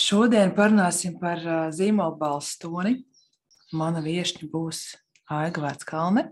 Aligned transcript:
Šodien 0.00 0.52
parunāsim 0.56 1.18
par 1.20 1.42
zīmola 1.76 2.14
balstoni. 2.16 3.02
Mana 3.76 4.00
viesņa 4.00 4.46
būs 4.48 4.78
Aiga 5.30 5.62
Veckalne. 5.66 6.30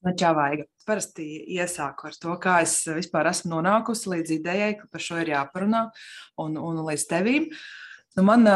Nu, 0.00 0.14
čau, 0.16 0.32
Aiga. 0.40 0.64
Parasti 0.88 1.26
iesāku 1.58 2.08
ar 2.08 2.16
to, 2.16 2.32
kā 2.40 2.56
es 2.64 2.78
vispār 2.88 3.28
esmu 3.30 3.52
nonākusi 3.52 4.08
līdz 4.14 4.32
idejai, 4.38 4.70
ka 4.78 4.88
par 4.90 5.04
šo 5.04 5.20
ir 5.20 5.34
jāparunā 5.34 5.84
un, 6.40 6.56
un 6.56 6.80
līdz 6.86 7.04
tevīm. 7.10 7.50
Nu, 8.16 8.24
man 8.26 8.48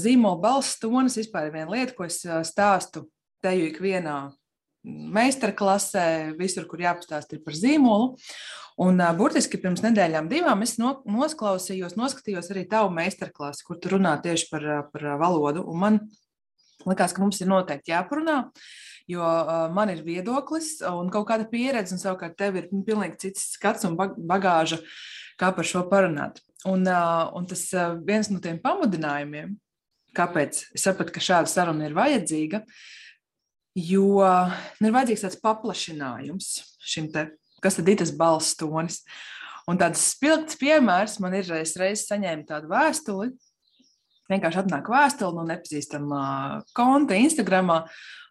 zīmola 0.00 0.40
balstonis 0.40 1.20
vispār 1.20 1.50
ir 1.50 1.56
viena 1.58 1.76
lieta, 1.76 1.94
ko 1.98 2.08
es 2.08 2.22
stāstu 2.48 3.04
teju 3.44 3.68
ikvienā 3.68 4.16
meistarklasē, 4.86 6.36
visur, 6.38 6.66
kur 6.70 6.82
jāpastāst 6.82 7.36
par 7.44 7.56
zīmolu. 7.56 8.14
Un, 8.80 8.96
uh, 8.96 9.10
burtiski 9.16 9.60
pirms 9.60 9.82
nedēļām, 9.84 10.30
divām, 10.30 10.62
es 10.64 10.78
no, 10.80 10.94
nosklausījos, 11.04 11.98
noskatījos 12.00 12.48
arī 12.54 12.64
tavu 12.70 12.92
meistarklasi, 12.96 13.66
kur 13.66 13.80
tu 13.80 13.92
runā 13.92 14.14
tieši 14.24 14.48
par, 14.52 14.66
par 14.92 15.06
valodu. 15.20 15.66
Un 15.68 15.82
man 15.82 15.98
likās, 16.88 17.12
ka 17.12 17.20
mums 17.20 17.40
ir 17.42 17.50
noteikti 17.50 17.92
jāparunā, 17.92 18.38
jo 19.10 19.24
uh, 19.24 19.66
man 19.74 19.92
ir 19.92 20.04
viedoklis 20.06 20.78
un 20.88 21.10
kaut 21.12 21.28
kāda 21.28 21.48
pieredze, 21.50 21.92
un 21.96 22.02
savukārt 22.02 22.38
tev 22.40 22.56
ir 22.56 22.70
pilnīgi 22.70 23.26
cits 23.26 23.50
skats 23.56 23.84
un 23.88 23.98
bagāža, 23.98 24.80
kā 25.40 25.52
par 25.56 25.68
šo 25.68 25.84
parunāt. 25.90 26.40
Un, 26.68 26.84
uh, 26.84 27.28
un 27.36 27.48
tas 27.48 27.66
uh, 27.76 27.98
viens 28.06 28.28
no 28.32 28.40
tiem 28.44 28.58
pamudinājumiem, 28.60 29.54
kāpēc 30.16 30.64
es 30.76 30.84
sapratu, 30.84 31.14
ka 31.14 31.22
šāda 31.24 31.50
saruna 31.52 31.86
ir 31.88 31.96
vajadzīga, 31.96 32.64
jo 33.78 34.22
nu, 34.24 34.88
ir 34.88 34.94
vajadzīgs 34.94 35.26
tāds 35.26 35.40
paplašinājums 35.42 36.54
šim 36.90 37.10
te 37.12 37.28
kas 37.62 37.76
tad 37.78 37.88
ir 37.88 38.00
tas 38.00 38.12
balss 38.16 38.56
tonis. 38.58 39.02
Un 39.68 39.78
tāds 39.78 40.02
spilgts 40.14 40.58
piemērs 40.60 41.18
man 41.22 41.36
ir, 41.36 41.46
es 41.60 41.76
reiz 41.78 42.06
saņēmu 42.08 42.46
tādu 42.48 42.70
vēstuli, 42.72 43.30
vienkārši 44.30 44.62
atnāk 44.62 44.88
vēstule 44.90 45.36
no 45.36 45.46
nepazīstama 45.46 46.22
konta 46.76 47.18
Instagramā, 47.18 47.82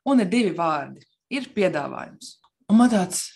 un 0.09 0.23
ir 0.23 0.31
divi 0.31 0.53
vārdi. 0.57 1.05
Ir 1.29 1.51
piedāvājums. 1.53 2.39
Un 2.71 2.79
man 2.79 2.89
tāds 2.89 3.27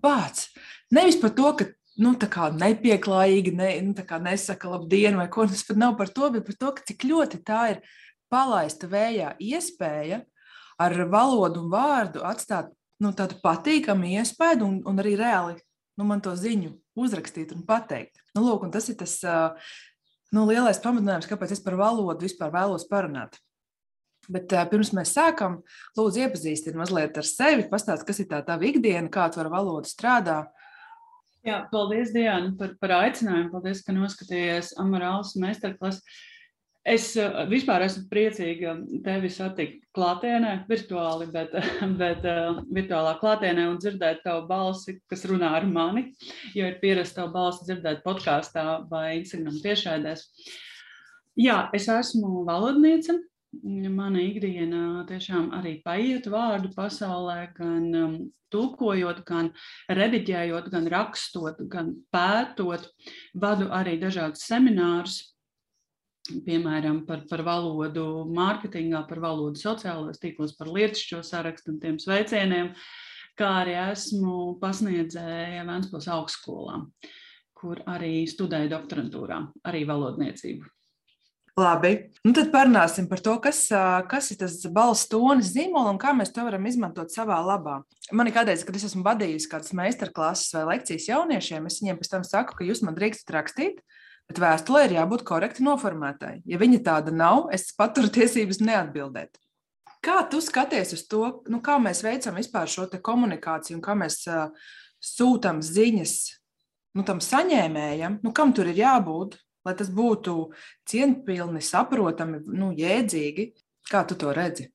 pats. 0.00 0.48
Nevis 0.94 1.18
par 1.20 1.34
to, 1.36 1.50
ka 1.58 1.66
nu, 2.00 2.14
nepieklājīgi 2.16 3.52
ne, 3.56 3.68
nu, 3.84 4.06
nesaka 4.24 4.70
labdien, 4.72 5.18
vai 5.20 5.28
ko 5.28 5.44
tas 5.44 5.64
pat 5.68 5.76
nav 5.76 5.98
par 6.00 6.08
to, 6.08 6.30
bet 6.32 6.46
par 6.48 6.56
to, 6.56 6.72
cik 6.88 7.04
ļoti 7.04 7.42
tā 7.44 7.62
ir 7.74 7.82
palaista 8.32 8.88
vējā 8.88 9.34
iespēja 9.36 10.22
ar 10.80 10.96
valodu 11.10 11.64
un 11.64 11.70
vārdu 11.72 12.24
atstāt 12.26 12.72
nu, 13.02 13.12
tādu 13.16 13.38
patīkamu 13.42 14.08
iespēju 14.16 14.66
un, 14.66 14.76
un 14.88 15.02
arī 15.02 15.16
reāli 15.20 15.56
nu, 15.96 16.04
man 16.08 16.20
to 16.24 16.34
ziņu 16.36 16.74
uzrakstīt 16.96 17.52
un 17.56 17.64
pateikt. 17.68 18.20
Nu, 18.36 18.44
lūk, 18.44 18.66
un 18.66 18.72
tas 18.72 18.88
ir 18.92 18.98
tas 19.00 19.18
nu, 20.34 20.44
lielais 20.48 20.80
pamatinājums, 20.82 21.28
kāpēc 21.30 21.56
es 21.56 21.64
par 21.64 21.78
valodu 21.80 22.26
vispār 22.26 22.52
vēlos 22.54 22.86
parunāt. 22.90 23.38
Bet 24.26 24.50
uh, 24.56 24.64
pirms 24.66 24.90
mēs 24.96 25.12
sākam, 25.14 25.60
lūdzu, 25.96 26.24
iepazīstiniet 26.24 26.78
mazliet 26.78 27.18
ar 27.20 27.26
sevi, 27.28 27.68
pastāstiet, 27.70 28.06
kas 28.08 28.22
ir 28.22 28.30
tā 28.32 28.40
tā 28.46 28.56
ikdiena, 28.58 29.06
kā 29.12 29.28
tu 29.30 29.38
ar 29.42 29.50
valodu 29.52 29.86
strādā. 29.86 30.40
Jā, 31.46 31.60
paldies, 31.70 32.10
Diana, 32.10 32.50
par, 32.58 32.72
par 32.82 32.96
aicinājumu. 33.04 33.52
Paldies, 33.52 33.84
ka 33.86 33.94
noskatījāties 33.94 34.72
Amarālas 34.82 35.36
meistarklases. 35.38 36.02
Es 36.86 37.08
eh, 37.18 37.38
vispār 37.50 37.82
esmu 37.82 38.04
priecīga 38.06 38.76
tevi 39.02 39.30
satikt 39.32 39.80
klātienē, 39.96 40.52
virtuāli, 40.70 41.26
bet, 41.34 41.56
bet 42.02 42.22
uh, 42.30 42.60
virtuālā 42.70 43.16
klātienē 43.18 43.64
un 43.72 43.80
dzirdēt 43.82 44.22
tavu 44.22 44.44
balsi, 44.46 45.00
kas 45.10 45.26
runā 45.26 45.50
ar 45.58 45.66
mani, 45.66 46.12
jo 46.54 46.68
ir 46.68 46.78
pierasts 46.82 47.18
tavu 47.18 47.34
balsi 47.34 47.66
dzirdēt 47.66 48.04
podkāstā 48.06 48.66
vai 48.90 49.18
Instagram 49.18 49.58
tiešraidēs. 49.64 50.26
Jā, 51.42 51.66
es 51.76 51.90
esmu 51.90 52.46
valodniece. 52.46 53.18
Mana 53.66 54.20
ikdiena 54.20 55.02
tiešām 55.08 55.50
arī 55.56 55.78
paiet 55.82 56.26
vārdu 56.28 56.70
pasaulē, 56.76 57.38
gan 57.56 57.86
um, 57.96 58.16
tulkojot, 58.52 59.22
gan 59.26 59.48
rediģējot, 59.90 60.68
gan 60.70 60.90
rakstot, 60.92 61.62
gan 61.72 61.94
pētot. 62.14 62.90
Vadu 63.34 63.70
arī 63.74 63.96
dažādus 64.02 64.44
seminārus 64.46 65.22
piemēram, 66.46 67.02
par, 67.08 67.24
par 67.30 67.42
valodu 67.46 68.26
mārketingā, 68.36 69.02
par 69.08 69.20
valodu 69.24 69.60
sociālajos 69.60 70.20
tīklos, 70.22 70.54
par 70.58 70.70
lietišķo 70.72 71.22
sarakstu 71.26 71.74
un 71.74 71.80
tiem 71.82 71.98
sveicieniem, 72.02 72.72
kā 73.36 73.50
arī 73.62 73.76
esmu 73.88 74.56
pasniedzēja 74.62 75.66
Vēnspils 75.68 76.08
augstskolā, 76.16 76.80
kur 77.56 77.82
arī 77.90 78.24
studēju 78.30 78.72
doktorantūrā, 78.72 79.42
arī 79.68 79.84
valodniecību. 79.88 80.72
Labi, 81.56 81.94
nu 82.20 82.34
tad 82.36 82.50
parunāsim 82.52 83.06
par 83.08 83.22
to, 83.24 83.32
kas, 83.40 83.62
kas 84.10 84.26
ir 84.34 84.36
tas 84.42 84.58
balss 84.68 85.08
tonis 85.08 85.54
zīmols 85.54 85.88
un 85.88 86.00
kā 86.00 86.10
mēs 86.12 86.34
to 86.36 86.42
varam 86.44 86.66
izmantot 86.68 87.08
savā 87.14 87.38
labā. 87.40 87.78
Man 88.12 88.28
ir 88.28 88.34
kādreiz, 88.36 88.60
kad 88.60 88.76
es 88.76 88.84
esmu 88.90 89.00
vadījusi 89.06 89.48
kādas 89.48 89.72
meistarklases 89.78 90.52
vai 90.52 90.66
lekcijas 90.74 91.08
jauniešiem, 91.08 91.70
es 91.70 91.78
viņiem 91.80 92.02
pēc 92.02 92.12
tam 92.12 92.26
saku, 92.28 92.58
ka 92.58 92.66
jūs 92.68 92.84
man 92.84 92.98
drīkstat 92.98 93.32
rakstīt, 93.38 93.80
Bet 94.26 94.40
vēstulē 94.42 94.86
ir 94.86 94.96
jābūt 94.96 95.22
korekti 95.26 95.64
noformētai. 95.66 96.40
Ja 96.50 96.58
viņa 96.58 96.80
tāda 96.86 97.14
nav, 97.14 97.46
es 97.54 97.68
paturu 97.78 98.10
tiesības 98.12 98.58
neatbildēt. 98.64 99.38
Kā 100.02 100.20
tu 100.30 100.40
skaties 100.42 100.92
uz 100.96 101.04
to, 101.10 101.22
nu, 101.50 101.60
kā 101.62 101.78
mēs 101.82 102.02
veicam 102.06 102.36
vispār 102.38 102.70
šo 102.70 102.88
komunikāciju 102.90 103.78
un 103.78 103.84
kā 103.84 103.94
mēs 103.98 104.20
uh, 104.30 104.50
sūtām 105.02 105.62
ziņas 105.64 106.16
nu, 106.96 107.04
tam 107.06 107.20
saņēmējam, 107.22 108.20
nu, 108.24 108.32
kam 108.34 108.54
tur 108.56 108.70
ir 108.70 108.80
jābūt, 108.80 109.36
lai 109.66 109.74
tas 109.78 109.90
būtu 109.92 110.36
cienpilni, 110.88 111.62
saprotami, 111.64 112.42
nu, 112.46 112.72
jēdzīgi? 112.76 113.50
Kā 113.86 114.02
tu 114.08 114.16
to 114.18 114.32
redzi? 114.34 114.70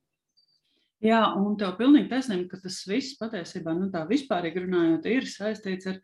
Jā, 1.03 1.23
un 1.33 1.56
tev 1.59 1.73
pilnīgi 1.79 2.12
taisnība, 2.12 2.45
ka 2.51 2.59
tas 2.62 2.78
viss 2.88 3.18
patiesībā, 3.19 3.73
nu, 3.73 3.89
tā 3.91 4.03
vispārīgi 4.07 4.68
runājot, 4.68 5.07
ir 5.09 5.25
saistīts 5.28 5.89
ar 5.89 5.97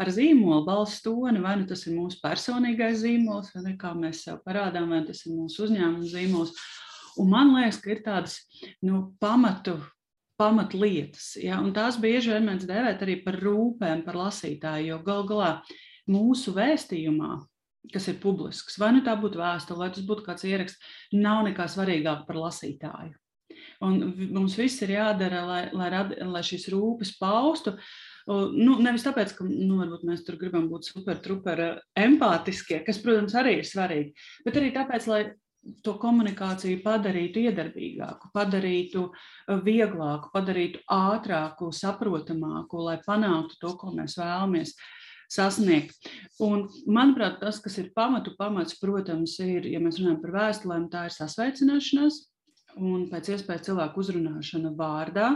ar 0.00 0.10
zīmolu 0.10 0.64
balss 0.66 1.02
toni, 1.04 1.42
vai 1.44 1.56
nu 1.60 1.68
tas 1.70 1.84
ir 1.86 1.96
mūsu 1.96 2.20
personīgais 2.22 3.00
zīmols, 3.02 3.52
vai 3.56 3.74
kā 3.80 3.94
mēs 3.98 4.24
sev 4.26 4.40
parādām, 4.46 4.90
vai 4.94 5.02
tas 5.06 5.24
ir 5.26 5.36
mūsu 5.36 5.66
uzņēmuma 5.68 6.10
zīmols. 6.10 6.54
Un 7.22 7.30
man 7.30 7.52
liekas, 7.54 7.78
ka 7.82 7.92
ir 7.94 8.02
tādas 8.06 8.40
nu, 8.82 9.04
pamatu, 9.22 9.78
pamatlietas, 10.40 11.34
ja, 11.38 11.60
un 11.62 11.70
tās 11.76 11.98
bieži 12.02 12.32
vien 12.34 12.48
mēs 12.48 12.66
dēvēt 12.66 13.04
arī 13.06 13.20
par 13.22 13.38
rūpēm, 13.38 14.02
par 14.06 14.18
lasītāju, 14.18 14.88
jo 14.90 15.02
gal 15.06 15.26
galā 15.28 15.50
mūsu 16.10 16.54
vēstījumā, 16.56 17.36
kas 17.92 18.08
ir 18.10 18.18
publisks, 18.22 18.80
vai 18.80 18.90
nu 18.96 19.04
tā 19.06 19.14
būtu 19.20 19.38
vēstule, 19.38 19.84
vai 19.84 19.92
tas 19.94 20.06
būtu 20.08 20.24
kāds 20.26 20.46
ieraksts, 20.48 20.96
nav 21.14 21.44
nekā 21.46 21.68
svarīgāk 21.70 22.24
par 22.26 22.40
lasītāju. 22.40 23.14
Un 23.84 24.00
mums 24.34 24.56
viss 24.58 24.82
ir 24.82 24.94
jādara, 24.96 25.44
lai, 25.46 25.62
lai, 25.76 25.88
rad, 25.92 26.14
lai 26.30 26.42
šīs 26.46 26.66
rūpes 26.72 27.14
paustu, 27.20 27.76
Nu, 28.24 28.78
nevis 28.80 29.04
tāpēc, 29.04 29.34
ka 29.36 29.44
nu, 29.44 29.82
mēs 30.08 30.22
tur 30.24 30.38
gribam 30.40 30.70
būt 30.70 30.88
super, 30.88 31.18
super 31.20 31.60
empātiskie, 31.92 32.78
kas, 32.86 33.00
protams, 33.02 33.34
arī 33.36 33.58
ir 33.60 33.68
svarīgi, 33.68 34.28
bet 34.46 34.56
arī 34.60 34.70
tāpēc, 34.72 35.08
lai 35.10 35.22
to 35.84 35.94
komunikāciju 36.00 36.80
padarītu 36.84 37.44
iedarbīgāku, 37.48 38.30
padarītu 38.36 39.04
uh, 39.06 39.60
vieglāku, 39.64 40.32
padarītu 40.34 40.82
ātrāku, 40.92 41.70
saprotamāku, 41.72 42.82
lai 42.88 42.98
panāktu 43.04 43.60
to, 43.60 43.72
ko 43.80 43.92
mēs 43.96 44.18
vēlamies 44.20 44.74
sasniegt. 45.32 45.96
Un, 46.44 46.66
manuprāt, 46.84 47.40
tas, 47.40 47.60
kas 47.64 47.78
ir 47.80 47.92
pamatu 47.96 48.34
pamats, 48.38 48.76
protams, 48.80 49.38
ir, 49.44 49.68
ja 49.72 49.80
mēs 49.82 50.00
runājam 50.00 50.20
par 50.24 50.36
vēstulēm, 50.38 50.88
tā 50.92 51.08
ir 51.08 51.16
sasveicināšanās 51.16 52.20
un 52.80 53.08
pēc 53.10 53.34
iespējas 53.34 53.68
cilvēku 53.68 54.02
uzrunāšana 54.02 54.72
vārdā, 54.78 55.28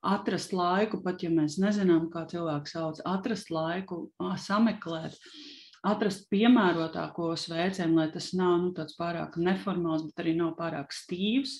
atrast 0.00 0.52
laiku, 0.56 1.00
pat 1.04 1.22
ja 1.24 1.30
mēs 1.32 1.58
nezinām, 1.60 2.08
kā 2.12 2.24
cilvēks 2.30 2.76
sauc, 2.76 3.00
atrast 3.08 3.50
laiku, 3.52 4.06
sameklēt, 4.40 5.16
atrast 5.86 6.28
piemērotāko 6.32 7.32
sveicienu, 7.36 7.98
lai 8.00 8.08
tas 8.12 8.32
nav 8.36 8.56
nu, 8.64 8.72
tāds 8.76 8.96
pārāk 8.98 9.36
neformāls, 9.40 10.06
bet 10.08 10.24
arī 10.24 10.36
nav 10.38 10.54
pārāk 10.58 10.94
stīvs, 10.94 11.58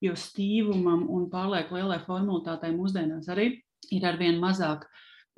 jo 0.00 0.14
stīvumam 0.16 1.04
un 1.12 1.28
pārlieku 1.32 1.76
lielai 1.76 2.00
formalitātei 2.06 2.72
mūsdienās 2.76 3.28
arī 3.32 3.52
ir 3.92 4.06
arvien 4.06 4.38
mazāk 4.40 4.86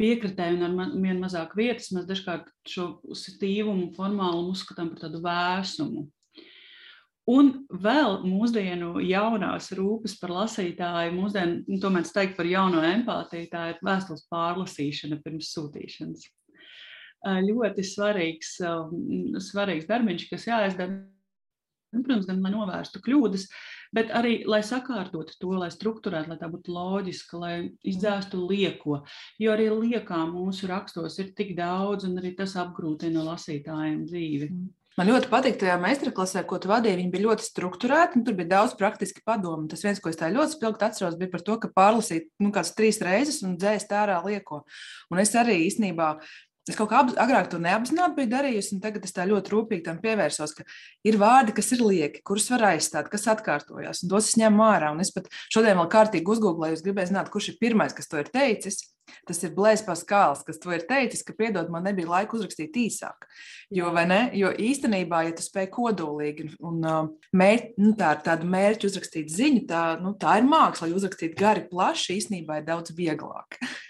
piekritēji 0.00 0.58
un 0.58 0.80
ar 0.82 0.94
vien 0.94 1.20
mazāk 1.22 1.54
vietas. 1.58 1.90
Mēs 1.94 2.06
dažkārt 2.08 2.48
šo 2.68 2.86
stīvumu, 3.16 3.92
formālumu 3.96 4.54
uzskatām 4.54 4.92
par 4.92 5.06
tādu 5.06 5.22
vēsumu. 5.24 6.06
Un 7.30 7.52
vēl 7.70 8.16
mūsdienu 8.26 8.96
jaunās 9.06 9.68
rūpes 9.78 10.16
par 10.18 10.32
lasītāju, 10.40 11.12
mūsdienu, 11.14 11.60
nu, 11.68 11.78
to 11.78 11.90
mēs 11.94 12.10
teikt 12.14 12.34
par 12.34 12.48
jauno 12.50 12.82
empātiju, 12.82 13.46
tā 13.52 13.68
ir 13.70 13.78
vēstules 13.86 14.24
pārlasīšana 14.32 15.20
pirms 15.22 15.52
sūtīšanas. 15.54 16.24
Ļoti 17.46 17.84
svarīgs, 17.86 18.56
svarīgs 19.46 19.86
darbiņš, 19.86 20.26
kas 20.32 20.48
jāizdara, 20.48 20.98
nu, 21.94 22.02
protams, 22.02 22.26
gan 22.26 22.42
lai 22.42 22.50
novērstu 22.56 22.98
kļūdas, 23.06 23.46
bet 23.94 24.10
arī 24.10 24.40
lai 24.50 24.64
sakārtotu 24.66 25.38
to, 25.38 25.54
lai 25.62 25.70
struktūrētu, 25.70 26.34
lai 26.34 26.40
tā 26.42 26.50
būtu 26.50 26.74
loģiska, 26.74 27.38
lai 27.38 27.54
izdzēstu 27.86 28.42
lieko. 28.50 29.04
Jo 29.38 29.54
arī 29.54 29.70
liekā 29.70 30.24
mūsu 30.26 30.66
rakstos 30.74 31.22
ir 31.22 31.30
tik 31.38 31.54
daudz, 31.54 32.10
un 32.10 32.18
arī 32.18 32.34
tas 32.34 32.58
apgrūtina 32.58 33.22
lasītājiem 33.30 34.06
dzīvi. 34.10 34.50
Mm. 34.50 34.70
Man 34.98 35.08
ļoti 35.08 35.30
patīk 35.32 35.56
tajā 35.60 35.78
meistarklasē, 35.80 36.42
ko 36.44 36.58
tu 36.60 36.68
vadīji. 36.68 36.98
Viņi 37.00 37.12
bija 37.14 37.26
ļoti 37.30 37.46
strukturēti, 37.46 38.18
un 38.18 38.26
tur 38.26 38.36
bija 38.36 38.50
daudz 38.50 38.76
praktiski 38.76 39.24
padomu. 39.24 39.64
Tas 39.72 39.84
viens, 39.86 40.00
ko 40.02 40.12
es 40.12 40.20
tā 40.20 40.28
ļoti 40.32 40.58
spilgti 40.58 40.84
atceros, 40.84 41.16
bija 41.20 41.32
par 41.32 41.44
to, 41.46 41.56
ka 41.62 41.72
pārlasīt 41.72 42.28
nu, 42.44 42.52
kāds 42.52 42.74
trīs 42.76 43.00
reizes 43.00 43.40
un 43.46 43.56
dzēst 43.56 43.94
ārā 43.96 44.20
lieko. 44.26 44.66
Un 45.08 45.22
es 45.24 45.32
arī 45.38 45.62
īstenībā 45.64 46.16
Es 46.70 46.76
kaut 46.78 46.92
kā 46.92 47.00
agrāk 47.02 47.48
to 47.50 47.58
neapzināti 47.58 48.20
biju 48.20 48.28
darījusi, 48.36 48.76
un 48.76 48.82
tagad 48.84 49.02
es 49.02 49.14
tā 49.16 49.24
ļoti 49.26 49.50
rūpīgi 49.50 49.82
tam 49.88 49.96
pievērsos, 50.02 50.52
ka 50.54 50.62
ir 51.10 51.16
vārdi, 51.18 51.56
kas 51.56 51.72
ir 51.74 51.82
lieki, 51.82 52.20
kurus 52.22 52.46
var 52.52 52.68
aizstāt, 52.68 53.08
kas 53.10 53.26
atkārtojas, 53.32 54.04
un 54.04 54.12
tos 54.12 54.28
es 54.30 54.38
ņemu 54.38 54.62
ārā. 54.62 54.92
Un 54.94 55.02
es 55.02 55.10
pat 55.10 55.26
šodien 55.50 55.74
vēl 55.80 55.90
kārtīgi 55.90 56.30
uzgooglēju, 56.36 56.78
gribēju 56.86 57.10
zināt, 57.10 57.32
kurš 57.34 57.50
ir 57.50 57.58
pirmais, 57.64 57.96
kas 57.96 58.06
to 58.06 58.22
ir 58.22 58.30
teicis. 58.30 58.78
Tas 59.26 59.40
ir 59.42 59.52
Blēsīs 59.56 59.84
Paskāls, 59.86 60.42
kas 60.46 60.60
to 60.62 60.72
ir 60.74 60.84
teicis, 60.88 61.24
ka, 61.26 61.34
piedod, 61.36 61.70
man 61.72 61.86
nebija 61.86 62.10
laika 62.10 62.36
uzrakstīt 62.38 62.76
īsāk. 62.84 63.26
Jo, 63.74 63.90
jo 64.38 64.52
īstenībā, 64.68 65.24
ja 65.26 65.36
tu 65.36 65.44
spēj 65.44 65.68
kodolīgi 65.74 66.48
un 66.62 66.82
mēr, 67.34 67.68
nu, 67.82 67.92
tā 67.98 68.14
ir 68.16 68.24
tāda 68.26 68.48
mērķa 68.48 68.88
uzrakstīt 68.90 69.32
ziņu, 69.32 69.64
tā, 69.70 69.84
nu, 70.02 70.14
tā 70.18 70.38
ir 70.40 70.48
māksla, 70.48 70.88
lai 70.88 70.98
uzrakstītu 70.98 71.38
gari 71.38 71.66
plaši, 71.70 72.18
īstenībā 72.20 72.60
ir 72.60 72.68
daudz 72.68 72.94
vieglāk. 72.96 73.58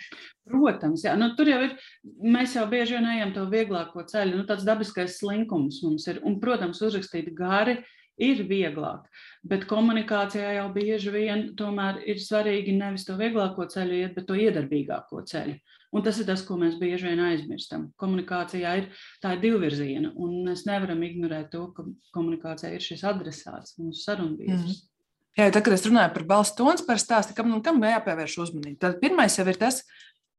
Protams, 0.53 1.05
jā, 1.06 1.15
nu, 1.19 1.31
tur 1.38 1.49
jau 1.49 1.61
ir. 1.69 1.75
Mēs 2.03 2.56
jau 2.56 2.65
bieži 2.70 2.97
vien 2.97 3.06
ejam 3.12 3.31
to 3.35 3.44
vieglāko 3.50 4.03
ceļu. 4.08 4.41
Nu, 4.41 4.47
tāds 4.49 4.67
dabiskais 4.67 5.20
slinkums 5.20 5.79
mums 5.87 6.08
ir. 6.11 6.19
Un, 6.26 6.41
protams, 6.43 6.82
uzrakstīt 6.82 7.31
gari 7.38 7.79
ir 8.23 8.43
vieglāk. 8.49 9.09
Bet 9.47 9.67
komunikācijā 9.71 10.55
jau 10.59 10.69
bieži 10.75 11.13
vien 11.15 11.45
tomēr 11.59 12.01
ir 12.07 12.21
svarīgi 12.23 12.77
nevis 12.77 13.07
to 13.09 13.17
vieglāko 13.19 13.67
ceļu 13.71 13.99
iet, 14.03 14.15
bet 14.17 14.29
to 14.29 14.39
iedarbīgāko 14.39 15.25
ceļu. 15.29 15.59
Un 15.93 16.05
tas 16.07 16.17
ir 16.23 16.29
tas, 16.29 16.41
ko 16.47 16.57
mēs 16.57 16.79
bieži 16.81 17.11
vien 17.11 17.21
aizmirstam. 17.21 17.91
Komunikācijā 18.01 18.71
ir 18.81 18.87
tā 19.21 19.35
ir 19.35 19.43
divvirziena, 19.43 20.15
un 20.17 20.39
mēs 20.47 20.65
nevaram 20.65 21.03
ignorēt 21.05 21.51
to, 21.53 21.67
ka 21.77 21.85
komunikācijā 22.17 22.73
ir 22.73 22.85
šis 22.85 23.05
adresāts, 23.11 23.77
mūsu 23.81 24.07
sarunbiedrs. 24.07 24.79
Mm. 24.79 24.89
Jā, 25.33 25.49
tad, 25.49 25.63
kad 25.65 25.73
es 25.73 25.85
runāju 25.89 26.13
par 26.13 26.25
balstu 26.29 26.61
tonu, 26.61 26.85
par 26.85 26.99
stāstu, 27.01 27.33
kam, 27.37 27.55
kam 27.65 27.79
jāpievērš 27.81 28.39
uzmanība. 28.45 28.79
Tad 28.85 28.99
pirmais 29.01 29.37
jau 29.39 29.47
ir 29.49 29.57
tas, 29.61 29.81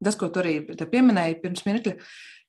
tas, 0.06 0.18
ko 0.20 0.30
tu 0.30 0.42
arī 0.44 0.60
pieminēji 0.68 1.40
pirms 1.42 1.66
mirkļa, 1.68 1.94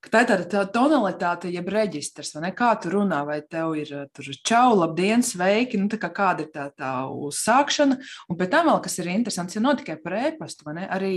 ka 0.04 0.12
tā 0.12 0.22
ir 0.24 0.28
tāda 0.30 0.46
tā 0.52 0.62
tonalitāte, 0.74 1.52
jeb 1.52 1.68
reģistrs, 1.72 2.34
vai 2.36 2.46
ne? 2.46 2.52
Kā 2.56 2.74
tu 2.80 2.92
runā, 2.92 3.22
vai 3.28 3.40
tev 3.40 3.76
ir 3.80 3.92
tur 4.14 4.30
čau, 4.44 4.74
labdien, 4.76 5.24
sveiki, 5.24 5.80
nu 5.80 5.88
tā 5.92 5.98
kā 6.02 6.12
kāda 6.14 6.44
ir 6.44 6.50
tā, 6.52 6.68
tā 6.76 6.92
uzsākšana, 7.08 7.98
un 8.28 8.40
pēc 8.40 8.52
tam 8.52 8.70
vēl, 8.70 8.80
kas 8.84 8.98
ir 9.00 9.12
interesants, 9.14 9.56
ja 9.56 9.64
nav 9.64 9.78
tikai 9.80 9.96
par 10.02 10.18
ēpastu, 10.20 10.68
vai 10.68 10.78
ne? 10.82 10.88
Arī, 10.92 11.14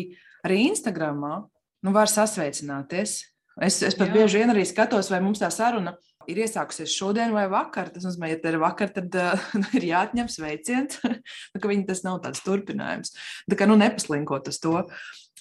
arī 0.48 0.63
Instagramā, 0.69 1.42
nu 1.84 1.95
var 1.95 2.12
sasveicināties. 2.12 3.19
Es, 3.57 3.81
es 3.81 3.95
pat 3.98 4.12
Jā. 4.12 4.19
bieži 4.19 4.44
vien 4.44 4.54
arī 4.54 4.63
skatos, 4.69 5.10
vai 5.10 5.19
mums 5.24 5.42
tā 5.42 5.50
saruna 5.54 5.95
ir 6.30 6.42
iesākusies 6.44 6.94
šodien 6.94 7.34
vai 7.36 7.48
vakar. 7.51 7.89
Tas 7.94 8.06
nozīmē, 8.06 8.31
ja 8.34 8.39
tā 8.42 8.51
ir 8.54 8.60
vakar, 8.62 8.92
tad 8.94 9.16
uh, 9.18 9.48
ir 9.78 9.88
jāatņem 9.89 10.30
sveiciens, 10.31 11.00
nu, 11.54 11.62
ka 11.62 11.72
viņi 11.72 11.88
tas 11.89 12.04
nav 12.06 12.22
tāds 12.25 12.44
turpinājums. 12.45 13.16
Tā 13.50 13.60
kā 13.60 13.69
nu 13.69 13.80
nepaslinkot 13.80 14.51
uz 14.51 14.62
to. 14.63 14.75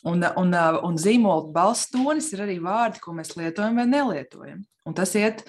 Un, 0.07 0.23
un, 0.39 0.53
un 0.87 0.99
zīmola 1.01 1.49
balss 1.55 1.91
tonis 1.91 2.31
ir 2.35 2.45
arī 2.45 2.61
vārdi, 2.63 3.03
ko 3.03 3.15
mēs 3.17 3.35
lietojam 3.35 3.81
vai 3.81 3.89
nelietojam. 3.91 4.61
Un 4.87 4.95
tas 4.95 5.15
iet 5.19 5.43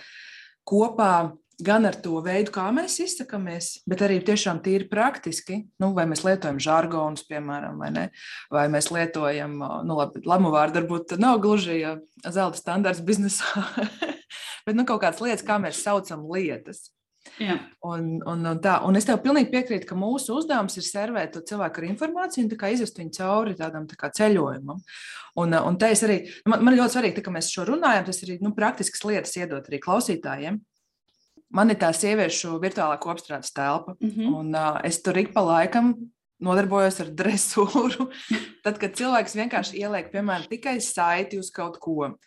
kopā 0.67 1.29
gan 1.63 1.87
ar 1.89 1.95
to 2.01 2.19
veidu, 2.21 2.51
kā 2.53 2.67
mēs 2.73 2.99
izsakāmies, 3.01 3.69
bet 3.89 4.03
arī 4.05 4.19
tiešām 4.25 4.59
tīri 4.65 4.87
praktiski. 4.89 5.63
Nu, 5.81 5.91
vai 5.97 6.05
mēs 6.09 6.21
lietojam 6.25 6.59
žargonus, 6.61 7.25
piemēram, 7.29 7.79
vai, 7.81 7.89
ne? 7.93 8.05
vai 8.53 8.67
mēs 8.73 8.91
lietojam, 8.93 9.57
nu, 9.57 9.97
labi, 9.97 10.21
lamu 10.27 10.53
vārdu 10.53 10.81
varbūt 10.81 11.17
nav 11.21 11.41
gluži 11.43 11.79
ja 11.81 11.95
zelta 12.25 12.61
standarts 12.61 13.01
biznesā, 13.05 13.65
bet 14.67 14.77
nu, 14.77 14.85
kaut 14.85 15.01
kādas 15.05 15.23
lietas, 15.23 15.45
kā 15.47 15.57
mēs 15.61 15.81
saucam 15.85 16.27
lietas. 16.29 16.87
Jā. 17.41 17.57
Un, 17.87 18.09
un, 18.25 18.45
un, 18.51 18.59
tā, 18.63 18.77
un 18.87 18.99
es 18.99 19.07
tev 19.07 19.19
pilnīgi 19.23 19.51
piekrītu, 19.51 19.87
ka 19.89 19.97
mūsu 19.99 20.37
uzdevums 20.37 20.77
ir 20.79 20.85
servēt 20.87 21.35
to 21.35 21.43
cilvēku 21.47 21.81
ar 21.81 21.87
informāciju 21.89 22.47
un 22.47 22.73
izvest 22.73 22.99
viņu 22.99 23.15
cauri 23.19 23.55
tādam 23.59 23.85
tā 23.89 24.09
ceļojumam. 24.19 24.81
Un, 25.37 25.53
un 25.53 25.77
te 25.77 25.91
es 25.93 26.01
arī, 26.05 26.17
man, 26.49 26.63
man 26.65 26.77
ļoti 26.77 26.97
svarīgi, 26.97 27.19
tā, 27.19 27.25
ka 27.27 27.33
mēs 27.35 27.51
šo 27.53 27.67
runājam, 27.69 28.07
tas 28.07 28.23
arī 28.25 28.39
nu, 28.41 28.53
praktiskas 28.57 29.05
lietas 29.05 29.37
iedot 29.37 29.69
arī 29.69 29.79
klausītājiem. 29.83 30.59
Man 31.53 31.71
ir 31.71 31.79
tā 31.79 31.93
sieviešu 31.95 32.57
virtuālā 32.59 32.97
kopstrādes 32.99 33.53
telpa, 33.55 33.95
mm 33.99 34.09
-hmm. 34.09 34.35
un 34.35 34.55
uh, 34.55 34.79
es 34.83 35.01
tur 35.01 35.17
ik 35.17 35.33
pa 35.33 35.41
laikam 35.41 35.93
nodarbojos 36.43 36.99
ar 37.01 37.11
dresūru. 37.17 38.09
Tad, 38.65 38.77
kad 38.81 38.97
cilvēks 38.97 39.37
vienkārši 39.37 39.79
ieliek, 39.81 40.11
piemēram, 40.13 40.47
tikai 40.49 40.77
saiti 40.81 41.39
uz 41.41 41.49
kaut 41.53 41.79
ko, 41.79 42.17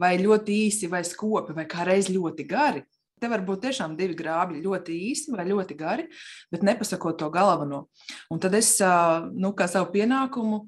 vai 0.00 0.16
ļoti 0.18 0.56
īsi, 0.66 0.90
vai 0.90 1.04
skopi, 1.04 1.54
vai 1.56 1.66
kā 1.70 1.86
reiz 1.86 2.10
ļoti 2.10 2.46
gari, 2.50 2.82
Te 3.20 3.28
var 3.28 3.44
būt 3.44 3.66
tiešām 3.66 3.96
divi 3.98 4.16
grābļi, 4.18 4.62
ļoti 4.64 4.96
īsi 5.10 5.34
vai 5.34 5.46
ļoti 5.48 5.76
gari, 5.78 6.06
bet 6.52 6.64
nepasakot 6.66 7.18
to 7.20 7.30
galveno. 7.32 7.84
Un 8.32 8.40
tad 8.42 8.56
es, 8.56 8.76
nu, 9.36 9.52
kā 9.56 9.68
savu 9.70 9.90
pienākumu, 9.94 10.62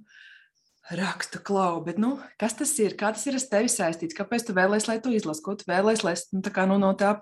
rakstu 0.99 1.40
klau, 1.44 1.81
bet, 1.87 1.99
nu, 2.02 2.16
kas 2.40 2.56
tas 2.58 2.72
ir? 2.82 2.96
Kā 2.99 3.12
tas 3.14 3.25
ir 3.31 3.38
ar 3.38 3.44
tevi 3.54 3.70
saistīts? 3.72 4.16
Kāpēc 4.19 4.46
tu 4.49 4.56
vēlēsies, 4.56 4.88
lai 4.90 4.99
tu 5.02 5.12
izlasi, 5.14 5.44
ko 5.44 5.54
tu 5.56 5.69
vēlēsies, 5.70 6.04
lai 6.04 6.16
es 6.19 6.26
nu, 6.34 6.43
kā, 6.44 6.66
nu, 6.69 6.78
no 6.82 6.93
tā 6.99 7.16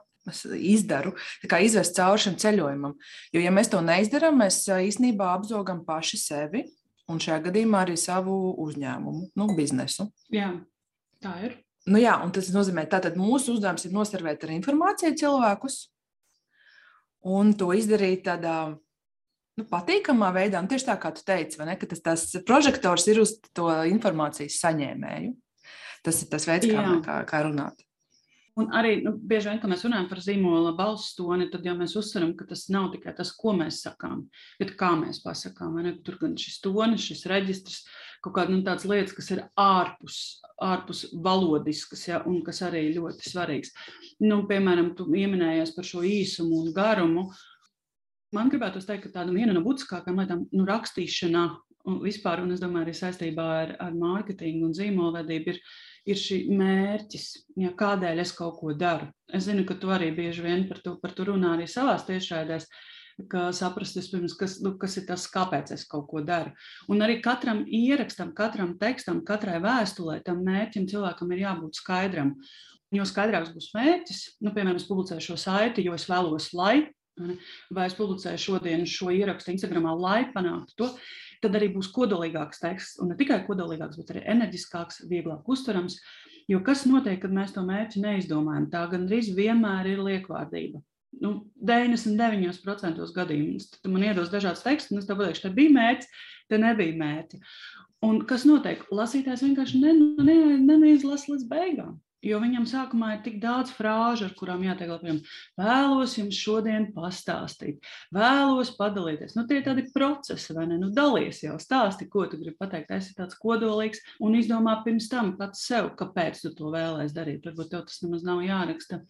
izdaru, 0.57 1.15
kā 1.49 1.61
izvest 1.65 1.97
cauri 1.99 2.25
šim 2.25 2.37
ceļojumam? 2.41 2.97
Jo, 3.37 3.45
ja 3.45 3.55
mēs 3.55 3.71
to 3.73 3.81
neizdarām, 3.85 4.41
mēs 4.41 4.63
īstenībā 4.67 5.31
apzogam 5.37 5.85
paši 5.87 6.21
sevi 6.21 6.67
un 7.11 7.21
šajā 7.23 7.41
gadījumā 7.49 7.85
arī 7.85 7.97
savu 8.01 8.37
uzņēmumu, 8.65 9.31
nu, 9.37 9.51
biznesu. 9.59 10.09
Jā, 10.35 10.53
tā 11.23 11.37
ir. 11.47 11.59
Nu, 11.89 11.97
jā, 12.01 12.13
un 12.21 12.33
tas 12.35 12.51
nozīmē, 12.53 12.85
ka 12.91 13.01
mūsu 13.17 13.55
uzdevums 13.57 13.87
ir 13.89 13.95
noservēt 13.95 14.45
ar 14.45 14.53
informāciju 14.53 15.17
cilvēkus 15.23 15.79
un 17.31 17.53
to 17.57 17.71
izdarīt 17.77 18.25
tādā 18.27 18.57
nu, 18.71 19.67
patīkamā 19.69 20.31
veidā. 20.37 20.61
Un 20.61 20.69
tieši 20.71 20.91
tā 20.91 20.97
kā 21.01 21.13
tu 21.17 21.25
teici, 21.27 21.61
ne, 21.65 21.77
ka 21.81 21.89
tas, 21.89 22.03
tas 22.05 22.27
prožektors 22.47 23.07
ir 23.13 23.23
uz 23.25 23.39
to 23.57 23.71
informācijas 23.91 24.61
saņēmēju. 24.65 25.37
Tas 26.05 26.23
ir 26.25 26.31
tas 26.33 26.47
veids, 26.49 26.69
kā, 26.73 26.85
kā, 27.05 27.17
kā 27.29 27.43
runāt. 27.45 27.85
Un 28.61 28.73
arī 28.77 28.97
nu, 29.05 29.13
bieži 29.15 29.49
vien, 29.49 29.61
kad 29.63 29.71
mēs 29.71 29.85
runājam 29.87 30.09
par 30.11 30.21
zīmola 30.25 30.73
balss 30.77 31.15
toni, 31.17 31.47
tad 31.53 31.65
jau 31.65 31.75
mēs 31.79 31.95
uzsveram, 31.97 32.33
ka 32.37 32.49
tas 32.51 32.67
nav 32.73 32.91
tikai 32.95 33.15
tas, 33.17 33.31
ko 33.37 33.55
mēs 33.57 33.79
sakām, 33.87 34.25
bet 34.61 34.75
kā 34.81 34.91
mēs 35.01 35.23
pasakām. 35.25 35.79
Tur 36.05 36.19
gan 36.21 36.35
šis 36.41 36.59
tonis, 36.65 37.05
šis 37.07 37.25
reģistrs, 37.31 37.85
kaut 38.25 38.37
kādas 38.37 38.85
nu, 38.85 38.93
lietas, 38.93 39.15
kas 39.17 39.31
ir 39.35 39.43
ārpus, 39.61 40.19
ārpus 40.61 41.05
valodiskas, 41.25 42.07
ja, 42.09 42.21
un 42.29 42.43
kas 42.47 42.63
arī 42.67 42.87
ļoti 42.97 43.31
svarīgs. 43.31 43.73
Nu, 44.25 44.43
piemēram, 44.51 44.93
tu 44.97 45.09
pieminējies 45.11 45.75
par 45.77 45.89
šo 45.89 46.05
īsumu 46.07 46.65
un 46.65 46.75
garumu. 46.77 47.31
Man 48.37 48.53
gribētu 48.53 48.83
teikt, 48.85 49.09
ka 49.09 49.21
tāda 49.21 49.35
viena 49.35 49.57
no 49.57 49.65
būtiskākajām 49.65 50.21
lietām 50.23 50.47
nu, 50.53 50.67
rakstīšanā 50.69 51.45
un 51.91 52.03
vispār, 52.05 52.45
un 52.45 52.53
es 52.55 52.61
domāju, 52.63 52.87
arī 52.87 52.95
saistībā 52.95 53.47
ar, 53.63 53.73
ar 53.81 53.97
mārketingu 53.97 54.69
un 54.69 54.77
zīmolvedību 54.77 55.55
ir 55.55 55.63
ir 56.09 56.19
šī 56.19 56.39
mērķis, 56.57 57.27
ja, 57.61 57.73
kādēļ 57.77 58.23
es 58.23 58.33
kaut 58.37 58.59
ko 58.61 58.75
daru. 58.77 59.11
Es 59.33 59.47
zinu, 59.49 59.67
ka 59.69 59.77
tu 59.81 59.91
arī 59.93 60.11
bieži 60.17 60.45
vien 60.45 60.67
par 60.69 60.81
to, 60.85 60.97
par 61.03 61.15
to 61.17 61.27
runā 61.29 61.55
arī 61.57 61.69
savās 61.71 62.07
tiešraidēs, 62.09 62.69
ka 63.31 63.49
saprast 63.57 63.99
vispirms, 63.99 64.37
kas, 64.39 64.59
nu, 64.65 64.75
kas 64.81 64.97
ir 65.01 65.07
tas, 65.09 65.27
kāpēc 65.33 65.73
es 65.77 65.85
kaut 65.91 66.09
ko 66.11 66.23
daru. 66.25 66.55
Un 66.93 67.05
arī 67.05 67.19
katram 67.25 67.65
ierakstam, 67.67 68.35
katram 68.37 68.77
tekstam, 68.81 69.25
katrai 69.27 69.59
vēstulē 69.65 70.21
tam 70.27 70.45
mērķim 70.47 70.89
cilvēkam 70.91 71.35
ir 71.35 71.45
jābūt 71.45 71.83
skaidram. 71.83 72.37
Jo 72.91 73.05
skaidrāks 73.07 73.53
būs 73.55 73.71
mērķis, 73.77 74.23
nu, 74.43 74.51
piemēram, 74.55 74.81
es 74.81 74.89
publicēju 74.89 75.29
šo 75.29 75.37
saiti, 75.39 75.85
jo 75.87 75.95
es 75.95 76.09
vēlos, 76.11 76.51
lai, 76.59 76.91
vai 77.71 77.85
es 77.87 77.95
publicēju 77.95 78.41
šodien 78.41 78.87
šo 78.89 79.13
ierakstu 79.15 79.53
Instagramā, 79.55 79.93
lai 79.95 80.25
panāktu 80.35 80.79
to 80.81 80.89
tad 81.45 81.57
arī 81.57 81.71
būs 81.75 81.91
kodolīgāks 81.95 82.61
teksts. 82.63 82.99
Un 83.03 83.13
ne 83.13 83.19
tikai 83.19 83.43
kodolīgāks, 83.47 83.99
bet 84.01 84.13
arī 84.15 84.25
enerģiskāks, 84.35 85.05
vieglāk 85.11 85.49
uztverams. 85.49 85.99
Jo 86.51 86.61
kas 86.67 86.85
notiek, 86.89 87.21
kad 87.23 87.33
mēs 87.35 87.55
to 87.55 87.65
mērķi 87.67 88.03
neizdomājam? 88.05 88.69
Tā 88.73 88.85
gandrīz 88.93 89.31
vienmēr 89.37 89.93
ir 89.93 90.03
liekvārdība. 90.05 90.83
Nu, 91.19 91.33
99% 91.67 93.07
gadījumos 93.17 93.71
tu 93.75 93.91
man 93.93 94.05
iedos 94.07 94.31
dažādas 94.33 94.63
tekstus, 94.63 94.95
un 94.95 95.03
es 95.03 95.09
tev 95.09 95.19
pateikšu, 95.19 95.43
te 95.49 95.55
bija 95.57 95.75
mērķis, 95.75 96.13
te 96.51 96.61
nebija 96.61 96.97
mērķi. 97.01 97.41
Un 98.07 98.23
kas 98.29 98.47
notiek? 98.49 98.87
Lasītājs 98.95 99.43
vienkārši 99.45 99.83
neizlasa 99.83 100.25
ne, 100.25 100.37
ne 100.71 100.79
līdz 100.95 101.49
beigām. 101.51 101.99
Jo 102.21 102.37
viņam 102.43 102.67
sākumā 102.69 103.15
ir 103.15 103.21
tik 103.25 103.39
daudz 103.41 103.71
frāžu, 103.73 104.27
ar 104.27 104.35
kurām 104.37 104.61
jātiek 104.67 104.91
galā. 104.91 105.15
Vēlos 105.57 106.19
jums 106.19 106.37
šodien 106.37 106.91
pastāstīt, 106.93 107.81
vēlos 108.13 108.75
padalīties. 108.77 109.33
Nu, 109.39 109.47
tie 109.49 109.61
ir 109.61 109.65
tādi 109.65 109.87
procesi, 109.95 110.53
vai 110.57 110.67
ne? 110.69 110.77
Nu, 110.83 110.91
dalies 110.97 111.41
jau, 111.47 111.57
stāsti, 111.61 112.11
ko 112.13 112.27
tu 112.29 112.37
gribi 112.43 112.59
pateikt. 112.61 112.93
Es 112.93 113.09
esmu 113.09 113.23
tāds 113.23 113.41
kodolīgs 113.41 114.05
un 114.21 114.37
izdomā 114.37 114.77
pirms 114.85 115.09
tam 115.13 115.33
pats 115.41 115.65
sev, 115.71 115.95
kāpēc 116.01 116.45
tu 116.45 116.53
to 116.59 116.73
vēlēsies 116.75 117.17
darīt. 117.17 117.49
Varbūt 117.49 117.73
tev 117.73 117.89
tas 117.89 118.05
nemaz 118.05 118.29
nav 118.29 118.45
jāraksta 118.45 119.01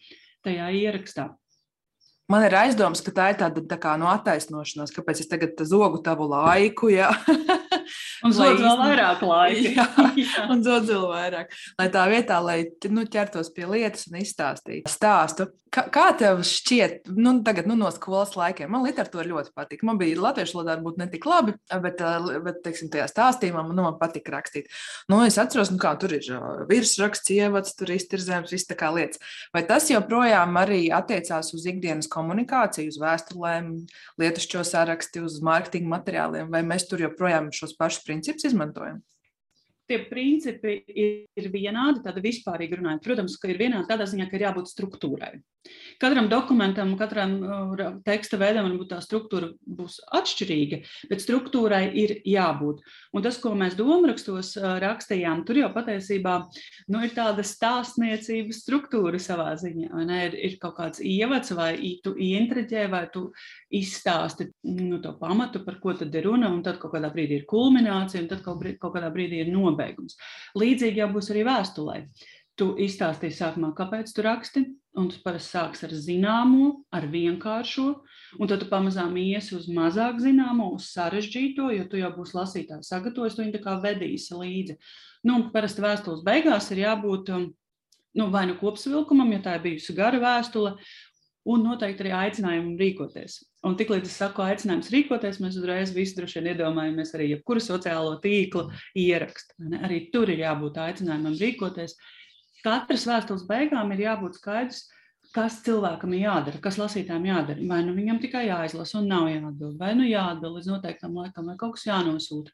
tajā 0.46 0.70
ierakstā. 0.78 1.32
Man 2.30 2.44
ir 2.46 2.54
aizdoms, 2.54 3.00
ka 3.02 3.10
tā 3.10 3.24
ir 3.32 3.38
tāda 3.40 3.62
tā 3.66 3.76
kā, 3.82 3.96
no 3.98 4.06
attaisnošanās, 4.12 4.92
kāpēc 4.94 5.24
es 5.24 5.30
tagad 5.30 5.58
zogu 5.66 5.98
tavu 6.04 6.28
laiku. 6.30 6.92
Jā. 7.90 8.26
Un 8.28 8.36
zodz 8.36 8.64
vēl 8.64 8.82
vairāk 8.84 9.24
laika. 9.26 9.70
jā, 9.78 10.10
jā. 10.24 10.48
un 10.52 10.64
zodz 10.66 10.92
vēl 10.92 11.06
vairāk. 11.10 11.56
Lai 11.80 11.88
tā 11.92 12.04
vietā, 12.10 12.40
lai 12.44 12.60
nu, 12.90 13.06
ķertos 13.10 13.52
pie 13.56 13.66
lietas 13.70 14.08
un 14.10 14.20
izstāstītu 14.22 14.92
stāstu. 14.92 15.50
Kā, 15.70 15.84
kā 15.86 16.08
tev 16.18 16.40
šķiet, 16.42 17.12
nu, 17.14 17.36
tagad 17.46 17.68
nu, 17.70 17.76
no 17.78 17.86
skolas 17.94 18.32
laikiem? 18.34 18.72
Man 18.74 18.82
literatūra 18.82 19.28
ļoti 19.28 19.52
patīk. 19.54 19.84
Man 19.86 20.00
bija 20.00 20.18
latviešu 20.18 20.56
valodā 20.56 20.74
varbūt 20.74 20.96
ne 20.98 21.06
tik 21.12 21.28
labi, 21.30 21.54
bet, 21.84 22.02
bet 22.42 22.58
teiksim, 22.64 22.88
tajā 22.90 23.06
stāstījumā 23.06 23.62
man, 23.68 23.76
nu, 23.78 23.84
man 23.86 23.98
patīk 24.00 24.26
rakstīt. 24.34 24.66
Nu, 25.10 25.20
es 25.22 25.38
atceros, 25.38 25.70
nu, 25.70 25.78
kā 25.78 25.92
tur 26.02 26.16
ir 26.16 26.26
virsraksts, 26.66 27.30
ievads, 27.36 27.76
tur 27.78 27.92
iztirzēms, 27.94 28.50
viss 28.50 28.66
tā 28.66 28.74
kā 28.80 28.90
lietas. 28.96 29.22
Vai 29.54 29.62
tas 29.68 29.86
joprojām 29.92 30.58
arī 30.58 30.80
attiecās 30.94 31.52
uz 31.54 31.68
ikdienas 31.70 32.10
komunikāciju, 32.10 32.90
uz 32.90 32.98
vēstulēm, 33.04 33.70
lietušķo 34.18 34.66
saraksti, 34.66 35.22
uz 35.22 35.38
mārketinga 35.46 35.94
materiāliem, 35.94 36.50
vai 36.50 36.64
mēs 36.66 36.88
tur 36.90 37.06
joprojām 37.06 37.52
šos 37.54 37.78
pašus 37.80 38.04
principus 38.04 38.44
izmantojam? 38.50 39.00
Tie 39.90 39.98
principi 40.06 40.76
ir 40.94 41.48
vienādi, 41.50 42.04
tāda 42.04 42.22
vispārīgi 42.22 42.78
runājot. 42.78 43.02
Protams, 43.02 43.34
ka 43.42 43.50
ir 43.50 43.58
vienādi 43.58 43.90
tādā 43.90 44.06
ziņā, 44.06 44.28
ka 44.30 44.38
ir 44.38 44.46
jābūt 44.46 44.70
struktūrai. 44.70 45.32
Katram 46.00 46.30
dokumentam, 46.30 46.94
katram 46.96 47.32
uh, 47.44 47.80
teksta 48.06 48.38
veidam, 48.40 48.70
varbūt 48.70 48.94
tā 48.94 49.00
struktūra 49.04 49.50
būs 49.60 49.98
atšķirīga, 50.16 50.78
bet 51.10 51.20
struktūrai 51.20 51.82
ir 52.00 52.14
jābūt. 52.24 52.80
Un 53.12 53.24
tas, 53.26 53.36
ko 53.42 53.52
mēs 53.58 53.76
domārakstos 53.76 54.54
uh, 54.56 54.78
rakstījām, 54.80 55.42
tur 55.44 55.60
jau 55.60 55.68
patiesībā 55.74 56.36
nu, 56.88 57.02
ir 57.04 57.12
tāda 57.16 57.44
stāstniecības 57.44 58.62
struktūra 58.64 59.20
savā 59.20 59.50
ziņā. 59.60 59.90
Ir, 60.20 60.38
ir 60.48 60.56
kaut 60.62 60.78
kāds 60.78 61.02
ievads, 61.04 61.52
vai 61.58 61.74
tu 62.04 62.14
ieintriģē, 62.16 62.86
vai 62.94 63.02
tu 63.12 63.26
izstāsti 63.68 64.48
nu, 64.70 65.02
to 65.04 65.12
pamatu, 65.20 65.60
par 65.66 65.76
ko 65.82 65.92
tad 65.98 66.16
ir 66.16 66.24
runa, 66.30 66.48
un 66.54 66.64
tad 66.64 66.80
kaut 66.80 66.96
kādā 66.96 67.12
brīdī 67.12 67.42
ir 67.42 67.48
kulminācija, 67.50 68.24
un 68.24 68.32
tad 68.32 68.40
kaut, 68.46 68.64
kaut 68.80 68.96
kādā 68.96 69.12
brīdī 69.12 69.44
ir 69.44 69.52
nobeigums. 69.80 70.18
Līdzīgi 70.58 71.00
jau 71.02 71.10
būs 71.14 71.32
arī 71.32 71.46
vēstulē. 71.48 72.04
Tu 72.58 72.74
izstāstīji 72.84 73.38
sākumā, 73.38 73.72
kāpēc 73.76 74.12
tu 74.12 74.22
raksti, 74.26 74.64
un 74.98 75.08
tu 75.08 75.20
parasti 75.24 75.56
sāksi 75.56 75.86
ar 75.86 75.92
zināmo, 75.94 76.82
ar 76.92 77.06
vienkāršo, 77.08 77.86
un 78.38 78.50
tad 78.50 78.60
tu 78.60 78.68
pamazām 78.68 79.14
iesi 79.16 79.54
uz 79.56 79.68
mazāk 79.70 80.18
zināmo, 80.20 80.72
uz 80.76 80.90
sarežģīto, 80.92 81.70
jo 81.72 81.86
tu 81.88 82.00
jau 82.00 82.10
būsi 82.16 82.36
lasītājs 82.36 82.90
sagatavojis, 82.90 83.38
tu 83.38 83.44
viņu 83.44 83.54
tā 83.56 83.62
kā 83.64 83.78
vedīsi 83.80 84.36
līdzi. 84.36 84.76
Nu, 85.24 85.46
parasti 85.54 85.84
vēstules 85.84 86.24
beigās 86.26 86.68
ir 86.74 86.82
jābūt 86.82 87.32
um, 87.36 87.48
nu, 88.18 88.28
vai 88.34 88.44
nu 88.50 88.58
kopsavilkumam, 88.60 89.30
ja 89.36 89.44
tā 89.44 89.56
ir 89.56 89.64
bijusi 89.68 89.94
gara 89.96 90.20
vēstule, 90.20 90.74
un 91.48 91.64
noteikti 91.64 92.04
arī 92.04 92.12
aicinājumam 92.16 92.76
rīkoties. 92.80 93.40
Un 93.64 93.76
tiklīdz 93.76 94.08
es 94.08 94.16
saku 94.20 94.44
aicinājums 94.44 94.90
rīkoties, 94.92 95.40
mēs 95.40 95.56
uzreiz 95.60 95.92
visi 95.96 96.16
droši 96.18 96.40
vien 96.40 96.52
iedomājamies 96.52 97.12
arī 97.16 97.30
jebkuru 97.34 97.62
sociālo 97.64 98.14
tīklu 98.22 98.66
ierakstu. 98.98 99.56
Arī 99.80 100.06
tur 100.12 100.32
ir 100.32 100.42
jābūt 100.44 100.80
aicinājumam 100.80 101.36
rīkoties. 101.40 101.96
Katras 102.64 103.06
vēstules 103.08 103.46
beigām 103.48 103.92
ir 103.94 104.04
jābūt 104.04 104.36
skaidrs, 104.40 104.84
kas 105.34 105.60
cilvēkam 105.64 106.12
ir 106.16 106.26
jādara, 106.26 106.60
kas 106.62 106.78
lasītājiem 106.80 107.30
jādara. 107.30 107.68
Vai 107.70 107.80
nu 107.86 107.94
viņam 107.96 108.20
tikai 108.20 108.46
jāizlasa 108.48 108.98
un 109.00 109.08
nav 109.08 109.28
jāatbild, 109.30 109.78
vai 109.80 109.94
nu 109.96 110.08
jāatbild 110.08 110.58
līdz 110.58 110.70
noteiktam 110.74 111.16
laikam, 111.16 111.48
vai 111.48 111.56
kaut 111.60 111.76
kas 111.78 111.86
jānosūta, 111.88 112.52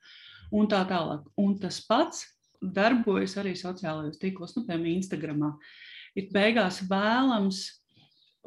un 0.55 0.71
tā 0.71 0.83
tālāk. 0.91 1.25
Un 1.41 1.57
tas 1.63 1.81
pats 1.87 2.27
darbojas 2.61 3.37
arī 3.41 3.55
sociālajos 3.59 4.21
tīklos, 4.21 4.55
nu, 4.57 4.67
piemēram, 4.69 4.93
Instagramā. 5.01 5.51
Ir 6.17 6.31
beigās 6.33 6.83
vēlams 6.89 7.65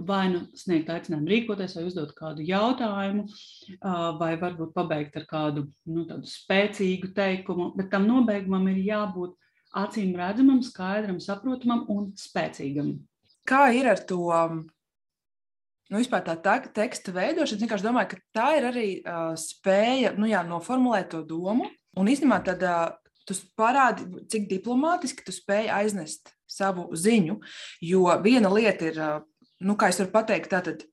vai 0.07 0.23
nu 0.31 0.41
sniegt 0.57 0.89
aicinājumu 0.93 1.29
rīkoties, 1.29 1.75
vai 1.77 1.85
uzdot 1.87 2.15
kādu 2.17 2.45
jautājumu, 2.47 3.27
vai 4.19 4.31
varbūt 4.41 4.73
pabeigt 4.75 5.19
ar 5.19 5.27
kādu 5.29 5.67
nu, 5.89 6.05
spēcīgu 6.27 7.11
teikumu, 7.15 7.71
bet 7.77 7.91
tam 7.93 8.07
nobeigumam 8.09 8.67
ir 8.71 8.81
jābūt 8.87 9.35
acīm 9.79 10.15
redzamam, 10.17 10.63
skaidram, 10.65 11.19
saprotamam 11.21 11.85
un 11.93 12.11
spēcīgam. 12.17 12.95
Kā 13.49 13.69
ir 13.75 13.89
ar 13.89 14.01
to? 14.09 14.25
Nu, 15.89 15.97
vispār 15.97 16.21
tā, 16.21 16.35
tā 16.37 16.59
teksta 16.69 17.13
veidošana, 17.15 17.57
es 17.57 17.63
vienkārši 17.63 17.85
domāju, 17.87 18.11
ka 18.11 18.19
tā 18.37 18.49
ir 18.59 18.65
arī 18.69 18.87
uh, 19.01 19.31
spēja 19.39 20.13
nu, 20.21 20.27
jā, 20.29 20.43
noformulēt 20.45 21.09
to 21.15 21.23
domu. 21.25 21.65
Un 21.97 22.11
īstenībā 22.11 22.37
tad 22.45 22.61
uh, 22.61 22.91
tu 23.25 23.33
parādi, 23.57 24.05
cik 24.29 24.45
diplomātiski 24.51 25.25
tu 25.25 25.33
spēj 25.33 25.71
aiznest 25.79 26.29
savu 26.49 26.87
ziņu. 26.93 27.39
Jo 27.85 28.05
viena 28.21 28.53
lieta 28.53 28.85
ir 28.85 29.01
uh, 29.01 29.17
nu, 29.65 29.75
kā 29.79 29.89
es 29.91 29.99
varu 30.01 30.13
pateikt, 30.13 30.51
tātad 30.53 30.85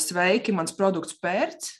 sveiki, 0.00 0.54
mans 0.56 0.74
produkts 0.76 1.16
pērts. 1.22 1.74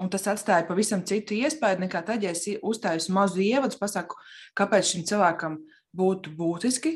Un 0.00 0.08
tas 0.08 0.24
atstāja 0.32 0.64
pavisam 0.64 1.02
citu 1.04 1.36
iespēju 1.36 1.82
nekā 1.82 2.00
tad, 2.08 2.22
ja 2.24 2.32
es 2.32 2.46
uzstāju 2.48 3.12
mazu 3.12 3.42
ievadu, 3.44 3.76
pasaku, 3.76 4.16
kāpēc 4.56 4.94
šim 4.94 5.04
cilvēkam 5.10 5.58
būtu 5.96 6.32
būtiski, 6.38 6.94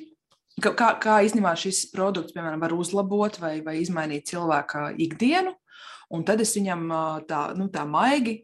kā, 0.63 0.89
kā 1.03 1.19
īstenībā 1.27 1.53
šis 1.59 1.85
produkts, 1.93 2.33
piemēram, 2.33 2.63
var 2.63 2.73
uzlabot 2.73 3.37
vai, 3.43 3.59
vai 3.67 3.77
izmainīt 3.83 4.31
cilvēka 4.31 4.95
ikdienu. 5.05 5.53
Un 6.15 6.25
tad 6.25 6.41
es 6.45 6.55
viņam 6.57 6.89
tā, 7.29 7.43
nu, 7.59 7.69
tā 7.73 7.85
maigi 7.89 8.39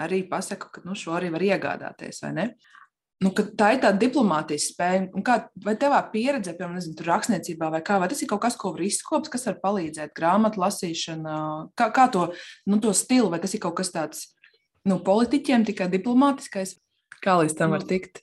arī 0.00 0.22
pasaku, 0.30 0.70
ka 0.72 0.84
nu, 0.84 0.96
šo 0.96 1.16
arī 1.16 1.32
var 1.34 1.44
iegādāties? 1.44 2.22
Nu, 3.24 3.30
tā 3.32 3.70
ir 3.72 3.78
tāda 3.80 3.96
diplomātijas 3.96 4.66
spēja. 4.74 5.06
Un 5.16 5.24
kā, 5.24 5.38
vai 5.64 5.72
tevā 5.80 6.02
pieredze, 6.12 6.52
piemēram, 6.52 6.76
nezinu, 6.76 7.06
rakstniecībā, 7.06 7.70
vai, 7.72 7.80
kā, 7.84 7.96
vai 8.02 8.10
tas 8.12 8.20
ir 8.20 8.28
kaut 8.28 8.42
kas, 8.44 8.58
ko 8.60 8.74
var 8.74 8.82
izkopt, 8.84 9.30
kas 9.32 9.48
var 9.48 9.56
palīdzēt, 9.62 10.12
grāmatu 10.16 10.60
lasīšana, 10.60 11.36
kā, 11.80 11.88
kā 11.96 12.06
to, 12.12 12.26
nu, 12.68 12.80
to 12.84 12.92
stilu, 12.96 13.30
vai 13.32 13.40
tas 13.40 13.56
ir 13.56 13.62
kaut 13.64 13.78
kas 13.78 13.92
tāds 13.94 14.26
nu, 14.84 14.98
politiķiem, 15.06 15.64
tikai 15.64 15.88
diplomātiskais? 15.96 16.76
Kā 17.24 17.38
līdz 17.40 17.56
tam 17.56 17.72
var 17.72 17.86
nu, 17.86 17.88
tikt? 17.88 18.20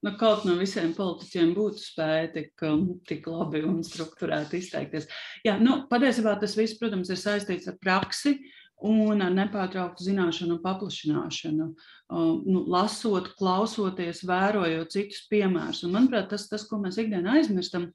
Nu, 0.00 0.14
kaut 0.16 0.46
no 0.48 0.54
visiem 0.56 0.94
politiķiem 0.96 1.52
būtu 1.58 1.84
spēja 1.84 2.30
tik, 2.32 2.54
um, 2.64 2.86
tik 3.04 3.28
labi 3.28 3.60
un 3.68 3.82
struktūrēti 3.84 4.62
izteikties. 4.64 5.10
Jā, 5.44 5.58
nu, 5.60 5.82
patiesībā 5.92 6.38
tas 6.40 6.56
viss, 6.56 6.80
protams, 6.80 7.12
ir 7.12 7.20
saistīts 7.20 7.68
ar 7.68 7.76
praksi. 7.84 8.38
Uh, 8.38 8.56
un 8.86 9.20
ar 9.24 9.32
nepārtrauktu 9.34 10.04
zināšanu 10.06 10.60
paplašināšanu, 10.64 11.66
nu, 12.10 12.62
lasot, 12.72 13.32
klausoties, 13.38 14.22
vērojot 14.28 14.94
citus 14.94 15.26
piemērus. 15.30 15.84
Un, 15.86 15.94
manuprāt, 15.96 16.30
tas, 16.32 16.48
tas, 16.50 16.64
ko 16.68 16.80
mēs 16.82 17.00
ikdienā 17.00 17.38
aizmirstam, 17.40 17.90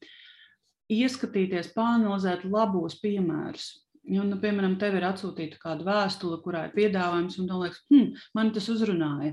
ieskatīties, 0.91 1.73
pāanalizēt 1.75 2.45
labos 2.45 2.99
piemērus. 3.01 3.71
Ja, 4.05 4.21
nu, 4.21 4.35
piemēram, 4.37 4.75
tev 4.77 4.99
ir 4.99 5.05
atsūtīta 5.07 5.57
kāda 5.57 5.85
vēstule, 5.87 6.37
kurā 6.43 6.67
ir 6.67 6.73
piedāvājums, 6.75 7.39
un 7.41 7.47
tu 7.49 7.55
liekas, 7.57 7.79
hmm, 7.89 8.11
man 8.37 8.51
tas 8.53 8.67
uzrunāja. 8.69 9.31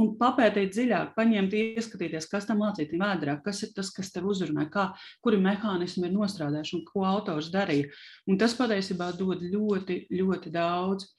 Un 0.00 0.14
papētīt 0.20 0.72
dziļāk, 0.72 1.10
paņemt, 1.18 1.56
ieskatīties, 1.58 2.28
kas 2.30 2.48
tam 2.48 2.62
mācītī 2.64 2.96
vēdrā, 3.00 3.36
kas 3.44 3.60
ir 3.66 3.74
tas, 3.76 3.90
kas 3.92 4.08
tev 4.14 4.30
uzrunāja, 4.32 4.70
kā, 4.72 4.84
kuri 5.24 5.42
mehānismi 5.44 6.08
ir 6.08 6.14
nostrādājuši 6.16 6.76
un 6.78 6.84
ko 6.88 7.04
autors 7.04 7.50
darīja. 7.52 7.90
Un 8.24 8.40
tas 8.40 8.56
patiesībā 8.56 9.10
dod 9.18 9.44
ļoti, 9.44 9.98
ļoti 10.16 10.52
daudz. 10.54 11.10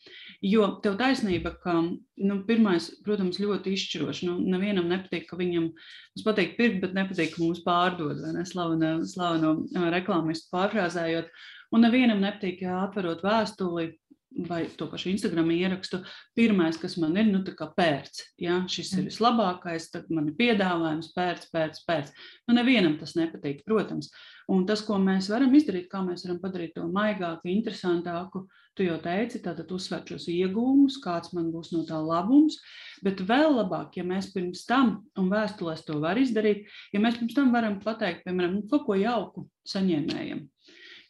Jo 0.41 0.71
tev 0.81 0.97
taisnība, 0.97 1.53
ka 1.62 1.77
nu, 1.85 2.39
pirmais, 2.47 2.89
protams, 3.05 3.38
ļoti 3.43 3.75
izšķiroši. 3.77 4.31
Nu, 4.31 4.39
nevienam 4.55 4.89
nepatīk, 4.89 5.27
ka 5.29 5.38
viņam, 5.38 5.69
mums 5.75 6.25
patīk 6.25 6.57
pirkt, 6.57 6.81
bet 6.81 6.97
nepatīk, 6.97 7.35
ka 7.35 7.43
mums 7.43 7.62
pārdod, 7.65 8.24
vai 8.25 8.33
ne, 8.39 8.47
slaveno, 8.50 8.95
slaveno 9.13 9.53
reklāmistu 9.93 10.50
pārfrāzējot. 10.55 11.29
Un 11.74 11.86
nevienam 11.86 12.22
nepatīk, 12.22 12.65
ja 12.67 12.84
atverot 12.84 13.24
vēstuli 13.25 13.93
vai 14.36 14.65
to 14.77 14.88
pašu 14.91 15.10
Instagram 15.10 15.51
ierakstu, 15.51 16.01
pirmais, 16.36 16.77
kas 16.79 16.98
man 17.00 17.15
ir, 17.17 17.27
nu, 17.29 17.41
tā 17.48 17.55
kā 17.57 17.69
pērts. 17.75 18.25
Ja? 18.41 18.60
Šis 18.72 18.91
ir 18.95 19.03
mm. 19.03 19.10
vislabākais, 19.10 19.89
tad 19.93 20.10
man 20.13 20.29
ir 20.31 20.38
piedāvājums, 20.39 21.13
pērts, 21.15 21.50
pērts, 21.53 21.86
pērts. 21.88 22.27
Nu, 22.48 22.57
nevienam 22.57 22.98
tas 23.00 23.15
nepatīk, 23.15 23.63
protams. 23.67 24.12
Un 24.51 24.65
tas, 24.67 24.84
ko 24.86 25.00
mēs 25.01 25.31
varam 25.31 25.55
izdarīt, 25.57 25.88
kā 25.91 26.03
mēs 26.05 26.25
varam 26.27 26.41
padarīt 26.43 26.75
to 26.75 26.86
maigāku, 26.91 27.50
interesantāku, 27.50 28.43
tu 28.75 28.86
jau 28.86 28.98
teici, 29.01 29.39
tātad 29.41 29.72
uzsvērt 29.72 30.12
šos 30.12 30.27
iegūmus, 30.34 31.00
kāds 31.03 31.31
man 31.34 31.48
būs 31.53 31.72
no 31.74 31.86
tā 31.88 31.98
labums. 32.03 32.60
Bet 33.05 33.24
vēl 33.25 33.55
labāk, 33.55 33.95
ja 33.98 34.03
mēs 34.05 34.34
pirms 34.36 34.65
tam, 34.67 34.98
un 35.17 35.31
vēstulēs 35.31 35.86
to 35.88 36.01
var 36.03 36.19
izdarīt, 36.19 36.67
ja 36.93 37.01
mēs 37.01 37.22
pirms 37.22 37.38
tam 37.39 37.55
varam 37.55 37.79
pateikt, 37.81 38.27
piemēram, 38.27 38.60
nu, 38.60 38.67
kaut 38.69 38.86
ko 38.89 39.00
jauku 39.00 39.48
saņēmējiem. 39.72 40.43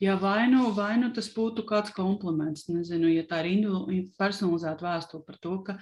Ja 0.04 0.18
vai 0.20 0.50
nu, 0.52 0.70
vai 0.76 0.98
nu 1.00 1.12
tas 1.16 1.30
būtu 1.32 1.64
kāds 1.68 1.94
kompliments, 1.96 2.68
nezinu, 2.68 3.08
ja 3.14 3.24
tā 3.28 3.42
ir 3.48 3.68
personalizēta 4.20 4.84
vēstule 4.84 5.24
par 5.24 5.38
to, 5.40 5.58
ka 5.64 5.78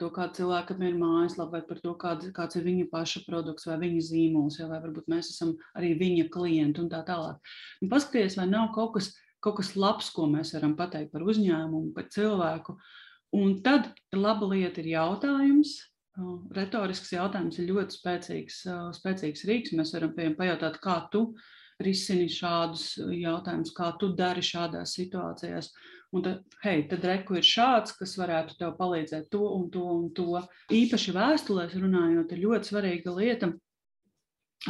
to, 0.00 0.10
kā 0.12 0.26
cilvēkam 0.36 0.82
ir 0.84 0.96
mājaslapa, 1.00 1.56
vai 1.56 1.62
par 1.68 1.80
to, 1.84 1.94
kāds, 2.00 2.28
kāds 2.36 2.58
ir 2.58 2.66
viņa 2.66 2.88
paša 2.92 3.22
produkts 3.26 3.68
vai 3.68 3.78
viņa 3.80 4.02
zīmols, 4.10 4.58
ja, 4.60 4.68
vai 4.70 4.80
varbūt 4.82 5.08
mēs 5.12 5.32
esam 5.32 5.54
arī 5.78 5.94
viņa 6.00 6.28
klienti 6.32 6.82
un 6.82 6.90
tā 6.92 7.02
tālāk. 7.06 7.40
Un 7.82 7.92
paskaties, 7.92 8.36
vai 8.40 8.48
nav 8.50 8.70
kaut 8.76 8.96
kas, 8.98 9.10
kaut 9.44 9.58
kas 9.60 9.74
labs, 9.78 10.10
ko 10.12 10.28
mēs 10.30 10.52
varam 10.56 10.76
pateikt 10.78 11.14
par 11.14 11.24
uzņēmumu, 11.26 11.94
par 11.96 12.08
cilvēku. 12.12 12.76
Un 13.36 13.58
tad 13.64 13.90
laba 14.14 14.48
lieta 14.52 14.82
ir 14.82 14.92
jautājums. 14.94 15.78
Retorisks 16.56 17.12
jautājums 17.12 17.58
ir 17.60 17.68
ļoti 17.72 17.98
spēcīgs, 17.98 18.62
spēcīgs 18.96 19.44
rīks. 19.48 19.74
Mēs 19.76 19.92
varam 19.96 20.14
piemēram 20.16 20.38
pajautāt, 20.38 20.78
kā 20.80 21.00
tu 21.12 21.26
risini 21.82 22.28
šādus 22.32 22.96
jautājumus, 23.12 23.74
kā 23.76 23.90
tu 24.00 24.12
dari 24.16 24.44
šādās 24.44 24.96
situācijās. 24.96 25.70
Un 26.14 26.22
tad, 26.24 26.56
hei, 26.62 26.86
tad 26.88 27.04
reku 27.04 27.36
ir 27.36 27.44
šāds, 27.44 27.96
kas 27.98 28.14
varētu 28.16 28.56
tev 28.60 28.76
palīdzēt 28.78 29.28
to 29.32 29.42
un 29.56 29.68
to 29.74 29.84
un 29.96 30.08
to. 30.16 30.40
Īpaši 30.72 31.14
vēstulēs 31.16 31.76
runājot, 31.76 32.32
ir 32.32 32.44
ļoti 32.46 32.70
svarīga 32.70 33.14
lieta. 33.16 33.52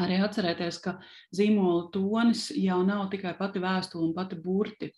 Arī 0.03 0.19
atcerēties, 0.21 0.81
ka 0.83 0.97
zīmola 1.37 1.87
tonis 1.95 2.49
jau 2.59 2.81
nav 2.85 3.07
tikai 3.13 3.37
pati 3.39 3.63
vēstule 3.63 4.09
un 4.09 4.17
pati 4.17 4.37
burti. 4.43 4.91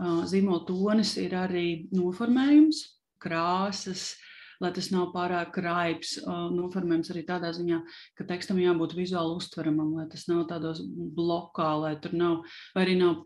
Zīmola 0.00 0.64
tonis 0.66 1.14
ir 1.22 1.36
arī 1.38 1.66
noformējums, 1.94 2.82
krāsas, 3.22 4.08
uh, 4.16 4.23
lai 4.62 4.70
tas 4.76 4.90
nav 4.94 5.10
pārāk 5.14 5.56
raips. 5.64 6.16
Noformējums 6.54 7.12
arī 7.14 7.24
tādā 7.28 7.52
ziņā, 7.56 7.80
ka 8.18 8.26
tekstam 8.28 8.60
jābūt 8.62 8.96
vizuāli 8.98 9.38
uztveramam, 9.38 9.94
lai 9.98 10.08
tas 10.12 10.26
nav 10.30 10.44
tādos 10.50 10.82
blokā, 10.84 11.70
lai 11.82 11.94
tur 12.02 12.16
nav, 12.18 12.42
vai 12.76 12.86
arī 12.86 12.98
nav 13.00 13.22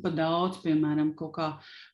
pa 0.00 0.12
daudz, 0.14 0.60
piemēram, 0.62 1.12
kaut 1.18 1.34
kā. 1.36 1.48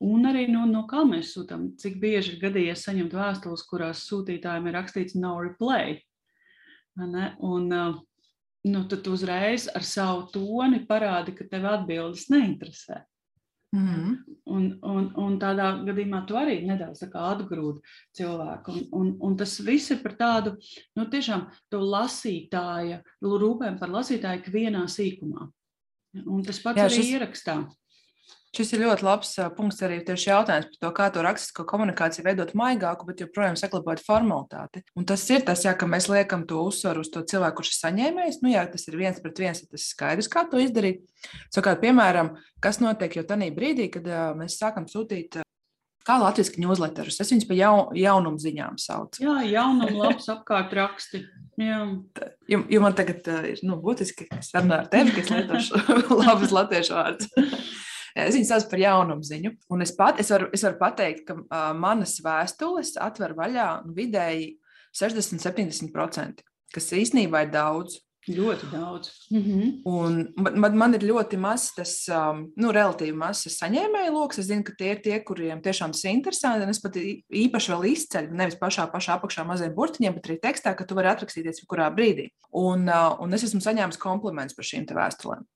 Un 0.04 0.28
arī 0.30 0.46
no, 0.52 0.64
no 0.70 0.84
kā 0.90 1.02
mēs 1.08 1.32
sūtām, 1.34 1.72
cik 1.80 1.98
bieži 2.02 2.36
ir 2.36 2.42
gadījies 2.44 2.84
saņemt 2.86 3.16
vēstules, 3.18 3.64
kurās 3.66 4.04
sūtītājiem 4.06 4.68
ir 4.70 4.78
rakstīts 4.78 5.18
no 5.18 5.34
replay. 5.42 5.98
Un, 6.98 7.68
nu, 8.68 8.82
tad 8.90 9.06
uzreiz 9.10 9.68
ar 9.74 9.86
savu 9.86 10.28
toni 10.34 10.84
parādi, 10.86 11.34
ka 11.34 11.46
tev 11.50 11.66
atbildes 11.70 12.28
neinteresē. 12.32 13.02
Mm 13.76 13.86
-hmm. 13.86 14.36
un, 14.46 14.78
un, 14.82 15.08
un 15.20 15.34
tādā 15.38 15.84
gadījumā 15.84 16.22
tu 16.26 16.36
arī 16.40 16.62
nedaudz 16.64 17.02
atgrūdi 17.04 17.80
cilvēku. 18.16 18.72
Un, 18.72 18.86
un, 18.92 19.16
un 19.20 19.36
tas 19.36 19.58
viss 19.60 19.90
ir 19.90 20.00
par 20.02 20.14
tādu 20.16 20.54
nu, 20.96 21.04
tiešām 21.04 21.44
lasītāja, 21.72 23.02
rūpēm 23.20 23.78
par 23.78 23.88
lasītāju 23.88 24.40
ikvienā 24.40 24.86
sīkumā. 24.88 25.50
Un 26.24 26.42
tas 26.42 26.62
pats 26.64 26.80
Jā, 26.80 26.86
arī 26.88 26.96
šis... 26.96 27.12
ierakstā. 27.12 27.58
Šis 28.56 28.70
ir 28.72 28.80
ļoti 28.86 29.04
labs 29.04 29.34
punkts 29.58 29.82
arī 29.84 29.98
tieši 30.06 30.30
jautājums 30.30 30.68
par 30.70 30.78
to, 30.80 30.90
kā 30.96 31.08
to 31.12 31.24
rakstisko 31.24 31.66
komunikāciju 31.68 32.24
veidot 32.24 32.54
maigāku, 32.56 33.04
bet 33.08 33.20
joprojām 33.20 33.58
saglabāt 33.60 34.00
formalitāti. 34.04 34.82
Un 34.96 35.04
tas 35.08 35.24
ir 35.28 35.44
tas, 35.44 35.66
jā, 35.66 35.74
ka 35.76 35.88
mēs 35.90 36.08
liekam 36.08 36.46
to 36.48 36.62
uzsvaru 36.70 37.04
uz 37.04 37.10
to 37.12 37.20
cilvēku, 37.28 37.60
kurš 37.60 37.74
ir 37.74 37.80
saņēmējs. 37.82 38.40
Nu, 38.44 38.52
jā, 38.54 38.64
tas 38.72 38.88
ir 38.88 38.96
viens 39.00 39.20
pret 39.20 39.42
viens, 39.44 39.60
tas 39.60 39.82
ir 39.82 39.84
skaidrs, 39.84 40.30
kā 40.32 40.46
to 40.48 40.62
izdarīt. 40.64 41.04
Savukārt, 41.52 41.82
piemēram, 41.84 42.32
kas 42.64 42.80
notiek 42.80 43.20
jau 43.20 43.26
tajā 43.28 43.50
brīdī, 43.54 43.90
kad 43.92 44.08
uh, 44.08 44.30
mēs 44.38 44.56
sākam 44.60 44.88
sūtīt 44.88 45.42
kā 46.08 46.16
latviešu 46.22 46.62
newsletterus. 46.62 47.18
Es 47.20 47.32
viņus 47.32 47.46
par 47.50 47.58
jau, 47.58 47.72
jaunumu 47.98 48.40
ziņām 48.40 48.78
saucu. 48.80 49.20
Jā, 49.26 49.42
jaunumu 49.44 50.06
labs 50.06 50.30
apkārt 50.32 50.72
raksti. 50.76 51.20
Jā. 51.60 51.82
Jo, 52.48 52.62
jo 52.70 52.80
man 52.80 52.96
tagad 52.96 53.28
uh, 53.28 53.44
ir 53.50 53.60
nu, 53.66 53.76
būtiski, 53.82 54.28
ka 54.30 54.40
es 54.40 54.48
runāju 54.56 54.86
ar 54.86 54.88
tevi, 54.94 55.12
ka 55.12 55.24
es 55.24 55.32
lietošu 55.34 55.82
labus 56.22 56.54
latviešu 56.54 56.96
vārdus. 56.96 57.84
Es 58.26 58.34
viņu 58.34 58.48
saucu 58.48 58.70
par 58.72 58.82
jaunumu 58.82 59.26
ziņu. 59.26 59.54
Un 59.74 59.84
es, 59.84 59.92
pat, 59.96 60.18
es, 60.22 60.32
varu, 60.34 60.50
es 60.54 60.64
varu 60.66 60.80
pateikt, 60.80 61.24
ka 61.28 61.38
uh, 61.38 61.70
manas 61.78 62.18
vēstules 62.24 62.96
atver 63.02 63.36
vaļā 63.38 63.68
vidēji 63.94 64.56
60-70%, 64.98 66.44
kas 66.74 66.92
īstenībā 66.96 67.46
ir 67.46 67.54
daudz. 67.54 68.02
Ļoti 68.28 68.66
daudz. 68.68 69.08
Mm 69.30 69.42
-hmm. 69.42 69.68
Un 69.88 70.16
man, 70.60 70.76
man 70.76 70.94
ir 70.94 71.00
ļoti 71.00 71.38
maz 71.40 71.70
tas, 71.72 71.92
um, 72.12 72.42
nu, 72.56 72.72
relatīvi 72.72 73.16
mazs 73.16 73.56
saņēmēju 73.56 74.12
lokus. 74.12 74.38
Es 74.38 74.46
zinu, 74.50 74.64
ka 74.64 74.72
tie 74.76 74.90
ir 74.90 75.00
tie, 75.02 75.20
kuriem 75.24 75.62
tiešām 75.62 75.92
tas 75.92 76.04
ir 76.04 76.10
interesanti. 76.10 76.62
Un 76.62 76.68
es 76.68 76.80
pat 76.80 76.96
īpaši 76.96 77.72
vēl 77.72 77.86
izceļu, 77.92 78.34
nevis 78.36 78.58
pašā, 78.60 78.90
pašā 78.92 79.16
apakšā 79.16 79.46
maziem 79.46 79.72
burtiņiem, 79.74 80.14
bet 80.14 80.28
arī 80.28 80.38
tekstā, 80.40 80.74
ka 80.76 80.84
tu 80.84 80.94
vari 80.94 81.08
atrakstīties 81.08 81.62
jebkurā 81.62 81.88
brīdī. 81.94 82.28
Un, 82.52 82.88
uh, 82.88 83.16
un 83.20 83.32
es 83.32 83.44
esmu 83.44 83.60
saņēmis 83.60 83.96
komplimentus 83.96 84.56
par 84.56 84.64
šīm 84.64 84.84
vēstulēm. 84.84 85.46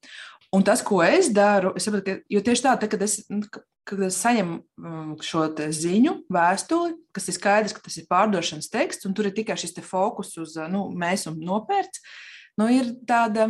Un 0.53 0.65
tas, 0.65 0.83
ko 0.85 1.01
es 1.01 1.31
daru, 1.33 1.71
es 1.79 1.87
saprotu, 1.87 2.19
ka 2.29 2.41
tieši 2.45 2.65
tā, 2.67 2.73
tā 2.77 2.89
kad, 2.93 3.01
es, 3.05 3.23
nu, 3.33 3.47
kad 3.89 4.03
es 4.05 4.19
saņemu 4.21 4.59
mm, 4.61 5.15
šo 5.25 5.47
ziņu, 5.73 6.13
vēstuli, 6.33 6.93
kas 7.17 7.31
ir 7.31 7.37
skaidrs, 7.39 7.75
ka 7.77 7.85
tas 7.87 7.97
ir 7.97 8.09
pārdošanas 8.11 8.69
teksts, 8.73 9.09
un 9.09 9.17
tur 9.17 9.31
ir 9.31 9.37
tikai 9.37 9.57
šis 9.57 9.79
fokus 9.87 10.35
uz 10.43 10.59
nu, 10.69 10.91
mēs 10.93 11.25
un 11.31 11.41
nopērts, 11.41 12.05
nu, 12.61 12.69
ir 12.69 12.93
tāda, 13.09 13.49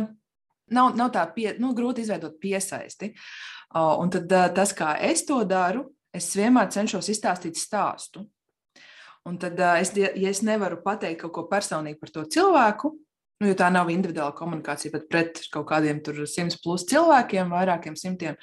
nav, 0.71 0.93
nav 0.95 1.11
tā 1.11 1.25
pie, 1.35 1.49
nu, 1.59 1.73
grūti 1.75 2.05
izveidot 2.05 2.39
piesaisti. 2.39 3.11
Un 3.75 4.13
tad 4.13 4.31
tas, 4.55 4.71
kā 4.77 4.95
es 5.03 5.25
to 5.27 5.41
daru, 5.49 5.89
es 6.15 6.31
vienmēr 6.37 6.71
cenšos 6.71 7.09
izstāstīt 7.11 7.59
stāstu. 7.59 8.23
Un 9.27 9.35
tad, 9.39 9.59
ja 9.59 10.29
es 10.29 10.43
nevaru 10.43 10.79
pateikt 10.83 11.23
kaut 11.23 11.35
ko 11.35 11.49
personīgi 11.51 11.99
par 11.99 12.15
to 12.15 12.23
cilvēku, 12.31 12.95
Nu, 13.43 13.49
jo 13.51 13.57
tā 13.59 13.67
nav 13.73 13.89
individuāla 13.91 14.31
komunikācija, 14.37 14.93
bet 14.93 15.09
pret 15.11 15.41
kaut 15.51 15.65
kādiem 15.67 15.97
simts 16.31 16.55
plus 16.63 16.85
cilvēkiem, 16.87 17.49
vairākiem 17.51 17.97
simtiem, 17.99 18.37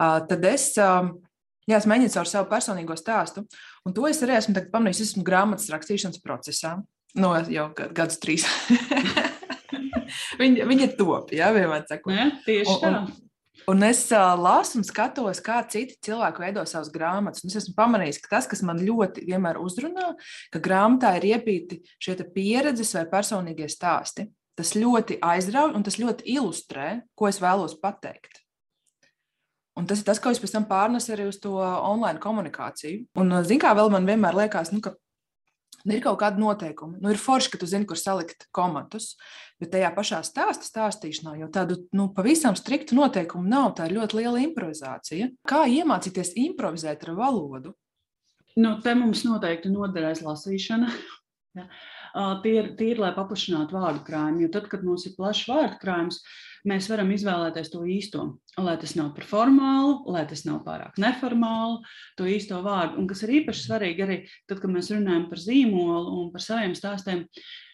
tad 0.00 0.46
es, 0.48 0.70
jā, 0.80 1.76
es 1.76 1.88
mēģinu 1.90 2.14
caur 2.14 2.30
savu 2.30 2.48
personīgo 2.48 2.96
stāstu. 2.96 3.44
Un 3.84 3.92
to 3.96 4.06
es 4.08 4.22
arī 4.24 4.38
esmu 4.38 4.64
pamanījis, 4.72 5.02
esmu 5.10 5.26
grāmatas 5.28 5.68
rakstīšanas 5.74 6.24
procesā. 6.24 6.78
No 7.20 7.34
nu, 7.34 7.52
jau 7.52 7.68
gadus 7.76 8.16
trīs. 8.22 8.46
viņa, 10.40 10.64
viņa 10.72 10.88
top, 10.96 11.34
jā, 11.36 11.50
vienmēr 11.52 11.84
sakot. 11.90 12.16
Ja, 12.16 12.30
tieši 12.46 12.78
tā. 12.80 12.94
Un, 12.94 13.12
un, 13.68 13.82
es 13.86 14.02
uh, 14.14 14.32
lasu 14.38 14.78
un 14.80 14.84
skatos, 14.86 15.40
kā 15.44 15.60
citi 15.72 15.98
cilvēki 16.06 16.44
veido 16.44 16.64
savas 16.68 16.90
grāmatas. 16.94 17.44
Un 17.44 17.52
es 17.52 17.58
esmu 17.60 17.74
pamanījis, 17.78 18.20
ka 18.24 18.36
tas, 18.36 18.48
kas 18.50 18.62
man 18.66 18.80
ļoti 18.84 19.26
vienmēr 19.28 19.60
uzrunā, 19.60 20.12
ka 20.52 20.62
grāmatā 20.62 21.14
ir 21.18 21.28
iepīti 21.34 21.80
šie 22.00 22.16
pieredzes 22.34 22.94
vai 22.98 23.06
personīgie 23.10 23.68
stāsti. 23.70 24.28
Tas 24.58 24.74
ļoti 24.76 25.20
aizrauj 25.24 25.74
un 25.76 25.84
tas 25.86 25.96
ļoti 26.00 26.26
ilustrē, 26.36 27.00
ko 27.16 27.30
es 27.30 27.40
vēlos 27.40 27.78
pateikt. 27.80 28.42
Un 29.78 29.86
tas 29.88 30.02
ir 30.02 30.08
tas, 30.08 30.18
ko 30.20 30.32
es 30.32 30.40
pēc 30.42 30.52
tam 30.52 30.66
pārnesu 30.68 31.14
arī 31.14 31.28
uz 31.30 31.38
to 31.40 31.54
online 31.56 32.20
komunikāciju. 32.20 33.06
Un, 33.16 33.38
zināmā 33.46 33.70
mērā, 33.70 33.76
vēl 33.78 33.92
man 33.94 34.08
vienmēr 34.10 34.36
liekas, 34.42 34.72
nu, 34.74 34.82
ka 34.84 34.92
Nu, 35.84 35.94
ir 35.96 36.02
kaut 36.04 36.18
kādi 36.20 36.42
noteikumi. 36.42 36.98
Nu, 37.00 37.12
ir 37.12 37.20
forši, 37.20 37.52
ka 37.52 37.60
tu 37.60 37.68
zini, 37.70 37.86
kur 37.88 37.98
salikt 37.98 38.46
komatus, 38.56 39.14
bet 39.60 39.72
tajā 39.74 39.90
pašā 39.96 40.20
stāsta 40.26 40.68
stāstīšanā 40.68 41.36
jau 41.40 41.50
tādu 41.52 41.78
nu, 41.96 42.10
pavisam 42.16 42.58
striktu 42.58 42.98
noteikumu 42.98 43.48
nav. 43.48 43.72
Tā 43.78 43.88
ir 43.88 43.96
ļoti 43.98 44.20
liela 44.20 44.42
improvizācija. 44.44 45.30
Kā 45.48 45.64
iemācīties 45.70 46.34
improvizēt 46.40 47.06
ar 47.08 47.16
valodu? 47.18 47.74
Nu, 48.60 48.76
te 48.84 48.94
mums 48.98 49.24
noteikti 49.24 49.72
noderēs 49.72 50.24
lasīšana. 50.26 50.92
Tie 52.44 52.54
ir, 52.58 53.00
lai 53.00 53.10
paplašinātu 53.16 53.76
vārdu 53.76 54.04
krājumu. 54.06 54.44
Jo 54.44 54.52
tad, 54.56 54.68
kad 54.72 54.84
mums 54.86 55.06
ir 55.06 55.14
plašs 55.18 55.46
vārdu 55.50 55.78
krājums, 55.82 56.20
mēs 56.68 56.90
varam 56.90 57.10
izvēlēties 57.14 57.72
to 57.72 57.84
īsto, 57.88 58.26
lai 58.60 58.76
tas 58.80 58.96
nav 58.98 59.12
par 59.16 59.26
formālu, 59.28 59.96
lai 60.12 60.26
tas 60.28 60.44
nav 60.48 60.60
pārāk 60.66 60.98
neformālu, 61.00 61.80
to 62.18 62.28
īsto 62.28 62.60
vārdu. 62.64 62.98
Un 63.00 63.08
kas 63.10 63.24
ir 63.24 63.34
īpaši 63.40 63.66
svarīgi 63.66 64.06
arī 64.06 64.20
tad, 64.50 64.60
kad 64.60 64.70
mēs 64.72 64.92
runājam 64.92 65.28
par 65.30 65.42
zīmolu 65.42 66.16
un 66.18 66.32
par 66.34 66.44
saviem 66.44 66.76
stāstiem, 66.78 67.26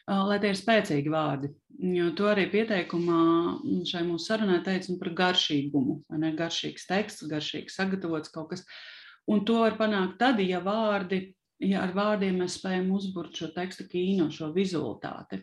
lai 0.07 0.39
tie 0.43 0.53
ir 0.53 0.59
spēcīgi 0.59 1.13
vārdi. 1.13 1.51
Jo 1.97 2.11
to 2.17 2.29
arī 2.31 2.47
pieteikumā 2.53 3.23
šai 3.89 4.05
mūsu 4.07 4.31
sarunai 4.31 4.63
teica 4.65 4.95
par 5.01 5.11
garšīgumu. 5.19 5.99
Ne? 6.17 6.31
Garšīgs 6.39 6.87
teksts, 6.89 7.27
garšīgi 7.29 7.75
sagatavots 7.75 8.33
kaut 8.33 8.55
kas. 8.55 8.65
Un 9.27 9.43
to 9.45 9.59
var 9.65 9.75
panākt 9.75 10.21
tad, 10.21 10.39
ja 10.41 10.61
vārdi, 10.63 11.35
ja 11.63 11.83
ar 11.85 11.95
vārdiem 11.97 12.41
mēs 12.43 12.59
spējam 12.61 12.91
uzburt 12.97 13.37
šo 13.37 13.51
tekstu 13.55 13.87
kīno, 13.91 14.29
šo 14.33 14.51
vizualitāti. 14.55 15.43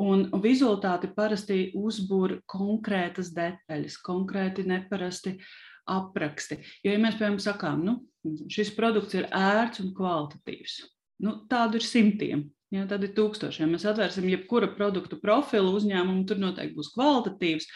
Un 0.00 0.28
vizualitāte 0.42 1.10
parasti 1.12 1.72
uzbūr 1.76 2.38
konkrētas 2.48 3.32
detaļas, 3.36 3.98
konkrēti 4.06 4.64
neparasti 4.68 5.34
apraksti. 5.90 6.60
Jo, 6.84 6.94
ja 6.94 7.00
mēs, 7.02 7.18
piemēram, 7.18 7.40
sakām, 7.42 7.82
nu, 7.84 7.96
šis 8.52 8.70
produkts 8.76 9.18
ir 9.18 9.26
ērts 9.34 9.82
un 9.82 9.90
kvalitatīvs, 9.96 10.78
nu, 11.26 11.40
tādu 11.50 11.80
ir 11.80 11.86
simtiem. 11.86 12.46
Jā, 12.70 12.84
tad 12.86 13.02
ir 13.02 13.10
tūkstošiem. 13.16 13.72
Mēs 13.74 13.82
atvērsim 13.90 14.28
jebkura 14.30 14.68
produktu 14.70 15.16
profilu 15.18 15.72
uzņēmumu. 15.74 16.22
Tur 16.28 16.38
noteikti 16.38 16.76
būs 16.76 16.92
kvalitatīvs, 16.94 17.66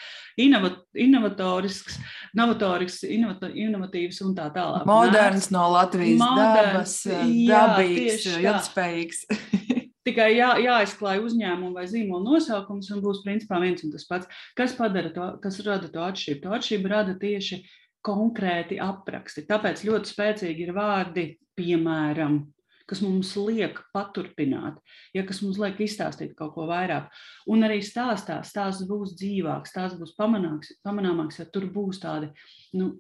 inovat, 0.45 0.77
inovatorisks, 0.95 1.97
novatorisks, 2.39 3.03
inovat, 3.11 3.43
inovatīvs 3.51 4.23
un 4.23 4.37
tā 4.39 4.47
tālāk. 4.55 4.87
Moderns 4.87 5.51
no 5.51 5.65
Latvijas 5.75 6.23
Moderns, 6.23 6.63
dabas, 6.71 6.95
jā, 7.11 7.65
dabīgs, 7.75 8.29
ilgspējīgs. 8.39 9.25
Tikai 10.07 10.31
jā, 10.37 10.53
jāizklāj 10.63 11.25
uzņēmumu 11.27 11.75
vai 11.75 11.89
zīmola 11.91 12.37
nosaukums, 12.37 12.93
un 12.95 13.03
būs 13.03 13.25
principā 13.27 13.59
viens 13.65 13.83
un 13.83 13.91
tas 13.91 14.07
pats. 14.07 14.31
Kas, 14.55 14.77
to, 14.79 15.29
kas 15.43 15.63
rada 15.67 15.91
to 15.91 16.07
atšķirību? 16.07 16.45
To 16.45 16.55
atšķirību 16.55 16.93
rada 16.93 17.19
tieši 17.19 17.65
konkrēti 18.05 18.79
apraksti. 18.85 19.49
Tāpēc 19.49 19.83
ļoti 19.89 20.15
spēcīgi 20.15 20.69
ir 20.69 20.75
vārdi, 20.77 21.33
piemēram, 21.59 22.45
kas 22.91 23.01
mums 23.05 23.33
liek 23.41 23.79
paturpināt, 23.95 24.77
ja 25.17 25.25
kas 25.27 25.41
mums 25.45 25.59
liek 25.61 25.81
izstāstīt 25.85 26.35
kaut 26.39 26.55
ko 26.57 26.67
vairāk. 26.69 27.09
Un 27.51 27.65
arī 27.67 27.81
stāstā 27.85 28.41
stāsts 28.45 28.87
būs 28.89 29.17
dzīvāks, 29.21 29.73
stāsts 29.73 29.99
būs 30.01 30.15
pamanāks, 30.19 30.75
pamanāmāks, 30.85 31.41
ja 31.41 31.49
tur 31.49 31.69
būs 31.73 32.03
tādi 32.03 32.31
nu, 32.77 32.93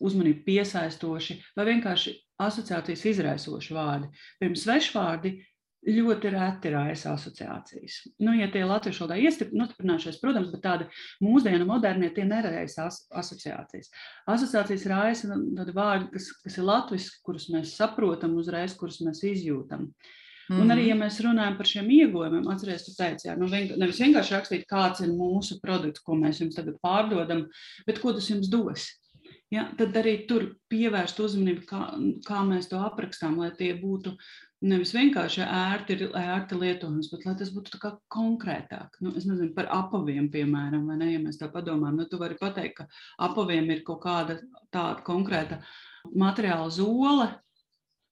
uzmanību 0.00 0.44
piesaistoši 0.46 1.38
vai 1.58 1.66
vienkārši 1.74 2.16
asociācijas 2.40 3.04
izraisoši 3.12 3.76
vārdi. 3.76 4.08
Pirms 4.40 4.64
svešvārdi 4.64 5.34
ļoti 5.86 6.30
reti 6.34 6.70
raisa 6.74 7.14
asociācijas. 7.16 7.96
Nu, 8.20 8.34
ja 8.36 8.50
tie 8.52 8.66
latviešu 8.68 9.06
valodā 9.06 9.48
nostiprinājušies, 9.56 10.20
protams, 10.20 10.50
bet 10.52 10.62
tādi 10.64 10.88
mūsdienu 11.24 11.66
modernie 11.68 12.10
tie 12.14 12.26
neraisa 12.28 12.88
as 12.90 13.02
asociācijas. 13.22 13.88
Asociācijas 14.28 14.86
raisa 14.92 15.32
tādi 15.32 15.76
vārdi, 15.76 16.10
kas, 16.14 16.30
kas 16.44 16.58
ir 16.60 16.68
latviski, 16.68 17.22
kurus 17.24 17.48
mēs 17.54 17.76
saprotam 17.80 18.36
uzreiz, 18.40 18.76
kurus 18.76 19.00
mēs 19.06 19.24
izjūtam. 19.24 19.88
Mm. 20.50 20.60
Un 20.64 20.74
arī, 20.74 20.88
ja 20.88 20.96
Mhm. 20.96 21.02
mēs 21.04 21.20
runājam 21.22 21.56
par 21.56 21.66
šiem 21.66 21.90
ieguvumiem, 21.94 22.48
atcerieties, 22.50 22.84
tu 22.84 22.94
teici, 22.98 23.28
jā, 23.28 23.36
nu, 23.38 23.46
vien, 23.46 23.70
nevis 23.78 24.00
vienkārši 24.02 24.34
rakstīt, 24.34 24.66
kāds 24.66 25.00
ir 25.00 25.08
mūsu 25.14 25.60
produkts, 25.62 26.02
ko 26.02 26.18
mēs 26.18 26.40
jums 26.42 26.56
tagad 26.56 26.74
pārdodam, 26.82 27.46
bet 27.86 28.00
ko 28.00 28.12
tas 28.12 28.28
jums 28.28 28.50
dos. 28.50 28.88
Ja, 29.50 29.68
tad 29.78 29.94
arī 29.98 30.26
tur 30.26 30.56
pievērst 30.70 31.18
uzmanību, 31.22 31.64
kā, 31.66 31.80
kā 32.26 32.42
mēs 32.46 32.68
to 32.70 32.78
aprakstām, 32.78 33.38
lai 33.38 33.50
tie 33.50 33.74
būtu 33.74 34.16
nevis 34.60 34.92
vienkārši 34.94 35.42
ērti, 35.44 35.96
ērti 36.16 36.58
lietojams, 36.58 37.10
bet 37.12 37.26
lai 37.26 37.34
tas 37.40 37.52
būtu 37.54 37.80
konkrētāk. 38.12 38.98
Nu, 39.00 39.12
es 39.16 39.26
nezinu 39.28 39.54
par 39.56 39.70
apaviem, 39.72 40.28
piemēram, 40.32 40.86
vai 40.90 40.98
ne, 41.00 41.12
ja 41.14 41.20
mēs 41.22 41.40
tā 41.40 41.48
padomājam, 41.52 42.00
nu, 42.00 42.08
tu 42.10 42.20
vari 42.20 42.36
pateikt, 42.40 42.82
ka 42.82 42.88
apaviem 43.28 43.70
ir 43.72 43.84
kaut 43.86 44.02
kāda 44.04 44.40
tāda 44.72 45.00
konkrēta 45.06 45.60
materiāla 46.16 46.68
zole, 46.72 47.28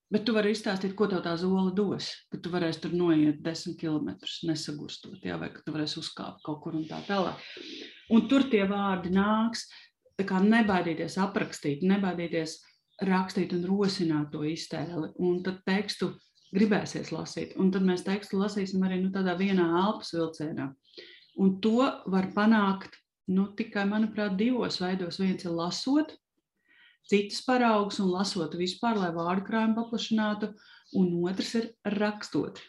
bet 0.09 0.25
tu 0.25 0.33
vari 0.33 0.53
izstāstīt, 0.55 0.95
ko 0.97 1.07
tev 1.09 1.21
tā 1.25 1.35
zole 1.37 1.73
dos, 1.77 2.09
ka 2.33 2.39
tu 2.41 2.53
varēsi 2.53 2.81
tur 2.85 2.95
noiet 2.97 3.43
desmit 3.45 3.77
kilometrus 3.81 4.39
nesagurstot, 4.49 5.19
jā, 5.25 5.37
vai 5.41 5.51
ka 5.53 5.61
tu 5.65 5.75
varēsi 5.75 6.01
uzkāpt 6.01 6.41
kaut 6.45 6.63
kur 6.63 6.77
un 6.79 6.87
tā 6.89 7.01
tālāk. 7.05 7.45
Un 8.09 8.25
tur 8.29 8.47
tie 8.49 8.63
vārdi 8.69 9.13
nāks, 9.13 9.67
tā 10.17 10.25
kā 10.27 10.41
nebaidīties 10.41 11.19
aprakstīt, 11.21 11.85
nebaidīties 11.85 12.57
rakstīt 13.05 13.53
un 13.55 13.69
rosināt 13.69 14.33
to 14.33 14.41
iztēli, 14.49 15.13
un 15.23 15.37
tad 15.45 15.61
tekstu 15.67 16.09
gribēsies 16.55 17.11
lasīt. 17.13 17.55
Un 17.61 17.69
tad 17.73 17.85
mēs 17.85 18.05
tekstu 18.05 18.39
lasīsim 18.39 18.83
arī 18.85 19.01
nu, 19.03 19.11
tādā 19.13 19.35
vienā 19.39 19.67
elpas 19.83 20.13
vilcienā. 20.15 20.71
Un 21.39 21.59
to 21.63 21.85
var 22.09 22.31
panākt 22.35 22.97
nu, 23.29 23.49
tikai, 23.57 23.85
manuprāt, 23.89 24.35
divos 24.39 24.79
veidos. 24.81 25.19
Viens 25.21 25.45
ir 25.45 25.53
lasot, 25.53 26.15
citus 27.09 27.43
paraugus 27.45 27.99
un 28.01 28.09
lasot 28.13 28.57
vispār, 28.57 28.97
lai 28.99 29.11
vārdu 29.15 29.45
krājumu 29.47 29.77
paplašinātu, 29.77 30.51
un 30.97 31.13
otrs 31.29 31.55
ir 31.59 31.69
rakstot. 31.99 32.61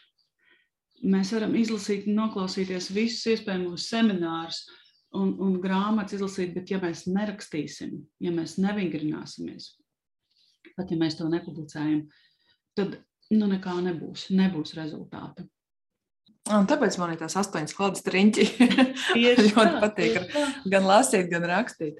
Mēs 1.01 1.33
varam 1.33 1.55
izlasīt 1.57 2.05
noklausīties 2.05 2.91
visus 2.93 3.25
iespējamos 3.33 3.87
seminārus 3.89 4.61
un, 5.17 5.33
un 5.41 5.55
grāmatas 5.63 6.19
izlasīt, 6.19 6.53
bet 6.53 6.69
ja 6.69 6.77
mēs 6.81 7.07
nerakstīsim, 7.09 7.95
ja 8.21 8.33
mēs 8.35 8.59
nevingrināsimies, 8.61 9.71
pat 10.77 10.93
ja 10.93 10.99
mēs 11.01 11.17
to 11.17 11.25
nepublicējam, 11.31 12.05
tad 12.77 12.99
nu, 13.31 13.47
nekā 13.51 13.77
nebūs, 13.87 14.29
nebūs 14.35 14.75
rezultāta. 14.77 15.47
Un 16.51 16.65
tāpēc 16.67 16.97
man 16.97 17.13
ir 17.13 17.19
tās 17.21 17.37
astoņas 17.37 17.75
klases 17.77 18.07
riņķi. 18.11 18.45
Tieši 19.13 19.51
ļoti 19.53 19.81
patīk 19.83 20.17
tā. 20.33 20.45
gan 20.73 20.87
lasīt, 20.89 21.29
gan 21.31 21.45
rakstīt. 21.47 21.99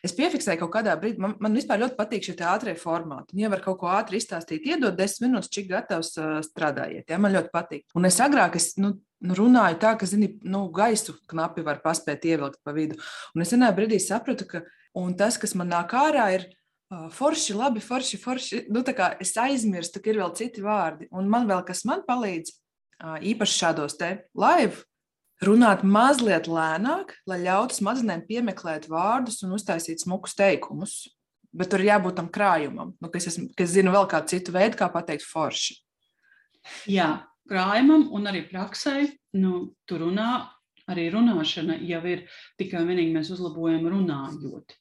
Es 0.00 0.14
piefiksēju 0.16 0.62
kaut 0.62 0.72
kādā 0.78 0.94
brīdī, 0.96 1.20
man, 1.20 1.34
man 1.44 1.56
vispār 1.56 1.82
ļoti 1.82 1.96
patīk 1.98 2.24
šie 2.24 2.34
ātrie 2.48 2.72
formāti. 2.80 3.36
Ja 3.42 3.50
var 3.52 3.60
kaut 3.64 3.82
ko 3.82 3.90
ātri 3.92 4.16
izstāstīt, 4.16 4.64
iedot 4.64 4.96
desmit 4.96 5.28
minūtes, 5.28 5.52
cik 5.52 5.68
gatavs 5.68 6.14
strādājiet. 6.46 7.04
Ja? 7.12 7.18
Man 7.20 7.34
ļoti 7.36 7.52
patīk. 7.52 7.84
Un 7.98 8.08
es 8.08 8.16
agrāk 8.24 8.56
es, 8.56 8.72
nu, 8.80 8.94
nu, 9.20 9.36
runāju 9.36 9.76
tā, 9.82 9.92
ka 10.00 10.08
zini, 10.08 10.32
nu, 10.48 10.64
gaisu 10.72 11.18
knapi 11.28 11.66
var 11.66 11.82
paspēt 11.84 12.24
ievilkt 12.32 12.62
pa 12.64 12.72
vidu. 12.76 12.96
Un 13.36 13.44
es 13.44 13.52
vienā 13.52 13.68
brīdī 13.76 14.00
sapratu, 14.00 14.48
ka 14.48 14.64
un 14.96 15.12
tas, 15.20 15.36
kas 15.40 15.52
man 15.58 15.68
nāk 15.74 15.92
ārā, 16.00 16.30
ir 16.38 16.48
forši, 16.90 17.54
labi, 17.54 17.80
forši, 17.80 18.18
forši. 18.18 18.64
Nu, 18.74 18.82
es 19.22 19.34
aizmirstu, 19.38 20.02
ka 20.02 20.10
ir 20.10 20.20
vēl 20.22 20.34
citi 20.38 20.64
vārdi. 20.64 21.08
Un 21.14 21.30
man 21.30 21.48
vēl 21.50 21.62
kas 21.66 21.84
man 21.88 22.02
palīdz, 22.06 22.54
īpaši 23.30 23.58
šādos 23.62 23.96
te 24.00 24.10
live 24.38 24.84
runāt 25.44 25.84
mazliet 25.86 26.50
lēnāk, 26.50 27.14
lai 27.30 27.40
ļautu 27.46 27.78
smadzenēm 27.78 28.26
piemeklēt 28.28 28.90
vārdus 28.90 29.40
un 29.46 29.56
uztaisīt 29.56 30.02
smukus 30.02 30.36
teikumus. 30.36 31.00
Bet 31.50 31.72
tur 31.72 31.82
ir 31.82 31.90
jābūt 31.90 32.14
tam 32.20 32.28
krājumam, 32.30 32.92
nu, 33.02 33.08
kas, 33.10 33.26
esmu, 33.32 33.48
kas 33.58 33.72
zina 33.72 33.90
vēl 33.90 34.06
kādu 34.10 34.30
citu 34.30 34.52
veidu, 34.54 34.76
kā 34.78 34.86
pateikt 34.92 35.24
forši. 35.26 35.80
Jā, 36.86 37.24
krājumam 37.50 38.04
un 38.14 38.30
arī 38.30 38.44
praksē, 38.46 39.08
nu, 39.40 39.72
tur 39.90 40.04
runā, 40.04 40.44
arī 40.90 41.08
runāšana 41.10 41.80
jau 41.88 42.02
ir 42.06 42.22
tikai 42.60 42.84
un 42.84 42.92
vienīgi 42.92 43.16
mēs 43.16 43.32
uzlabojam 43.34 43.88
runājot. 43.90 44.76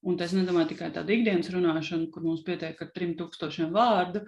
Un 0.00 0.16
tas 0.16 0.32
nedomāju 0.32 0.70
tikai 0.70 0.86
tādu 0.94 1.12
ikdienas 1.12 1.50
runāšanu, 1.52 2.06
kur 2.12 2.24
mums 2.24 2.40
pietiek 2.46 2.78
ar 2.80 2.88
trim 2.94 3.10
tūkstošiem 3.18 3.68
vārdu 3.74 4.22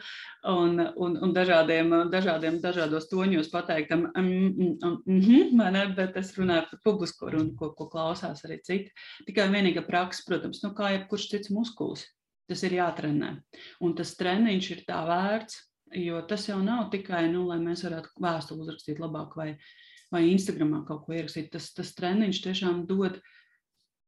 un, 0.52 0.76
un, 1.00 1.16
un 1.24 1.32
dažādiem, 1.32 1.94
dažādiem 2.12 2.58
dažādos 2.61 3.08
toņos 3.08 3.48
pateiktam, 3.52 4.04
mm, 4.11 4.50
mm, 4.52 4.98
mm, 5.08 5.64
ne, 5.72 5.87
bet 5.96 6.18
es 6.20 6.35
runāju 6.37 6.66
par 6.68 6.82
publisko 6.85 7.32
runu, 7.32 7.56
ko, 7.56 7.70
ko 7.78 7.88
klausās 7.94 8.44
arī 8.44 8.61
citi. 8.66 8.92
Tikai 9.24 9.48
vienīga 9.54 9.87
praksa, 9.88 10.26
protams, 10.28 10.61
nu, 10.66 10.74
kā 10.76 10.92
jebkurš 10.98 11.30
cits 11.32 11.54
muskulis. 11.56 12.04
Tas 12.52 12.66
ir 12.68 12.76
jātrenē. 12.76 13.38
Un 13.80 13.96
tas 13.96 14.12
treniņš 14.18 14.72
ir 14.74 14.85
tā 14.85 15.00
vērts, 15.08 15.62
jo 16.04 16.20
tas 16.28 16.50
jau 16.50 16.61
nav 16.61 16.90
tikai, 16.92 17.30
nu, 17.32 17.46
lai 17.48 17.62
mēs 17.64 17.87
varētu 17.87 18.12
vēstuli 18.20 18.66
uzrakstīt 18.66 19.00
labāk 19.00 19.38
vai, 19.40 19.54
vai 20.12 20.26
Instagramā 20.35 20.85
kaut 20.85 21.06
ko 21.06 21.16
ierakstīt. 21.16 21.48
Tas, 21.54 21.72
tas 21.72 21.96
treniņš 21.96 22.44
tiešām 22.44 22.85
dod 22.90 23.22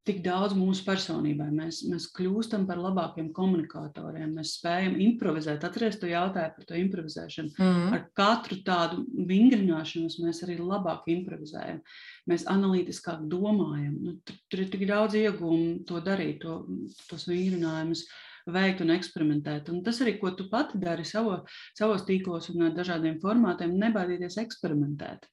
tik 0.05 0.21
daudz 0.25 0.53
mūsu 0.57 0.85
personībai. 0.85 1.47
Mēs, 1.53 1.81
mēs 1.89 2.05
kļūstam 2.13 2.67
par 2.69 2.79
labākiem 2.81 3.31
komunikatoriem, 3.35 4.35
mēs 4.37 4.55
spējam 4.59 4.99
improvizēt. 5.01 5.65
Atcerieties, 5.65 5.99
tu 6.01 6.11
jautāji 6.11 6.53
par 6.57 6.67
to 6.69 6.77
improvizēšanu. 6.79 7.55
Mm. 7.57 7.87
Ar 7.95 8.05
katru 8.17 8.59
tādu 8.67 9.01
vingrināšanos 9.31 10.19
mēs 10.21 10.43
arī 10.45 10.59
labāk 10.61 11.09
improvizējam. 11.15 11.81
Mēs 12.29 12.45
analītiskāk 12.51 13.25
domājam. 13.31 13.97
Nu, 14.05 14.15
tur, 14.25 14.39
tur 14.51 14.63
ir 14.65 14.71
tik 14.73 14.85
daudz 14.89 15.17
iegūmu 15.19 15.83
to 15.89 16.01
darīt, 16.05 16.41
to, 16.45 16.61
tos 17.09 17.25
vingrinājumus 17.31 18.05
veikt 18.53 18.83
un 18.85 18.93
eksperimentēt. 18.93 19.73
Un 19.73 19.81
tas 19.85 20.03
arī, 20.05 20.19
ko 20.21 20.35
tu 20.37 20.45
pati 20.51 20.77
dari 20.81 21.05
savo, 21.07 21.41
savos 21.77 22.05
tīklos 22.05 22.51
un 22.53 22.69
dažādiem 22.77 23.17
formātiem, 23.23 23.73
nebaidīties 23.81 24.37
eksperimentēt 24.45 25.25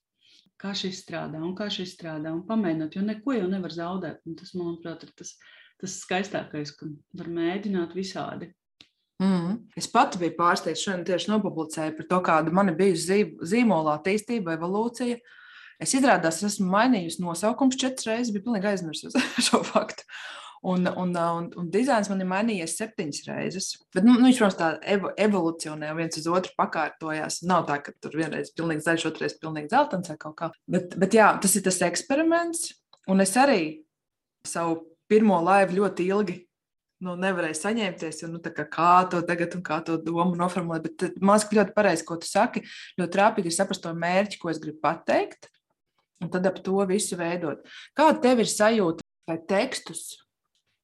kā 0.63 0.73
šis 0.79 1.03
strādā 1.03 1.43
un 1.43 1.55
kā 1.59 1.69
šis 1.73 1.97
strādā 1.97 2.33
un 2.33 2.45
pamēģināt, 2.47 2.97
jo 2.97 3.05
neko 3.05 3.37
jau 3.37 3.51
nevar 3.51 3.75
zaudēt. 3.75 4.23
Un 4.29 4.39
tas, 4.39 4.55
manuprāt, 4.59 5.05
ir 5.07 5.13
tas, 5.19 5.35
tas 5.83 5.99
skaistākais, 6.05 6.75
ka 6.79 6.89
var 7.19 7.31
mēģināt 7.33 7.97
visādi. 7.99 8.53
Mm. 9.23 9.59
Es 9.79 9.87
pati 9.91 10.19
biju 10.19 10.35
pārsteigta, 10.39 10.81
šodien 10.81 11.05
tieši 11.07 11.31
nopublicēju 11.31 11.95
par 11.99 12.09
to, 12.11 12.19
kāda 12.27 12.55
man 12.55 12.73
bijusi 12.79 13.23
zīmola 13.53 13.99
attīstība, 13.99 14.57
evolūcija. 14.57 15.19
Es 15.83 15.95
izrādās, 15.99 16.43
esmu 16.47 16.69
mainījusi 16.71 17.23
nosaukumus 17.23 17.79
četras 17.79 18.09
reizes, 18.09 18.33
biju 18.35 18.49
pilnīgi 18.49 18.71
aizmirsusi 18.73 19.23
šo 19.49 19.63
faktu. 19.67 20.07
Un, 20.63 20.87
un, 20.87 21.11
un, 21.19 21.47
un 21.59 21.71
dizains 21.75 22.07
man 22.07 22.21
ir 22.23 22.29
mainījies 22.31 22.77
septiņas 22.79 23.25
reizes. 23.27 23.73
Bet, 23.91 24.05
nu, 24.07 24.15
viņš, 24.23 24.37
protams, 24.39 24.59
tā 24.61 24.69
evo, 24.95 25.11
evolūcionē, 25.19 25.89
viens 25.99 26.21
uz 26.21 26.29
otru 26.31 26.55
pakārtojās. 26.61 27.41
Nav 27.51 27.65
tā, 27.67 27.81
ka 27.83 27.95
tur 27.99 28.15
vienreiz 28.21 28.53
pilnīgi 28.55 28.85
zaļš, 28.85 29.09
otrreiz 29.11 29.35
pilnīgi 29.43 29.73
zeltains 29.73 30.13
vai 30.13 30.17
kaut 30.23 30.37
kā. 30.39 30.51
Bet, 30.71 30.95
bet 31.03 31.19
jā, 31.19 31.33
tas 31.43 31.59
ir 31.59 31.67
tas 31.67 31.81
eksperiments. 31.89 32.69
Un 33.11 33.25
es 33.27 33.35
arī 33.43 33.59
savu 34.47 34.79
pirmo 35.11 35.41
laivu 35.43 35.81
ļoti 35.81 36.07
ilgi 36.15 36.39
nu, 37.03 37.17
nevarēju 37.19 37.59
saņemties. 37.59 38.23
Un, 38.29 38.37
nu, 38.37 38.43
kā, 38.47 38.69
kā 38.71 38.95
to 39.11 39.27
tagad 39.27 39.59
un 39.59 39.67
kā 39.67 39.83
to 39.83 39.99
domu 39.99 40.39
noformulēt. 40.39 40.87
Bet 40.87 41.19
man 41.19 41.43
liekas, 41.43 41.59
ļoti 41.59 41.75
pareizi, 41.75 42.07
ko 42.07 42.23
tu 42.23 42.31
saki. 42.31 42.63
Ļoti 43.03 43.17
trāpīgi 43.19 43.51
ir 43.51 43.59
saprast 43.59 43.83
to 43.83 43.99
mērķi, 43.99 44.39
ko 44.39 44.55
es 44.55 44.63
gribu 44.63 44.79
pateikt. 44.87 45.51
Un 46.23 46.31
tad 46.31 46.47
ap 46.47 46.63
to 46.63 46.87
visu 46.87 47.19
veidot. 47.19 47.67
Kāda 47.99 48.23
tev 48.23 48.45
ir 48.45 48.51
sajūta 48.51 49.03
vai 49.27 49.43
tekstus 49.51 50.22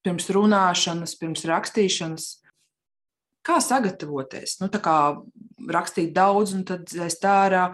pirms 0.08 0.28
runāšanas, 0.32 1.16
pirms 1.20 1.44
rakstīšanas. 1.48 2.28
Kā 3.44 3.60
sagatavoties? 3.64 4.58
Nu, 4.62 4.68
kā 4.72 4.98
rakstīt 5.68 6.14
daudz, 6.16 6.56
un 6.56 6.64
tad 6.68 6.88
aiz 7.04 7.20
tā 7.20 7.34
ārā 7.46 7.66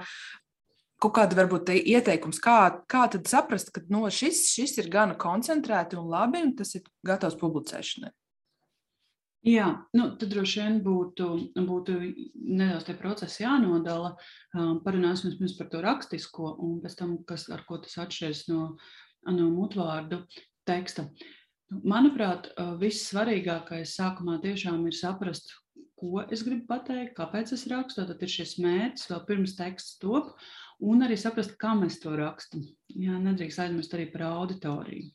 kaut 1.02 1.14
kāda 1.18 1.36
varbūt 1.36 1.72
ieteikums, 1.74 2.40
kā, 2.42 2.58
kā 2.90 3.06
tad 3.12 3.28
saprast, 3.28 3.72
ka 3.74 3.82
no, 3.92 4.06
šis, 4.12 4.46
šis 4.54 4.78
ir 4.80 4.90
gana 4.92 5.16
koncentrēti 5.20 5.98
un 6.00 6.08
labi, 6.12 6.44
un 6.46 6.54
tas 6.58 6.74
ir 6.78 6.84
gatavs 7.06 7.36
publicēšanai. 7.40 8.12
Jā, 9.44 9.66
nu, 9.92 10.06
tad 10.16 10.30
droši 10.32 10.62
vien 10.62 10.78
būtu, 10.80 11.26
būtu 11.68 11.98
nedaudz 12.32 12.86
tie 12.86 12.94
procesi 12.96 13.42
jānodala. 13.42 14.14
Um, 14.56 14.78
parunāsim 14.86 15.34
pirms 15.36 15.58
par 15.58 15.68
to 15.68 15.82
rakstisko, 15.84 16.54
un 16.64 16.78
pēc 16.80 16.96
tam, 16.96 17.18
kas, 17.28 17.50
ar 17.52 17.66
ko 17.68 17.76
tas 17.84 17.98
atšķiras 18.06 18.46
no, 18.48 18.70
no 19.28 19.50
mutvārdu 19.52 20.22
teksta. 20.64 21.10
Manuprāt, 21.82 22.50
vissvarīgākais 22.80 23.96
sākumā 23.98 24.38
tiešām 24.42 24.84
ir 24.86 24.96
saprast, 24.96 25.50
ko 25.98 26.22
es 26.32 26.44
gribu 26.46 26.68
pateikt, 26.68 27.14
kāpēc 27.16 27.54
es 27.56 27.64
rakstu. 27.70 28.04
Tad 28.06 28.22
ir 28.22 28.30
šis 28.30 28.58
mērķis 28.62 29.08
vēl 29.10 29.24
pirms 29.28 29.56
teksts 29.58 29.98
top, 30.02 30.34
un 30.84 31.06
arī 31.06 31.16
saprast, 31.18 31.56
kā 31.60 31.72
mēs 31.78 31.98
to 32.02 32.14
rakstam. 32.20 32.64
Jā, 32.94 33.18
nedrīkst 33.22 33.64
aizmirst 33.64 33.96
arī 33.96 34.06
par 34.12 34.26
auditoriju. 34.28 35.10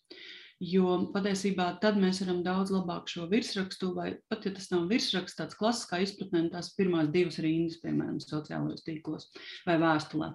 Jo 0.60 0.98
patiesībā 1.14 1.70
tad 1.80 1.96
mēs 1.96 2.18
varam 2.20 2.42
daudz 2.44 2.74
labāk 2.74 3.08
šo 3.08 3.30
virsrakstu, 3.32 3.94
vai 3.96 4.10
pat 4.28 4.44
ja 4.44 4.52
tas 4.52 4.68
nav 4.74 4.90
virsraksts, 4.92 5.38
tāds 5.38 5.56
klasiskā 5.56 6.02
izpratnē, 6.04 6.42
tās 6.52 6.74
pirmās 6.76 7.08
divas 7.14 7.38
rindas, 7.40 7.78
piemēram, 7.80 8.18
sociālajos 8.20 8.84
tīklos 8.84 9.30
vai 9.68 9.78
vēstulē. 9.80 10.34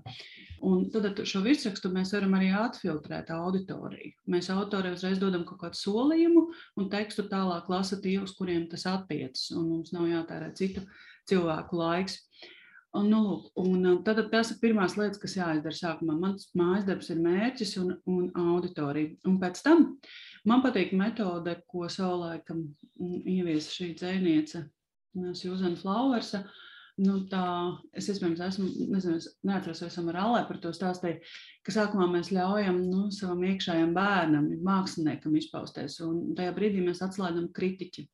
Un 0.64 0.86
tad 0.94 1.20
šo 1.28 1.42
virsrakstu 1.44 1.92
mēs 1.92 2.14
varam 2.16 2.38
arī 2.38 2.48
atfiltrēt 2.56 3.34
auditoriju. 3.36 4.14
Mēs 4.32 4.48
autoriem 4.54 4.96
uzreiz 4.96 5.20
dodam 5.20 5.44
kaut 5.44 5.60
kādu 5.66 5.82
solījumu, 5.82 6.46
un 6.80 6.88
tekstu 6.88 7.26
tālāk 7.28 7.68
lasa 7.68 8.00
tie, 8.00 8.16
uz 8.24 8.32
kuriem 8.38 8.64
tas 8.72 8.88
attiecas, 8.88 9.50
un 9.52 9.68
mums 9.74 9.92
nav 9.92 10.08
jātērē 10.08 10.54
citu 10.56 10.86
cilvēku 11.28 11.84
laiks. 11.84 12.22
Un, 12.94 13.08
nu, 13.10 13.50
un 13.58 13.86
tad 14.06 14.20
tas 14.30 14.52
ir 14.52 14.60
pirmās 14.60 14.94
lietas, 14.94 15.18
kas 15.18 15.34
jāizdara 15.34 15.74
sākumā. 15.74 16.14
Mans 16.14 16.46
mājas 16.54 16.84
darbs 16.86 17.08
ir 17.10 17.22
mērķis 17.24 17.72
un, 17.82 17.96
un 18.06 18.28
auditorija. 18.38 19.16
Un 19.26 19.40
pēc 19.42 19.62
tam 19.66 19.88
man 20.46 20.62
patīk 20.62 20.92
metode, 20.94 21.56
ko 21.66 21.88
savulaik 21.90 22.52
ieviesa 22.54 23.72
šī 23.72 23.88
dzēniece, 23.98 24.62
Suzana 25.40 25.80
Flauersa. 25.80 26.44
Nu, 27.02 27.16
tā, 27.26 27.42
es 27.98 28.06
iespējams 28.12 28.42
esmu, 28.46 28.68
nezinu, 28.92 29.18
es 29.18 29.26
neatceros, 29.42 29.80
vai 29.82 29.88
esam 29.90 30.12
ar 30.12 30.18
Alē 30.22 30.44
par 30.46 30.60
to 30.62 30.70
stāstīju, 30.70 31.18
ka 31.66 31.74
sākumā 31.74 32.06
mēs 32.12 32.30
ļaujam 32.30 32.78
nu, 32.86 33.08
savam 33.10 33.42
iekšējam 33.48 33.90
bērnam, 33.96 34.46
māksliniekam 34.62 35.34
izpausties, 35.40 35.98
un 36.06 36.36
tajā 36.38 36.54
brīdī 36.54 36.84
mēs 36.86 37.02
atslēdzam 37.02 37.50
kritiķi. 37.56 38.06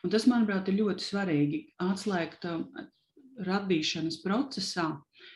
Un 0.00 0.16
tas, 0.16 0.24
manuprāt, 0.32 0.72
ir 0.72 0.80
ļoti 0.80 1.04
svarīgi 1.10 1.62
atslēgt 1.84 2.48
radīšanas 3.40 4.20
procesā 4.24 4.88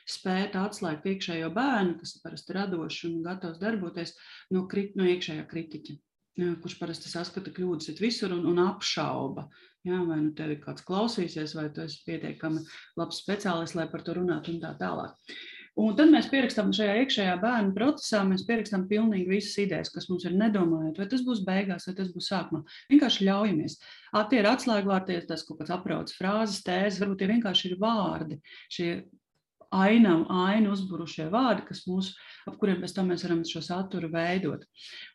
spēt 0.09 0.57
atslēgt 0.59 1.07
iekšējo 1.11 1.51
bērnu, 1.55 1.97
kas 2.01 2.17
ir 2.17 2.25
parasti 2.25 2.57
radošs 2.57 3.05
un 3.09 3.23
gatavs 3.25 3.63
darboties, 3.63 4.15
no, 4.55 4.67
krit, 4.71 4.97
no 4.99 5.07
iekšējā 5.09 5.47
kritiķa. 5.51 5.97
Kurš 6.37 6.77
parasti 6.77 7.09
saskata 7.09 7.49
kļūdas 7.57 7.97
visur 7.97 8.35
un, 8.37 8.45
un 8.51 8.61
apšauba. 8.61 9.47
Jā, 9.87 10.01
vai 10.05 10.19
nu 10.21 10.33
tevi 10.37 10.59
kāds 10.61 10.85
klausīsies, 10.85 11.55
vai 11.57 11.69
tu 11.73 11.85
esi 11.85 12.03
pietiekami 12.05 12.61
labs 12.99 13.23
speciālists, 13.23 13.77
lai 13.79 13.87
par 13.89 14.03
to 14.05 14.17
runātu 14.19 14.53
un 14.53 14.59
tā 14.65 14.75
tālāk. 14.81 15.15
Un 15.77 15.93
tad 15.97 16.09
mēs 16.09 16.31
pierakstām 16.33 16.71
šajā 16.73 16.93
iekšējā 17.03 17.35
bērnu 17.43 17.75
procesā, 17.77 18.23
mēs 18.25 18.47
pierakstām 18.49 18.87
pilnīgi 18.89 19.29
visas 19.29 19.59
idejas, 19.61 19.91
kas 19.93 20.09
mums 20.09 20.25
ir 20.25 20.33
nedomājot, 20.41 21.03
vai 21.03 21.07
tas 21.11 21.25
būs 21.27 21.43
beigās, 21.45 21.85
vai 21.91 21.95
tas 21.99 22.09
būs 22.15 22.31
sākumā. 22.33 22.63
Vienkārši 22.93 23.27
ļaujamies. 23.29 23.77
Tie 24.31 24.41
ir 24.41 24.49
atslēgvārdi, 24.49 25.19
tas 25.29 25.45
kaut 25.45 25.61
kāds 25.61 25.75
aprauts 25.77 26.17
frāzes, 26.17 26.63
tēzes, 26.65 27.03
varbūt 27.03 27.21
tie 27.21 27.29
vienkārši 27.35 27.69
ir 27.69 27.77
vārdi, 27.83 28.41
šie 28.73 28.89
ainam, 29.75 30.25
ainu 30.31 30.73
uzburušie 30.75 31.27
vārdi, 31.33 31.65
kas 31.69 31.85
mūs, 31.89 32.13
ap 32.47 32.59
kuriem 32.61 32.83
pēc 32.83 32.95
tam 32.97 33.11
mēs 33.11 33.25
varam 33.27 33.43
šo 33.47 33.63
saturu 33.65 34.11
veidot. 34.13 34.63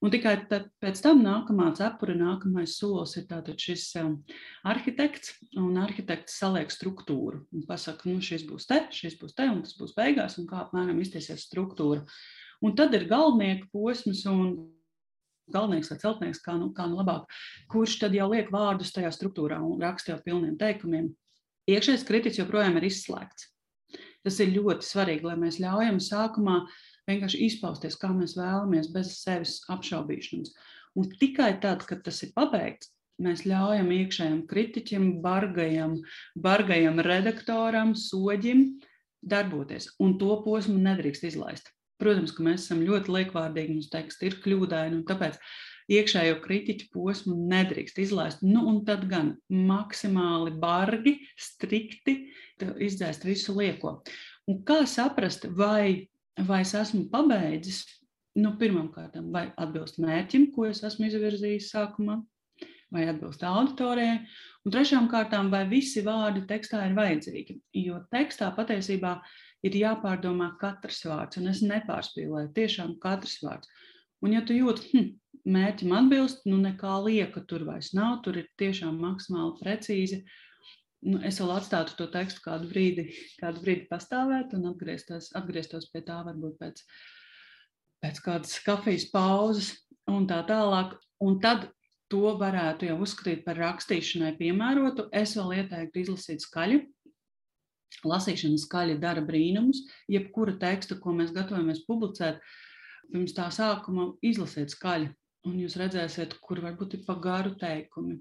Un 0.04 0.14
tikai 0.14 0.36
tad, 0.52 0.68
pēc 0.84 1.02
tam 1.04 1.24
nākamā 1.26 1.70
cepura, 1.78 2.16
nākamais 2.18 2.76
solis 2.80 3.16
ir 3.20 3.28
tātad 3.30 3.60
šis 3.62 3.88
um, 4.02 4.20
arhitekts, 4.68 5.38
un 5.60 5.80
arhitekts 5.82 6.40
saliek 6.42 6.74
struktūru 6.74 7.46
un 7.52 7.66
pasaka, 7.70 8.10
nu 8.10 8.24
šis 8.24 8.46
būs 8.50 8.68
te, 8.70 8.84
šis 8.96 9.18
būs 9.22 9.38
te, 9.38 9.48
un 9.52 9.64
tas 9.66 9.78
būs 9.80 9.96
beigās, 9.98 10.38
un 10.42 10.50
kā 10.50 10.66
apmēram 10.66 11.00
iztiesies 11.02 11.48
struktūra. 11.48 12.06
Un 12.62 12.76
tad 12.78 12.94
ir 12.94 13.08
galvenieka 13.10 13.72
posms 13.74 14.26
un 14.30 14.54
galvenais 15.52 15.90
vai 15.92 15.98
celtnieks, 16.00 16.42
kā 16.44 16.56
nu, 16.60 16.72
kā 16.76 16.88
nu 16.90 17.00
labāk, 17.00 17.28
kurš 17.72 17.98
tad 18.04 18.16
jau 18.16 18.30
liek 18.32 18.52
vārdus 18.54 18.94
tajā 18.96 19.12
struktūrā 19.14 19.60
un 19.64 19.82
raksta 19.82 20.14
jau 20.14 20.22
pilniem 20.26 20.58
teikumiem. 20.60 21.12
Iekšējais 21.70 22.06
kritiķis 22.08 22.42
joprojām 22.42 22.80
ir 22.80 22.88
izslēgts. 22.88 23.51
Tas 24.26 24.38
ir 24.44 24.54
ļoti 24.54 24.86
svarīgi, 24.86 25.26
lai 25.26 25.38
mēs 25.42 25.60
ļaujam 25.64 25.98
sākumā 26.04 26.62
vienkārši 27.10 27.42
izpausties, 27.48 27.98
kā 27.98 28.12
mēs 28.14 28.36
vēlamies, 28.38 28.92
bez 28.94 29.16
sevis 29.24 29.60
apšaubīšanas. 29.74 30.54
Un 31.00 31.10
tikai 31.18 31.56
tad, 31.64 31.86
kad 31.90 32.04
tas 32.06 32.22
ir 32.26 32.34
pabeigts, 32.36 32.92
mēs 33.22 33.46
ļaujam 33.48 33.90
iekšējam 33.96 34.40
kritiķim, 34.50 35.08
bargajam, 35.24 35.98
bargajam 36.36 37.02
redaktoram, 37.06 37.96
soģim 37.98 38.66
darboties. 39.22 39.92
Un 40.02 40.18
to 40.22 40.38
posmu 40.46 40.78
nedrīkst 40.82 41.28
izlaist. 41.32 41.72
Protams, 42.02 42.34
ka 42.34 42.46
mēs 42.46 42.66
esam 42.66 42.82
ļoti 42.86 43.14
liekvārdīgi, 43.14 43.78
mums 43.78 43.92
teksts 43.94 44.26
ir 44.26 44.40
kļūdaini, 44.42 45.02
un 45.02 45.04
tāpēc 45.06 45.38
iekšējo 45.92 46.40
kritiķu 46.44 46.90
posmu 46.94 47.36
nedrīkst 47.52 48.00
izlaist. 48.04 48.44
Nu, 48.46 48.64
un 48.70 48.82
tad 48.88 49.08
gan 49.12 49.36
maksimāli 49.52 50.54
bargi, 50.62 51.18
strikti 51.40 52.18
izdzēst 52.62 53.26
visu 53.28 53.56
lieko. 53.58 54.00
Un 54.50 54.62
kā 54.68 54.82
saprast, 54.90 55.48
vai, 55.58 56.10
vai 56.48 56.62
es 56.66 56.76
esmu 56.78 57.08
pabeidzis? 57.12 57.84
Nu, 58.40 58.54
Pirmkārt, 58.60 59.18
vai 59.34 59.50
atbilst 59.60 60.00
mērķim, 60.00 60.52
ko 60.56 60.70
es 60.70 60.80
esmu 60.88 61.10
izvirzījis 61.10 61.74
sākumā, 61.74 62.22
vai 62.92 63.06
atbilst 63.12 63.44
auditorijai, 63.48 64.22
un 64.64 64.74
trešām 64.74 65.10
kārtām, 65.12 65.50
vai 65.52 65.66
visi 65.68 66.04
vārdi 66.06 66.46
tekstā 66.48 66.86
ir 66.88 66.96
vajadzīgi. 66.96 67.58
Jo 67.84 68.02
tekstā 68.12 68.52
patiesībā 68.56 69.18
ir 69.68 69.78
jāpārdomā 69.80 70.54
katrs 70.62 71.04
vārds, 71.08 71.40
un 71.42 71.52
es 71.52 71.62
nepārspīlēju, 71.66 72.54
tiešām 72.56 72.96
katrs 73.04 73.38
vārds. 73.44 73.72
Un, 74.22 74.36
ja 74.36 74.44
tu 74.46 74.56
jūti, 74.56 74.90
hm, 74.92 75.08
mērķim 75.46 75.94
atbilst, 75.98 76.46
nu 76.50 76.60
nekā 76.62 76.94
lieka 77.06 77.44
tur 77.50 77.66
vairs 77.68 77.92
nav, 77.98 78.20
tur 78.26 78.40
ir 78.42 78.50
tiešām 78.62 79.00
maksimāli 79.02 79.58
precīzi. 79.62 80.22
Nu, 81.02 81.18
es 81.26 81.40
vēl 81.42 81.56
atstātu 81.56 81.96
to 81.98 82.06
tekstu 82.14 82.44
kādu 82.46 82.70
brīdi, 82.70 83.08
kādu 83.40 83.64
brīdi 83.64 83.88
pastāvēt 83.90 84.54
un 84.54 84.68
atgrieztos, 84.70 85.32
atgrieztos 85.38 85.90
pie 85.90 86.04
tā 86.06 86.20
varbūt 86.28 86.60
pēc, 86.62 86.84
pēc 88.06 88.22
kādas 88.26 88.60
kafijas 88.66 89.08
pauzes 89.14 89.72
un 90.12 90.28
tā 90.30 90.44
tālāk. 90.46 90.94
Un 91.22 91.40
tad 91.42 91.70
to 92.12 92.36
varētu 92.38 92.90
jau 92.90 93.00
uzskatīt 93.06 93.46
par 93.46 93.58
rakstīšanai 93.62 94.36
piemērotu. 94.38 95.08
Es 95.16 95.34
vēl 95.40 95.62
ieteiktu 95.62 96.04
izlasīt 96.04 96.44
skaļi. 96.46 96.84
Lasīšana 98.08 98.60
skaļi 98.62 99.00
dara 99.02 99.24
brīnumus. 99.26 99.82
Jebkura 100.12 100.54
teksta, 100.62 100.98
ko 101.02 101.16
mēs 101.18 101.34
gatavojamies 101.36 101.84
publicēt, 101.88 102.40
pirms 103.12 103.36
tā 103.38 103.50
sākuma 103.54 104.12
izlasiet 104.26 104.74
skaļi, 104.74 105.10
un 105.50 105.58
jūs 105.62 105.78
redzēsiet, 105.82 106.38
kur 106.44 106.62
varbūt 106.64 106.98
ir 106.98 107.06
pa 107.08 107.16
garu 107.22 107.56
teikumi, 107.60 108.20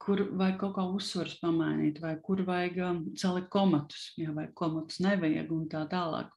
kur 0.00 0.24
vajag 0.38 0.58
kaut 0.62 0.74
kā 0.78 0.86
uzsvars 0.94 1.36
pamainīt, 1.42 2.00
vai 2.00 2.14
kur 2.24 2.42
vajag 2.46 2.80
um, 2.86 3.00
salikt 3.18 3.50
komatus, 3.52 4.12
ja, 4.20 4.32
vai 4.36 4.48
komatus 4.56 5.02
nevajag 5.04 5.52
un 5.52 5.68
tā 5.70 5.84
tālāk. 5.90 6.32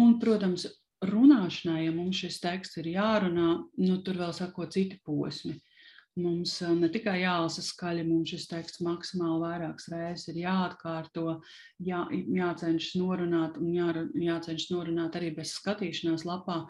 Un, 0.00 0.16
protams, 0.22 0.66
runāšanai, 1.04 1.86
ja 1.86 1.92
mums 1.94 2.20
šis 2.20 2.38
teksts 2.42 2.80
ir 2.80 2.92
jārunā, 2.94 3.48
nu, 3.80 3.98
tur 4.04 4.20
vēl 4.20 4.32
sako 4.36 4.68
citi 4.72 5.00
posmi. 5.04 5.56
Mums 6.20 6.56
eh, 6.64 6.72
ne 6.76 6.88
tikai 6.92 7.20
jālasa 7.22 7.62
skaļi, 7.64 8.04
mums 8.04 8.32
šis 8.34 8.48
teksts 8.50 8.82
maksimāli 8.84 9.44
vairākas 9.44 9.88
reizes 9.92 10.32
ir 10.32 10.40
jāatkārto, 10.42 11.36
jā, 11.86 12.02
jācenšas 12.10 12.96
norunāt 12.98 13.60
un 13.60 13.70
jā, 13.76 13.92
jācenšas 14.26 14.72
norunāt 14.74 15.16
arī 15.16 15.30
bez 15.36 15.54
skatīšanās 15.60 16.26
lapā, 16.28 16.64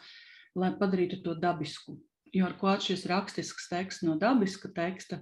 lai 0.58 0.72
padarītu 0.78 1.20
to 1.24 1.34
dabisku. 1.38 1.98
Jo 2.34 2.46
ar 2.46 2.54
ko 2.58 2.70
atšķiras 2.70 3.06
rakstisks 3.10 3.68
teksts 3.70 4.04
no 4.06 4.16
dabiska 4.18 4.70
teksta, 4.74 5.20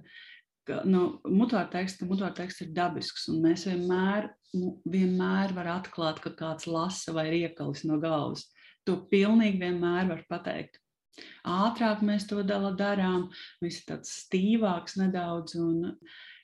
no 0.85 1.03
mutvāra 1.25 1.69
teksta, 1.73 2.05
mutvāra 2.09 2.35
teksts 2.37 2.65
ir 2.65 2.73
dabisks, 2.75 3.25
un 3.31 3.41
mēs 3.45 3.65
vienmēr, 3.69 4.29
vienmēr 4.89 5.55
var 5.57 5.71
atklāt, 5.79 6.21
ka 6.21 6.33
kāds 6.37 6.67
lasa 6.69 7.13
vai 7.15 7.29
ir 7.31 7.39
iekalis 7.43 7.85
no 7.89 7.97
galvas. 8.01 8.45
To 8.85 8.99
pilnīgi 9.09 9.61
vienmēr 9.61 10.07
var 10.09 10.23
pateikt. 10.29 10.79
Ātrāk 11.43 12.03
mēs 12.05 12.27
to 12.29 12.43
darām, 12.43 13.29
viss 13.61 13.81
ir 13.81 13.87
tāds 13.89 14.13
stīvāks 14.23 14.97
nedaudz. 15.01 15.55
Un, 15.59 15.95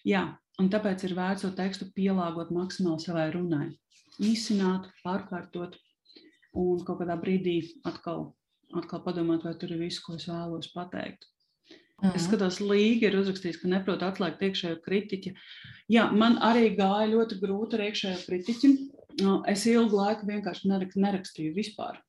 jā, 0.04 0.26
un 0.60 0.70
tāpēc 0.70 1.06
ir 1.08 1.16
vērts 1.16 1.46
to 1.46 1.52
tekstu 1.56 1.92
pielāgot 1.96 2.52
maksimāli 2.52 3.06
savai 3.06 3.30
runai. 3.32 3.70
Īsināt, 4.20 4.90
pārkārtot 5.04 5.78
un 6.56 6.84
kaut 6.88 7.02
kādā 7.02 7.18
brīdī 7.20 7.58
atkal, 7.88 8.34
atkal 8.82 9.04
padomāt, 9.06 9.46
vai 9.48 9.54
tur 9.60 9.74
ir 9.76 9.82
viss, 9.82 10.02
ko 10.04 10.16
es 10.20 10.28
vēlos 10.30 10.72
pateikt. 10.74 11.26
Mm 11.26 12.10
-hmm. 12.10 12.16
Es 12.16 12.22
mhm. 12.22 12.26
skatos, 12.28 12.60
Līga 12.60 13.08
ir 13.08 13.20
uzrakstījis, 13.20 13.62
ka 13.62 13.68
neprot 13.68 14.02
atslēgt 14.04 14.42
iekšējo 14.42 14.82
kritiķi. 14.88 15.36
Jā, 15.90 16.12
man 16.12 16.38
arī 16.38 16.76
gāja 16.76 17.14
ļoti 17.16 17.40
grūti 17.44 17.76
ar 17.76 17.86
iekšējo 17.90 18.20
kritiķi. 18.28 18.74
Es 19.48 19.66
ilgu 19.66 19.96
laiku 19.96 20.28
vienkārši 20.28 20.68
nerakstīju 20.96 21.54
vispār 21.56 22.02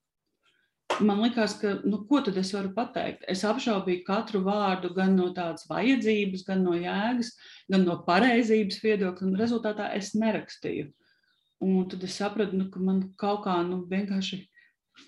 man 1.00 1.20
liekas, 1.20 1.56
ka, 1.60 1.74
nu, 1.84 2.00
ko 2.08 2.20
tad 2.24 2.36
es 2.40 2.52
varu 2.54 2.70
pateikt? 2.76 3.24
Es 3.30 3.44
apšaubīju 3.46 4.04
katru 4.06 4.42
vārdu 4.46 4.92
gan 4.96 5.16
no 5.18 5.28
tādas 5.36 5.66
vajadzības, 5.70 6.44
gan 6.46 6.62
no 6.64 6.76
jēgas, 6.78 7.32
gan 7.72 7.84
no 7.88 7.98
pareizības 8.06 8.78
viedokļa, 8.84 9.26
un 9.26 9.40
rezultātā 9.40 9.90
es 9.96 10.14
nerakstīju. 10.18 10.90
Un 11.64 11.86
tad 11.90 12.04
es 12.04 12.18
sapratu, 12.20 12.56
nu, 12.58 12.68
ka 12.72 12.82
man 12.82 13.02
kaut 13.20 13.44
kā 13.46 13.56
nu, 13.66 13.82
vienkārši 13.90 14.42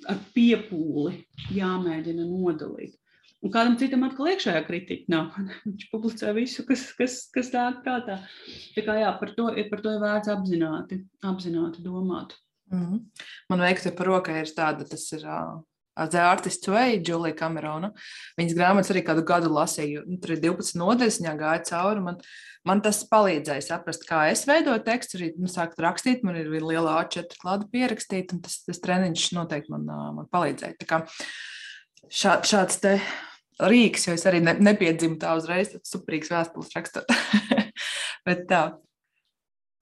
ar 0.09 0.18
piepūli 0.35 1.22
jāmēģina 1.57 2.27
nodalīt. 2.29 2.96
Un 3.38 3.53
kādam 3.55 3.77
citam 3.79 4.03
atkal 4.03 4.33
iekšējā 4.33 4.64
kritika 4.66 5.12
nav. 5.14 5.37
Viņš 5.68 5.87
publicē 5.92 6.33
visu, 6.35 6.64
kas, 6.66 6.88
kas, 6.98 7.20
kas 7.35 7.53
tā 7.53 7.68
prātā. 7.85 8.18
Tā 8.74 8.85
kā 8.87 8.98
jā, 8.98 9.12
par 9.20 9.35
to, 9.37 9.46
par 9.70 9.83
to 9.85 9.94
ir 9.94 10.03
vērts 10.03 10.33
apzināti, 10.35 11.03
apzināti 11.22 11.85
domāt. 11.85 12.35
Mm 12.72 12.87
-hmm. 12.87 13.24
Man 13.48 13.61
liekas, 13.61 13.85
ka 13.85 13.96
par 13.96 14.07
rokai 14.07 14.40
ir 14.40 14.51
tāda, 14.57 14.88
tas 14.88 15.12
ir 15.12 15.22
The 16.06 16.20
Artist 16.22 16.68
Way, 16.70 17.00
Julija 17.02 17.37
Kamerona. 17.38 17.90
Viņas 18.38 18.56
grāmatas 18.58 18.92
arī 18.94 19.02
kādu 19.06 19.24
gadu 19.26 19.50
lasīju. 19.50 20.04
Nu, 20.06 20.18
tur 20.22 20.37
ir 20.37 20.42
12 20.44 20.78
nodaļas, 20.78 21.18
viņa 21.22 21.34
gāja 21.40 21.64
cauri. 21.72 22.04
Man, 22.04 22.20
man 22.68 22.82
tas 22.84 23.02
palīdzēja 23.11 23.66
saprast, 23.66 24.06
kā 24.08 24.28
es 24.32 24.44
veidoju 24.48 24.84
tekstu. 24.87 25.18
Arī 25.18 25.32
nu, 25.40 25.50
sākt 25.50 25.80
rakstīt, 25.82 26.22
man 26.26 26.38
ir 26.38 26.50
liela 26.54 27.00
A4 27.02 27.40
klāta 27.42 27.66
pierakstīta, 27.72 28.38
un 28.38 28.44
tas, 28.46 28.61
tas 28.66 28.82
treniņš 28.84 29.30
noteikti 29.38 29.74
man, 29.74 29.88
man 30.20 30.30
palīdzēja. 30.32 30.78
Tā 30.82 30.88
kā 30.88 31.02
šā, 32.06 32.38
šāds 32.46 32.82
te 32.84 32.98
rīks, 33.58 34.06
jo 34.06 34.14
es 34.14 34.26
arī 34.28 34.42
ne, 34.44 34.54
nepiedzimu 34.62 35.18
tā 35.20 35.34
uzreiz, 35.38 35.72
tad 35.72 35.88
superīgs 35.88 36.30
vēstules 36.32 36.74
rakstot. 36.76 37.11
Bet 38.26 38.46
tā. 38.50 38.62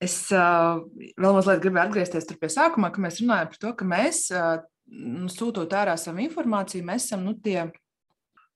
Es 0.02 0.26
uh, 0.35 0.83
vēl 1.16 1.37
mazliet 1.38 1.62
gribēju 1.62 1.88
atgriezties 1.88 2.26
pie 2.37 2.50
sākuma, 2.52 2.90
kad 2.92 3.00
mēs 3.00 3.22
runājam 3.22 3.52
par 3.52 3.61
to, 3.62 3.70
ka 3.79 3.87
mēs 3.88 4.26
uh, 4.35 4.59
nu, 4.87 5.29
sūtot 5.33 5.72
ārā 5.77 5.96
savu 6.01 6.22
informāciju, 6.25 6.87
mēs 6.87 7.09
esam 7.09 7.25
nu, 7.27 7.35
tie, 7.42 7.64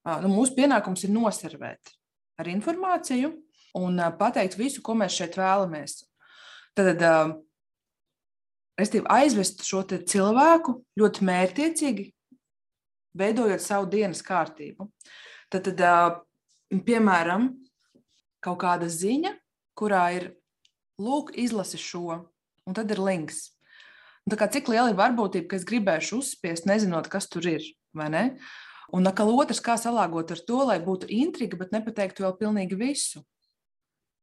nu, 0.05 0.31
mūsu 0.31 0.55
pienākums 0.57 1.05
ir 1.05 1.13
noservēt 1.15 1.93
ar 2.41 2.49
informāciju 2.51 3.33
un 3.79 4.01
pateikt 4.19 4.57
visu, 4.59 4.81
ko 4.83 4.95
mēs 4.99 5.15
šeit 5.19 5.37
vēlamies. 5.39 6.01
Tad, 6.77 7.03
restīvi, 8.79 9.05
aizvest 9.11 9.63
šo 9.67 9.83
cilvēku 9.85 10.79
ļoti 10.99 11.27
mērķiecīgi, 11.27 12.07
veidojot 13.17 13.63
savu 13.63 13.89
dienas 13.91 14.23
kārtību. 14.25 14.87
Tad, 15.51 15.67
tad 15.67 16.21
piemēram, 16.87 17.51
kaut 18.41 18.61
kāda 18.63 18.87
ziņa, 18.89 19.35
kurā 19.77 20.05
ir 20.17 20.29
lūk, 21.01 21.33
izlasi 21.39 21.79
šo, 21.81 22.21
un 22.65 22.77
tad 22.77 22.91
ir 22.93 23.01
links. 23.01 23.49
Un 24.29 24.37
kā, 24.37 24.47
cik 24.53 24.69
liela 24.69 24.91
ir 24.91 24.99
varbūtība, 24.99 25.47
ka 25.49 25.57
es 25.57 25.65
gribēšu 25.67 26.19
uzspiest, 26.21 26.67
nezinot, 26.69 27.09
kas 27.11 27.27
tur 27.31 27.47
ir? 27.49 27.65
Un 28.91 29.07
atkal 29.09 29.31
otrs, 29.33 29.61
kā 29.63 29.77
salāgot 29.79 30.33
ar 30.35 30.43
to, 30.47 30.61
lai 30.67 30.77
būtu 30.83 31.09
intriga, 31.15 31.57
bet 31.59 31.73
nepateiktu 31.73 32.25
vēl 32.25 32.35
pilnīgi 32.39 32.77
visu. 32.77 33.23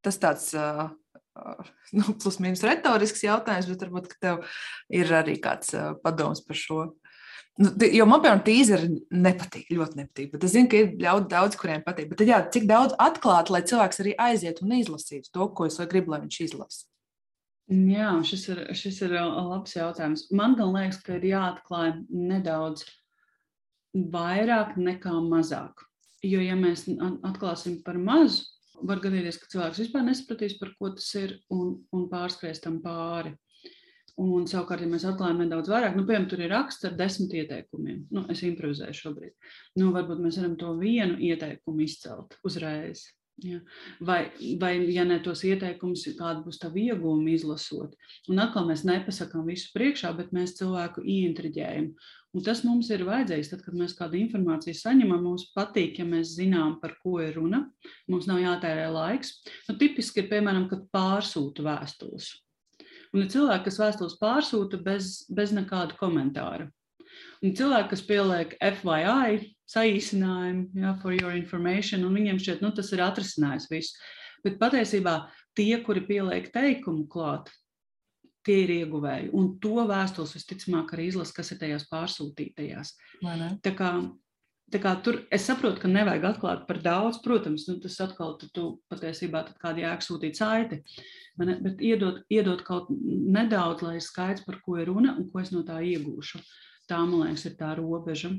Tas 0.04 0.20
tāds 0.22 0.52
uh, 0.54 0.86
nu, 1.96 2.14
plus 2.20 2.38
mīnus 2.42 2.62
retorisks 2.66 3.24
jautājums, 3.26 3.68
bet 3.70 3.84
varbūt 3.86 4.14
tev 4.22 4.44
ir 4.94 5.12
arī 5.18 5.38
kāds 5.42 5.74
uh, 5.74 5.92
padoms 6.04 6.44
par 6.46 6.58
šo. 6.58 6.80
Nu, 7.58 7.72
jo 7.90 8.04
man, 8.06 8.22
piemēram, 8.22 8.44
tīzeri 8.46 8.88
nepatīk, 9.10 9.72
ļoti 9.74 9.98
nepatīk. 9.98 10.30
Bet 10.30 10.44
es 10.46 10.54
zinu, 10.54 10.70
ka 10.70 10.78
ir 10.78 10.92
daudz, 11.00 11.26
daudz 11.32 11.58
kuriem 11.58 11.82
patīk. 11.82 12.12
Bet 12.12 12.22
jā, 12.28 12.38
cik 12.54 12.68
daudz 12.70 12.94
atklāt, 13.02 13.50
lai 13.50 13.64
cilvēks 13.66 14.04
arī 14.04 14.14
aiziet 14.28 14.62
un 14.62 14.76
izlasītu 14.78 15.32
to, 15.34 15.48
ko 15.58 15.66
es 15.66 15.80
gribu, 15.90 16.14
lai 16.14 16.22
viņš 16.22 16.38
izlasa. 16.46 16.86
Jā, 17.68 18.14
šis 18.24 18.46
ir, 18.48 18.60
šis 18.72 19.02
ir 19.04 19.12
labs 19.18 19.74
jautājums. 19.76 20.24
Man 20.32 20.56
liekas, 20.56 21.02
ka 21.04 21.18
ir 21.18 21.26
jāatklāj 21.28 21.98
nedaudz 22.08 22.86
vairāk 23.92 24.78
nekā 24.80 25.12
mazāk. 25.26 25.84
Jo, 26.24 26.40
ja 26.42 26.56
mēs 26.58 26.86
atklāsim 27.28 27.82
par 27.84 27.98
mazu, 28.00 28.46
var 28.88 29.02
gadīties, 29.02 29.36
ka 29.38 29.50
cilvēks 29.52 29.82
vispār 29.82 30.06
nesapratīs, 30.06 30.56
par 30.58 30.72
ko 30.78 30.94
tas 30.96 31.10
ir, 31.20 31.36
un, 31.52 31.76
un 31.92 32.08
pārskries 32.10 32.62
tam 32.64 32.80
pāri. 32.84 33.34
Un, 34.18 34.48
savukārt, 34.50 34.82
ja 34.82 34.90
mēs 34.90 35.04
atklājam 35.06 35.44
nedaudz 35.44 35.68
vairāk, 35.70 35.94
nu, 35.94 36.02
piemēram, 36.08 36.26
tur 36.30 36.40
ir 36.42 36.50
raksts 36.50 36.88
ar 36.88 36.96
desmit 36.98 37.36
ieteikumiem. 37.38 38.00
Nu, 38.10 38.24
es 38.32 38.42
improvizēju 38.48 38.96
šobrīd. 38.98 39.36
Nu, 39.78 39.92
varbūt 39.94 40.24
mēs 40.24 40.40
varam 40.40 40.56
to 40.58 40.72
vienu 40.80 41.20
ieteikumu 41.28 41.84
izcelt 41.84 42.34
uzreiz. 42.48 43.04
Ja. 43.38 43.60
Vai, 44.02 44.32
vai, 44.58 44.72
ja 44.90 45.04
ne 45.06 45.20
tos 45.22 45.44
ieteikumus, 45.46 46.08
kāda 46.18 46.42
būs 46.42 46.58
tā 46.58 46.72
iegūma 46.74 47.30
izlasot. 47.36 47.92
Un 48.26 48.40
atkal 48.42 48.66
mēs 48.66 48.82
nepasakām 48.88 49.46
visu 49.46 49.70
priekšā, 49.76 50.10
bet 50.18 50.32
mēs 50.34 50.56
cilvēku 50.58 51.04
ieintriģējam. 51.06 51.92
Un 52.34 52.44
tas 52.44 52.64
mums 52.66 52.90
ir 52.90 53.06
vajadzīgs, 53.06 53.52
tad, 53.52 53.62
kad 53.64 53.76
mēs 53.78 53.94
kādu 53.98 54.18
informāciju 54.18 54.76
saņemam, 54.76 55.22
mums 55.24 55.46
patīk, 55.54 56.00
ja 56.02 56.06
mēs 56.08 56.34
zinām, 56.34 56.76
par 56.82 56.96
ko 57.04 57.20
ir 57.22 57.38
runa. 57.38 57.62
Mums 58.10 58.26
nav 58.28 58.42
jātērē 58.42 58.88
laiks. 58.92 59.36
Nu, 59.68 59.78
tipiski 59.78 60.24
ir, 60.24 60.28
piemēram, 60.32 60.66
kad 60.72 60.84
pārsūta 60.94 61.64
vēstules. 61.64 62.32
Un 63.14 63.22
ir 63.22 63.30
cilvēki, 63.32 63.68
kas 63.70 63.78
vēstules 63.80 64.18
pārsūta 64.20 64.82
bez, 64.82 65.22
bez 65.32 65.54
nekāda 65.56 65.96
komentāra. 66.00 66.68
Un 67.44 67.54
cilvēki, 67.58 67.90
kas 67.92 68.04
pieliek 68.06 68.56
FYI, 68.80 69.42
saīsinājumu, 69.68 70.70
ja, 70.80 70.94
for 71.02 71.14
your 71.14 71.36
information, 71.36 72.06
un 72.08 72.16
viņiem 72.16 72.40
šķiet, 72.42 72.64
nu, 72.64 72.72
tas 72.74 72.90
ir 72.94 73.04
atrisinājis 73.04 73.68
visu. 73.70 73.98
Bet 74.44 74.58
patiesībā 74.60 75.20
tie, 75.58 75.72
kuri 75.84 76.04
pieliek 76.06 76.48
teikumu 76.54 77.06
klāt, 77.10 77.50
tie 78.46 78.62
ir 78.64 78.72
ieguvēji. 78.78 79.32
Un 79.36 79.52
to 79.62 79.84
vēstules 79.88 80.32
visticamāk 80.36 80.94
arī 80.94 81.10
izlasa, 81.10 81.34
kas 81.36 81.52
ir 81.52 81.60
tajās 81.60 81.84
pārsūtītajās. 81.90 82.94
Tā 83.64 83.72
kā, 83.76 83.90
tā 84.72 84.80
kā 84.82 84.94
tur 85.04 85.20
es 85.34 85.44
saprotu, 85.48 85.82
ka 85.82 85.90
nevajag 85.90 86.28
atklāt 86.30 86.64
par 86.68 86.80
daudz. 86.84 87.20
Protams, 87.24 87.66
nu, 87.68 87.76
tas 87.82 87.98
atkal 88.04 88.38
tu, 88.40 88.70
patiesībā 88.92 89.44
kādu 89.60 89.84
jēgu 89.84 90.06
sūtīt 90.06 90.40
saiti. 90.40 90.80
Bet 91.38 91.84
iedot, 91.84 92.22
iedot 92.32 92.64
kaut 92.66 92.88
nedaudz, 92.90 93.84
lai 93.84 93.98
ir 93.98 94.06
skaidrs, 94.06 94.46
par 94.46 94.62
ko 94.64 94.78
ir 94.80 94.88
runa 94.90 95.14
un 95.18 95.28
ko 95.30 95.42
es 95.42 95.52
no 95.54 95.62
tā 95.66 95.82
iegūšu. 95.84 96.40
Uh, 96.88 96.94
tā, 96.94 97.02
man 97.04 97.26
liekas, 97.26 97.44
ir 97.48 97.56
tā 97.58 97.74
robeža. 97.76 98.32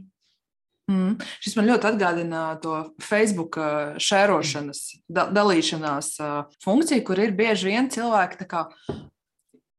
Mm. 0.90 1.20
Šis 1.44 1.54
man 1.58 1.68
ļoti 1.70 1.86
atgādina 1.92 2.44
to 2.64 2.80
Facebook 3.04 3.60
šērošanas, 4.02 4.82
da, 5.06 5.28
dalīšanās 5.30 6.16
funkciju, 6.64 7.06
kur 7.06 7.22
ir 7.22 7.36
bieži 7.38 7.70
vien 7.70 7.90
cilvēki 7.94 8.48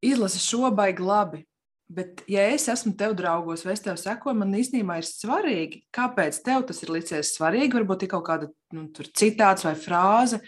izlasa 0.07 0.39
šo 0.39 0.71
baigi 0.71 1.03
labi. 1.03 1.45
Bet, 1.91 2.23
ja 2.31 2.45
es 2.47 2.69
esmu 2.71 2.93
tev 2.95 3.17
draugos, 3.19 3.65
vai 3.67 3.75
es 3.75 3.83
tev 3.83 3.97
sekoju, 3.99 4.37
man 4.39 4.55
īstenībā 4.55 5.01
ir 5.01 5.07
svarīgi, 5.09 5.81
kāpēc 5.91 6.39
tev 6.47 6.63
tas 6.69 6.79
ir 6.85 6.93
licies 6.95 7.33
svarīgi. 7.35 7.75
Varbūt 7.81 8.07
ir 8.07 8.13
kaut 8.13 8.29
kāda 8.29 8.47
nu, 8.77 8.85
citāts 9.19 9.67
vai 9.67 9.75
frāze, 9.75 10.39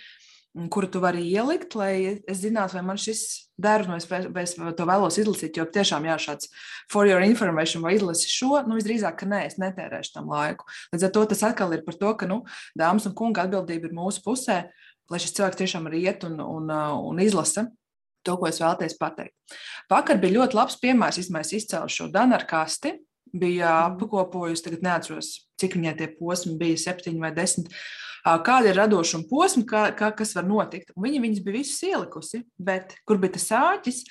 kuru 0.71 0.89
tu 0.93 1.01
vari 1.01 1.23
ielikt, 1.25 1.75
lai 1.79 2.21
es 2.29 2.43
zinātu, 2.43 2.77
vai 2.77 2.83
man 2.85 2.99
šis 3.01 3.23
der, 3.63 3.87
un 3.89 3.97
es, 3.97 4.07
vai 4.11 4.45
es 4.45 4.55
to 4.57 4.87
vēlos 4.89 5.17
izlasīt. 5.21 5.57
Jo 5.57 5.65
tiešām, 5.73 6.05
jā, 6.11 6.19
šāds 6.21 6.51
for 6.93 7.09
your 7.09 7.25
information, 7.25 7.85
vai 7.85 7.95
izlasi 7.97 8.29
šo, 8.29 8.59
nu 8.69 8.77
visdrīzāk, 8.77 9.17
ka 9.23 9.29
nē, 9.31 9.47
es 9.49 9.57
netērēšu 9.63 10.17
tam 10.19 10.29
laiku. 10.33 10.69
Līdz 10.93 11.09
ar 11.09 11.15
to 11.17 11.25
tas 11.33 11.45
atkal 11.49 11.73
ir 11.73 11.85
par 11.87 11.97
to, 12.01 12.13
ka, 12.21 12.29
nu, 12.29 12.43
dāmas 12.79 13.09
un 13.09 13.17
kunga 13.17 13.47
atbildība 13.47 13.89
ir 13.89 13.97
mūsu 13.97 14.25
pusē, 14.27 14.59
lai 15.13 15.23
šis 15.23 15.39
cilvēks 15.39 15.63
tiešām 15.63 15.89
arī 15.89 16.05
iet 16.05 16.29
un, 16.29 16.37
un, 16.45 16.69
un 17.13 17.25
izlasa 17.25 17.71
to, 18.23 18.37
ko 18.37 18.51
es 18.51 18.61
vēlties 18.63 18.99
pateikt. 19.01 19.35
Vakar 19.91 20.21
bija 20.21 20.37
ļoti 20.37 20.59
labs 20.59 20.77
piemērs, 20.85 21.23
izmēs 21.25 21.57
izcēlu 21.57 21.91
šo 21.91 22.11
Danar 22.13 22.45
kasti, 22.51 22.99
bija 23.33 23.73
mhm. 23.73 23.97
apkopojusi, 23.97 24.69
tagad 24.69 24.85
neatceros, 24.85 25.35
cik 25.61 25.81
viņai 25.81 25.97
tie 25.97 26.13
posmi 26.19 26.59
bija, 26.61 26.81
septiņi 26.85 27.23
vai 27.23 27.33
desmit 27.37 27.73
kāda 28.23 28.71
ir 28.71 28.79
radošuma 28.79 29.29
posma, 29.31 29.65
kā, 29.69 29.85
kā, 29.99 30.13
kas 30.17 30.37
var 30.39 30.47
notikt. 30.47 30.93
Un 30.97 31.09
viņa 31.09 31.23
viņas 31.25 31.41
bija 31.47 31.59
visas 31.59 31.87
ielikusi, 31.89 32.45
bet 32.59 32.95
kur 33.09 33.19
bija 33.23 33.37
tas 33.39 33.49
āķis, 33.59 34.05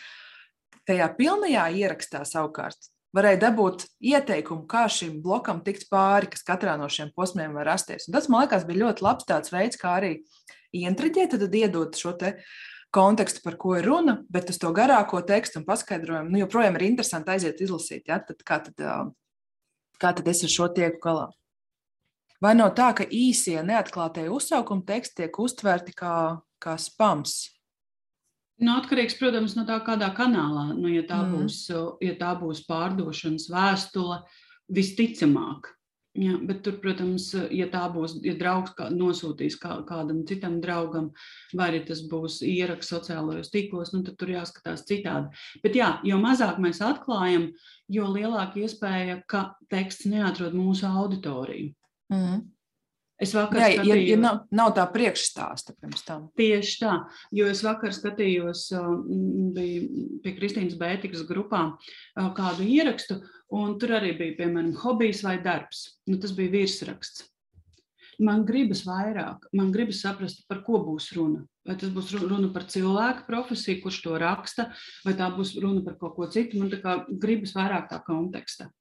tajā 0.89 1.07
pilnajā 1.17 1.69
ierakstā 1.83 2.25
savukārt 2.27 2.91
varēja 3.15 3.41
dabūt 3.45 3.85
ieteikumu, 4.07 4.65
kā 4.71 4.85
šim 4.91 5.19
blokam 5.23 5.61
tikt 5.65 5.89
pāri, 5.91 6.29
kas 6.31 6.45
katrā 6.47 6.77
no 6.79 6.87
šiem 6.91 7.11
posmiem 7.15 7.55
var 7.57 7.67
rasties. 7.73 8.07
Un 8.07 8.15
tas, 8.15 8.29
man 8.31 8.45
liekas, 8.45 8.65
bija 8.67 8.85
ļoti 8.85 9.05
labs 9.05 9.27
tāds 9.27 9.51
veids, 9.53 9.79
kā 9.79 9.97
arī 9.99 10.13
ientriģēt, 10.75 11.35
tad 11.35 11.57
iedot 11.59 11.99
šo 11.99 12.13
te 12.19 12.37
kontekstu, 12.95 13.43
par 13.43 13.57
ko 13.59 13.75
ir 13.79 13.87
runa, 13.87 14.17
bet 14.31 14.51
uz 14.51 14.59
to 14.59 14.71
garāko 14.75 15.21
tekstu 15.27 15.61
un 15.61 15.67
paskaidrojumu, 15.67 16.31
nu, 16.31 16.41
joprojām 16.43 16.79
ir 16.79 16.87
interesanti 16.89 17.35
aiziet 17.35 17.61
izlasīt, 17.63 18.07
ja? 18.07 18.19
tad, 18.23 18.43
kā, 18.47 18.59
tad, 18.67 19.13
kā 19.99 20.15
tad 20.17 20.31
es 20.31 20.43
ar 20.47 20.55
šo 20.55 20.71
tieku 20.75 20.99
galā. 21.03 21.29
Vai 22.41 22.55
nav 22.57 22.71
tā, 22.77 22.89
ka 22.97 23.05
īsie 23.05 23.59
neatklātie 23.61 24.25
uzsaukuma 24.33 24.81
teksti 24.87 25.21
tiek 25.21 25.35
uztverti 25.43 25.93
kā, 25.93 26.13
kā 26.61 26.73
spams? 26.81 27.51
Nu, 28.61 28.75
atkarīgs, 28.77 29.17
protams, 29.17 29.53
no 29.57 29.65
tā, 29.65 29.77
kādā 29.85 30.11
kanālā. 30.17 30.71
Nu, 30.77 30.89
ja, 30.89 31.03
tā 31.05 31.19
mm. 31.21 31.35
būs, 31.35 31.59
ja 32.01 32.15
tā 32.17 32.31
būs 32.37 32.63
pārdošanas 32.67 33.47
vēstule, 33.49 34.23
visticamāk. 34.73 35.69
Ja, 36.17 36.35
bet 36.43 36.59
tur, 36.65 36.75
protams, 36.83 37.29
ja 37.55 37.69
tā 37.71 37.85
būs, 37.93 38.17
ja 38.25 38.33
draugs 38.35 38.73
kā, 38.75 38.89
nosūtīs 38.91 39.55
kā, 39.61 39.77
kādam 39.87 40.25
citam 40.27 40.57
draugam, 40.61 41.07
vai 41.55 41.69
arī 41.69 41.83
tas 41.87 42.01
būs 42.11 42.41
ieraksts 42.43 42.91
sociālajos 42.91 43.53
tīklos, 43.53 43.93
nu, 43.95 44.01
tad 44.03 44.17
tur 44.19 44.33
jāskatās 44.33 44.83
citādi. 44.89 45.31
Bet, 45.63 45.77
jā, 45.77 45.93
jo 46.05 46.19
mazāk 46.21 46.59
mēs 46.61 46.81
atklājam, 46.83 47.47
jo 47.87 48.09
lielāka 48.11 48.59
iespēja, 48.65 49.21
ka 49.31 49.53
teksts 49.71 50.09
neatrod 50.11 50.57
mūsu 50.57 50.89
auditoriju. 50.89 51.71
Mm. 52.11 52.41
Es 53.21 53.35
vakar 53.37 53.59
Jā, 53.59 53.67
skatījos, 53.75 53.99
ja, 53.99 54.05
ja 54.09 54.17
nav, 54.17 54.37
nav 54.49 54.71
tā 54.73 54.83
priekšstāsta 54.89 55.75
pirms 55.77 56.01
tam. 56.07 56.23
Tieši 56.39 56.77
tā, 56.81 56.93
jo 57.37 57.49
es 57.51 57.61
vakar 57.61 57.93
skatījos, 57.93 58.63
bija 59.53 60.05
pie 60.23 60.33
Kristīnas 60.39 60.77
Bētikas 60.79 61.21
grupā 61.29 61.67
kādu 62.37 62.65
ierakstu, 62.65 63.19
un 63.53 63.77
tur 63.81 63.93
arī 63.99 64.15
bija, 64.17 64.39
piemēram, 64.39 64.73
hobijs 64.81 65.21
vai 65.27 65.35
darbs. 65.43 65.83
Nu, 66.09 66.17
tas 66.23 66.33
bija 66.33 66.55
virsraksts. 66.55 67.27
Man 68.21 68.43
gribas 68.45 68.83
vairāk, 68.85 69.47
man 69.57 69.71
gribas 69.73 70.01
saprast, 70.03 70.43
par 70.49 70.63
ko 70.65 70.81
būs 70.85 71.11
runa. 71.17 71.45
Vai 71.65 71.77
tas 71.77 71.93
būs 71.93 72.11
runa 72.17 72.49
par 72.53 72.65
cilvēku 72.69 73.27
profesiju, 73.29 73.83
kurš 73.85 74.01
to 74.01 74.17
raksta, 74.21 74.71
vai 75.05 75.13
tā 75.17 75.29
būs 75.33 75.55
runa 75.61 75.85
par 75.85 75.97
kaut 76.01 76.17
ko 76.17 76.29
citu. 76.33 76.57
Man 76.61 76.73
gribas 77.21 77.53
vairāk 77.57 77.89
tā 77.89 78.01
konteksta. 78.05 78.71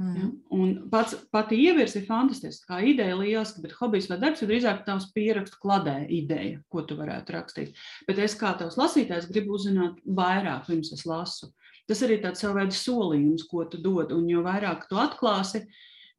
Mm. 0.00 0.88
Pats, 0.88 1.12
pati 1.28 1.58
ievirs 1.60 1.92
ir 1.98 2.06
fantastiska. 2.06 2.70
Kā 2.70 2.78
ideja 2.88 3.18
lieliska, 3.18 3.60
bet 3.60 3.74
hobijs 3.76 4.08
vai 4.08 4.16
darbs 4.22 4.40
ir 4.40 4.48
drīzāk 4.48 4.86
tavs 4.86 5.10
pierakstu 5.12 5.60
kladē 5.60 5.98
ideja, 6.08 6.62
ko 6.72 6.86
tu 6.88 6.96
varētu 6.96 7.34
rakstīt. 7.36 7.82
Bet 8.08 8.22
es 8.24 8.36
kā 8.40 8.54
tavs 8.56 8.78
lasītājs 8.80 9.28
gribu 9.28 9.58
uzzināt 9.58 9.98
vairāk, 10.06 10.64
pirms 10.70 10.94
es 10.96 11.04
lasu. 11.08 11.50
Tas 11.90 12.00
arī 12.06 12.16
tāds 12.22 12.40
savu 12.40 12.56
veidu 12.60 12.78
solījums, 12.78 13.44
ko 13.50 13.66
tu 13.68 13.80
dod. 13.82 14.14
Un 14.16 14.24
jo 14.30 14.40
vairāk 14.46 14.88
tu 14.88 14.96
atklāsi, 15.00 15.66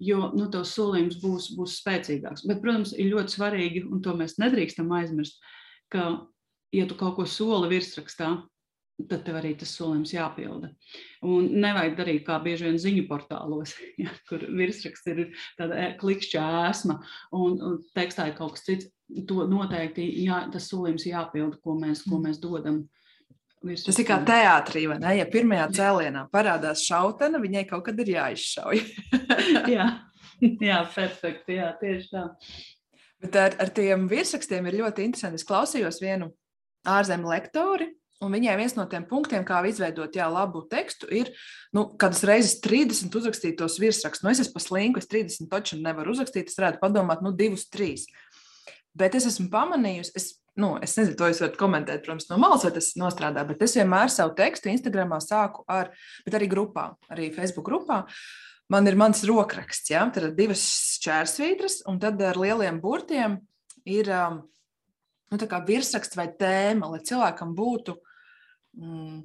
jo 0.04 0.30
nu, 0.36 0.46
tavs 0.54 0.76
solījums 0.78 1.18
būs, 1.24 1.50
būs 1.58 1.80
spēcīgāks. 1.82 2.46
Bet, 2.46 2.62
protams, 2.62 2.94
ir 2.94 3.10
ļoti 3.16 3.38
svarīgi, 3.38 3.86
un 3.90 4.06
to 4.06 4.14
mēs 4.20 4.38
nedrīkstam 4.42 4.94
aizmirst, 5.00 5.42
ka, 5.90 6.12
ja 6.76 6.86
tu 6.86 7.00
kaut 7.00 7.18
ko 7.18 7.26
soli 7.26 7.72
virsrakstā, 7.74 8.36
tad 9.10 9.24
tev 9.26 9.40
arī 9.40 9.54
tas 9.60 9.74
solījums 9.78 10.14
jāpilda. 10.14 10.72
Un 11.28 11.50
nevajag 11.64 11.98
darīt 12.00 12.24
kā 12.28 12.38
bieži 12.44 12.68
vien 12.68 12.80
ziņu 12.82 13.08
portālos, 13.10 13.76
ja, 14.02 14.14
kur 14.30 14.46
virsraksts 14.48 15.12
ir 15.12 15.24
tāda 15.60 15.80
e, 15.82 15.92
klikšķa 16.02 16.48
ēsma 16.70 16.98
un, 17.38 17.60
un 17.60 17.78
tekstā 17.98 18.32
ir 18.32 18.40
kaut 18.40 18.58
kas 18.58 18.68
cits. 18.70 18.92
To 19.28 19.44
noteikti 19.44 20.06
jā, 20.24 20.46
tas 20.54 20.70
solījums 20.72 21.04
jāpilda, 21.04 21.58
ko 21.60 21.76
mēs, 21.76 22.06
ko 22.08 22.22
mēs 22.24 22.38
dodam. 22.40 22.86
Tas 23.62 24.00
ir 24.00 24.08
kā 24.08 24.22
teātrī, 24.26 24.86
vai 24.90 24.96
ne? 25.04 25.12
Ja 25.20 25.26
pirmajā 25.30 25.66
cēlienā 25.76 26.24
parādās 26.32 26.86
šautena, 26.88 27.42
viņai 27.44 27.66
kaut 27.70 27.84
kad 27.90 28.00
ir 28.00 28.14
jāizšauj. 28.16 28.80
jā, 29.76 29.90
jā, 30.70 30.80
perfekti, 30.96 31.58
jā, 31.60 31.72
tieši 31.82 32.10
tā. 32.12 32.28
Bet 33.22 33.38
ar, 33.38 33.58
ar 33.62 33.72
tiem 33.76 34.08
virsrakstiem 34.10 34.68
ir 34.70 34.80
ļoti 34.82 35.06
interesanti. 35.06 35.42
Es 35.42 35.48
klausījos 35.48 36.02
vienu 36.02 36.32
ārzemju 36.90 37.30
lektori, 37.30 37.92
Un 38.22 38.36
viņai 38.36 38.54
viens 38.60 38.76
no 38.78 38.84
tiem 38.90 39.08
punktiem, 39.10 39.42
kā 39.46 39.64
izveidot 39.66 40.14
jā, 40.14 40.28
labu 40.30 40.62
tekstu, 40.70 41.08
ir, 41.10 41.32
nu, 41.74 41.88
kad 41.98 42.14
es 42.14 42.22
reizes 42.28 42.60
30 42.62 43.16
uzrakstīju 43.18 43.56
tos 43.58 43.80
virsrakstus. 43.82 44.22
Nu, 44.22 44.30
es 44.30 44.44
esmu 44.44 44.60
paslīnku, 44.60 45.02
es 45.02 45.10
30 45.10 45.50
taču 45.50 45.80
nevaru 45.82 46.14
uzrakstīt, 46.14 46.52
es 46.52 46.60
varētu 46.60 46.78
padomāt, 46.84 47.24
nu, 47.26 47.32
divus, 47.34 47.66
trīs. 47.74 48.06
Bet 48.94 49.18
es 49.18 49.26
esmu 49.26 49.48
pamanījusi, 49.50 50.14
es, 50.20 50.28
nu, 50.60 50.76
es 50.86 50.94
nezinu, 51.00 51.16
to 51.18 51.32
jūs 51.32 51.42
varat 51.42 51.58
komentēt, 51.58 52.04
protams, 52.06 52.28
no 52.30 52.38
malas, 52.44 52.68
vai 52.68 52.74
tas 52.76 52.92
nostrādā, 53.00 53.46
bet 53.48 53.66
es 53.66 53.74
vienmēr 53.80 54.14
savu 54.14 54.36
tekstu 54.38 54.70
Instagramā 54.70 55.18
sāku 55.24 55.66
ar, 55.72 55.90
bet 56.28 56.38
arī 56.38 56.52
grupā, 56.52 56.92
arī 57.10 57.32
Facebook 57.34 57.66
grupā. 57.72 58.04
Man 58.72 58.86
ir 58.88 59.00
mans 59.00 59.26
rokraksts, 59.28 59.90
ja? 59.92 60.06
tad 60.14 60.30
ir 60.30 60.38
divas 60.38 60.62
čērsvītras, 61.02 61.82
un 61.90 61.98
tad 62.04 62.22
ar 62.22 62.38
lieliem 62.40 62.78
burtiem 62.84 63.40
ir 63.90 64.14
um, 64.14 64.44
nu, 65.34 65.42
virsraksts 65.68 66.20
vai 66.20 66.30
tēma, 66.38 66.94
lai 66.94 67.02
cilvēkam 67.08 67.58
būtu 67.58 67.98
mm, 68.78 69.20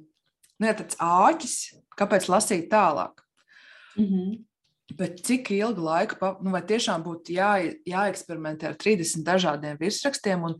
nu, 0.59 0.73
tāds 0.81 0.99
āķis, 1.03 1.55
kāpēc 1.97 2.29
lasīt 2.31 2.69
tālāk? 2.71 3.23
Mm 3.97 4.05
-hmm. 4.05 4.43
Bet 4.97 5.19
cik 5.25 5.51
ilgu 5.51 5.83
laiku, 5.83 6.15
nu, 6.41 6.51
vai 6.51 6.61
tiešām 6.61 7.03
būtu 7.03 7.33
jā, 7.35 7.75
jāeksperimentē 7.85 8.69
ar 8.69 8.75
30 8.75 9.23
dažādiem 9.23 9.77
virsrakstiem, 9.79 10.43
un 10.43 10.55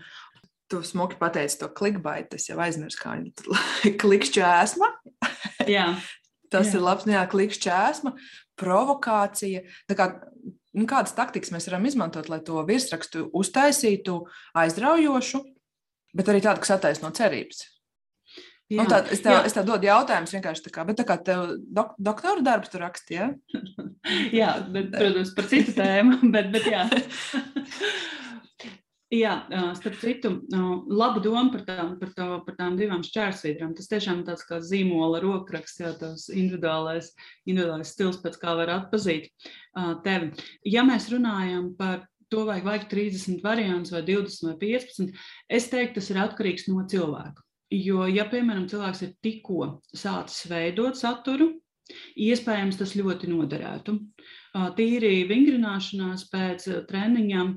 tu 0.67 0.83
smuki 0.83 1.15
pateici 1.15 1.59
to 1.59 1.69
klikbaitu, 1.71 2.35
es 2.35 2.49
jau 2.49 2.59
aizmirsu, 2.59 2.99
kā 2.99 3.15
viņi 3.15 3.33
tur 3.39 3.55
klikšķi 4.01 4.43
ēsma. 4.43 4.91
Jā. 5.67 5.95
Tas 6.51 6.67
jā. 6.67 6.77
ir 6.77 6.83
labs, 6.83 7.05
nu 7.05 7.11
jā, 7.11 7.23
klikšķi 7.27 7.71
ēsma, 7.71 8.13
provokācija. 8.59 9.63
Kā, 9.91 10.09
nu, 10.73 10.85
kādas 10.87 11.15
taktikas 11.15 11.51
mēs 11.51 11.67
varam 11.67 11.87
izmantot, 11.89 12.29
lai 12.31 12.39
to 12.39 12.61
virsrakstu 12.67 13.29
uztaisītu 13.35 14.21
aizraujošu, 14.55 15.43
bet 16.15 16.31
arī 16.31 16.43
tādu, 16.43 16.63
kas 16.63 16.77
attaisno 16.77 17.11
cerības? 17.15 17.65
Nu, 18.67 18.81
jā, 18.81 18.83
nu, 18.83 18.91
tā, 18.91 18.97
es, 19.15 19.21
tev, 19.23 19.31
jā. 19.31 19.43
es 19.47 19.53
tev 19.55 19.63
dodu 19.69 19.87
jautājumus 19.87 20.33
vienkārši 20.35 20.63
tā 20.65 20.71
kā, 20.75 20.83
bet 20.87 20.97
tā 20.99 21.05
kā 21.07 21.15
tev 21.23 21.53
dok, 21.71 21.93
doktora 22.03 22.43
darbs 22.43 22.71
tur 22.73 22.83
rakstīja. 22.83 23.29
Ja? 23.31 23.85
jā, 24.41 24.49
bet, 24.73 24.89
protams, 24.91 25.31
par 25.37 25.47
citu 25.47 25.75
tēmu, 25.77 26.19
bet, 26.35 26.51
bet 26.55 26.67
jā. 26.73 26.83
Jā, 29.07 29.37
starp 29.77 30.01
citu, 30.01 30.29
laba 30.51 31.21
doma 31.23 31.45
par 31.53 31.61
tām, 31.63 31.93
par, 31.95 32.09
tā, 32.11 32.25
par 32.43 32.57
tām 32.57 32.73
divām 32.75 33.05
šķērsvītrām. 33.07 33.71
Tas 33.77 33.87
tiešām 33.87 34.25
tāds 34.27 34.43
kā 34.43 34.57
zīmola 34.59 35.21
rokraksts, 35.23 35.79
jā, 35.79 35.93
tas 35.95 36.25
individuālais, 36.27 37.13
individuālais 37.47 37.93
stils, 37.95 38.19
pēc 38.19 38.35
kā 38.41 38.57
var 38.59 38.73
atpazīt 38.73 39.29
tevi. 40.03 40.33
Ja 40.67 40.83
mēs 40.83 41.07
runājam 41.13 41.71
par 41.79 42.03
to, 42.27 42.43
vai 42.51 42.59
vajag 42.65 42.89
30 42.91 43.39
variants 43.47 43.95
vai 43.95 44.03
20 44.03 44.51
vai 44.51 44.59
15, 44.75 45.15
es 45.55 45.71
teiktu, 45.71 46.01
tas 46.01 46.11
ir 46.11 46.23
atkarīgs 46.27 46.67
no 46.67 46.83
cilvēka. 46.91 47.46
Jo, 47.73 48.05
ja, 48.07 48.23
piemēram, 48.31 48.67
cilvēks 48.71 49.01
ir 49.03 49.15
tikko 49.23 49.65
sācis 49.91 50.45
veidot 50.47 50.95
saturu, 50.95 51.49
iespējams, 52.15 52.77
tas 52.79 52.93
ļoti 52.95 53.27
noderētu. 53.31 53.97
Tīri 54.77 55.25
vingrināšanās 55.27 56.27
pēc 56.31 56.69
treniņiem 56.87 57.51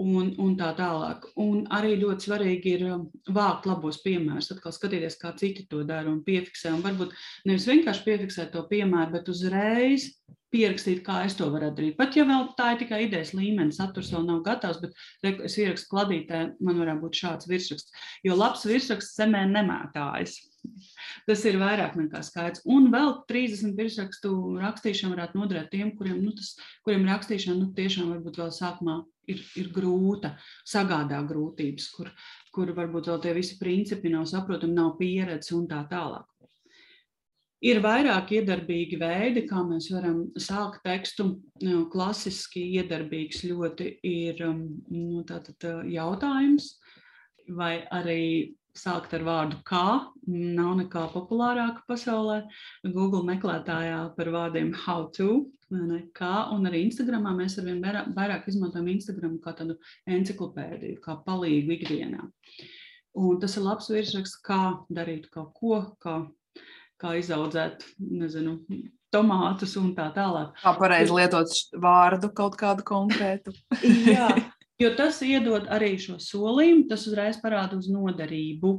un, 0.00 0.30
un 0.40 0.54
tā 0.58 0.70
tālāk. 0.78 1.26
Un 1.40 1.64
arī 1.76 1.96
ļoti 2.00 2.28
svarīgi 2.28 2.74
ir 2.76 2.86
vākt 3.36 3.68
labos 3.68 4.00
piemērus, 4.04 4.50
atkal 4.54 4.74
skatīties, 4.74 5.18
kā 5.20 5.34
citi 5.40 5.66
to 5.70 5.82
dara 5.88 6.10
un 6.10 6.22
piefiksē. 6.26 6.72
Un 6.76 6.84
varbūt 6.86 7.14
nevis 7.50 7.68
vienkārši 7.70 8.06
piefiksēt 8.06 8.52
to 8.54 8.64
piemēru, 8.70 9.14
bet 9.18 9.30
uzreiz 9.32 10.10
pierakstīt, 10.50 11.04
kā 11.06 11.20
es 11.26 11.36
to 11.38 11.46
varu 11.52 11.70
darīt. 11.74 11.96
Pat 11.98 12.16
ja 12.18 12.24
vēl 12.26 12.48
tā 12.58 12.72
ir 12.74 12.80
tikai 12.82 13.04
idejas 13.06 13.34
līmenis, 13.38 13.78
saturs 13.78 14.10
vēl 14.14 14.26
nav 14.26 14.40
gatavs, 14.46 14.80
bet 14.82 14.96
re, 15.24 15.36
es 15.46 15.56
ierakstu 15.60 15.92
kladītē, 15.92 16.40
man 16.64 16.80
varētu 16.82 17.04
būt 17.04 17.20
šāds 17.22 17.50
virsraksts. 17.50 17.94
Jo 18.26 18.38
labs 18.38 18.66
virsraksts 18.66 19.20
zemē 19.20 19.44
nemētājas. 19.52 20.40
Tas 21.28 21.44
ir 21.48 21.58
vairāk 21.60 21.96
nekā 21.98 22.20
skaidrs. 22.26 22.64
Un 22.68 22.90
vēl 22.92 23.14
30 23.30 23.76
virsrakstu 23.78 24.32
rakstīšana 24.60 25.14
varētu 25.14 25.40
noderēt 25.40 25.70
tiem, 25.72 25.94
kuriem, 25.96 26.20
nu, 26.24 26.34
tas, 26.36 26.52
kuriem 26.86 27.06
rakstīšana 27.08 27.58
nu, 27.58 27.70
tiešām 27.76 28.10
varbūt 28.14 28.40
vēl 28.42 28.52
sākumā 28.54 28.98
ir, 29.30 29.44
ir 29.60 29.70
grūta, 29.74 30.34
sagādā 30.68 31.20
grūtības, 31.28 31.88
kur, 31.94 32.10
kur 32.54 32.74
varbūt 32.76 33.10
vēl 33.12 33.22
tie 33.24 33.34
visi 33.36 33.58
principi 33.60 34.12
nav 34.12 34.26
saprotami, 34.30 34.76
nav 34.76 34.96
pieredze 35.00 35.56
un 35.56 35.66
tā 35.70 35.84
tālāk. 35.90 36.26
Ir 37.60 37.82
vairāk 37.84 38.30
iedarbīgi 38.38 38.96
veidi, 39.00 39.42
kā 39.48 39.60
mēs 39.66 39.90
varam 39.92 40.22
sākt 40.40 40.80
tekstu. 40.86 41.26
Nu, 41.60 41.82
klasiski 41.92 42.62
iedarbīgs 42.78 43.42
ļoti 43.44 43.90
ir 44.08 44.40
um, 44.46 44.62
nu, 44.88 45.20
tātad, 45.28 45.58
uh, 45.68 45.82
jautājums, 45.84 46.72
vai 47.52 47.82
arī 47.92 48.22
sākt 48.76 49.14
ar 49.16 49.24
vārdu 49.26 49.60
kā. 49.66 49.84
Nav 50.30 50.74
nekā 50.80 51.06
populārāka 51.14 51.84
pasaulē. 51.90 52.42
Google 52.86 53.22
meklētājā 53.28 54.02
par 54.16 54.32
vārdiem 54.34 54.72
how 54.84 55.08
to, 55.16 55.46
ne, 55.74 56.02
kā, 56.16 56.50
un 56.54 56.68
arī 56.70 56.84
Instagramā 56.88 57.32
mēs 57.36 57.58
arvien 57.60 57.80
vairāk 58.16 58.50
izmantojam 58.50 58.90
Instagram 58.94 59.38
kā 59.44 59.54
tādu 59.58 59.78
enciklopēdiju, 60.06 61.00
kā 61.04 61.18
palīgu 61.26 61.78
ikdienā. 61.78 62.28
Un 63.20 63.40
tas 63.42 63.56
ir 63.58 63.66
labs 63.66 63.90
virsraksts, 63.90 64.38
kā 64.46 64.60
darīt 64.92 65.26
kaut 65.34 65.50
ko, 65.56 65.80
kā 66.02 66.20
kā 67.00 67.16
izaudzēt, 67.16 67.84
nezinu, 67.98 68.58
tomātus 69.14 69.74
un 69.80 69.92
tā 69.96 70.10
tālāk. 70.14 70.52
Kā 70.60 70.74
pareizi 70.78 71.16
lietot 71.16 71.54
vārdu 71.82 72.30
kaut 72.36 72.58
kādu 72.60 72.84
konkrētu. 72.86 73.54
Jā, 74.06 74.28
jo 74.80 74.90
tas 74.98 75.20
iedod 75.26 75.68
arī 75.72 75.92
šo 76.00 76.18
solījumu, 76.22 76.86
tas 76.90 77.06
uzreiz 77.10 77.40
parāda 77.42 77.78
uz 77.78 77.90
noderību 77.92 78.72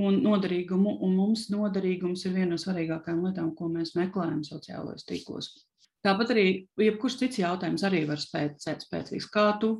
un 0.00 0.22
noderīgumu, 0.24 0.96
un 1.04 1.18
mums 1.18 1.48
noderīgums 1.52 2.24
ir 2.26 2.38
viena 2.38 2.54
no 2.54 2.60
svarīgākajām 2.60 3.22
lietām, 3.28 3.52
ko 3.58 3.68
mēs 3.72 3.94
meklējam 3.98 4.42
sociālajos 4.46 5.06
tīklos. 5.08 5.52
Tāpat 6.04 6.34
arī 6.34 6.48
jebkurš 6.80 7.20
cits 7.22 7.40
jautājums 7.40 7.84
arī 7.86 8.02
var 8.08 8.20
spēt 8.20 8.60
spēcīgs. 8.60 9.30
Kā 9.32 9.54
tu 9.60 9.78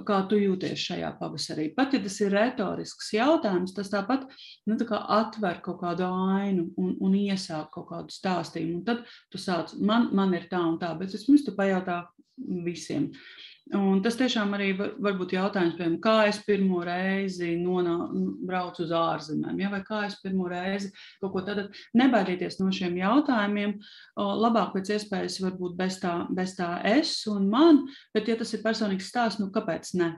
kā 0.00 0.22
tu 0.28 0.38
jūties 0.40 0.80
šajā 0.80 1.10
pavasarī. 1.18 1.66
Pat 1.76 1.92
ja 1.92 2.00
tas 2.00 2.14
ir 2.24 2.32
retorisks 2.32 3.10
jautājums, 3.12 3.74
tas 3.76 3.90
tāpat 3.92 4.24
nu, 4.66 4.78
tā 4.80 5.00
atver 5.18 5.60
kaut 5.64 5.82
kādu 5.82 6.08
ainu 6.08 6.70
un, 6.80 6.94
un 7.04 7.16
iesāk 7.18 7.68
kaut 7.74 7.90
kādu 7.90 8.14
stāstījumu. 8.14 8.80
Un 8.80 8.86
tad 8.88 9.04
tu 9.28 9.40
sāc, 9.40 9.74
man, 9.76 10.08
man 10.16 10.32
ir 10.38 10.48
tā 10.48 10.62
un 10.64 10.78
tā, 10.80 10.94
bet 10.96 11.12
es 11.12 11.26
pirms 11.28 11.44
tu 11.44 11.52
pajautā 11.58 12.06
visiem. 12.64 13.10
Un 13.70 14.00
tas 14.02 14.16
tiešām 14.18 14.50
arī 14.56 14.72
var, 14.76 14.90
var 15.00 15.14
būt 15.16 15.32
jautājums, 15.36 15.76
piemēram, 15.78 16.00
kā 16.02 16.14
es 16.26 16.40
pirmo 16.44 16.80
reizi 16.84 17.52
nonā, 17.60 17.94
braucu 18.44 18.82
uz 18.84 18.90
ārzemēm, 18.98 19.60
ja, 19.62 19.70
vai 19.72 19.80
kā 19.86 20.00
es 20.08 20.16
pirmo 20.20 20.48
reizi 20.50 20.90
kaut 21.22 21.30
ko 21.32 21.42
tādu 21.46 21.68
nebaidīties 21.96 22.58
no 22.58 22.72
šiem 22.74 22.98
jautājumiem. 22.98 23.76
Labāk 24.18 24.74
pēc 24.74 24.90
iespējas 24.96 25.38
varbūt 25.44 25.78
bez 25.78 26.00
tā, 26.02 26.16
bez 26.34 26.56
tā 26.58 26.72
es 26.90 27.14
un 27.30 27.46
man, 27.52 27.84
bet 28.12 28.28
ja 28.28 28.36
tas 28.40 28.52
ir 28.52 28.64
personīgs 28.66 29.08
stāsts, 29.14 29.40
nu 29.40 29.48
kāpēc 29.54 29.94
ne? 30.02 30.10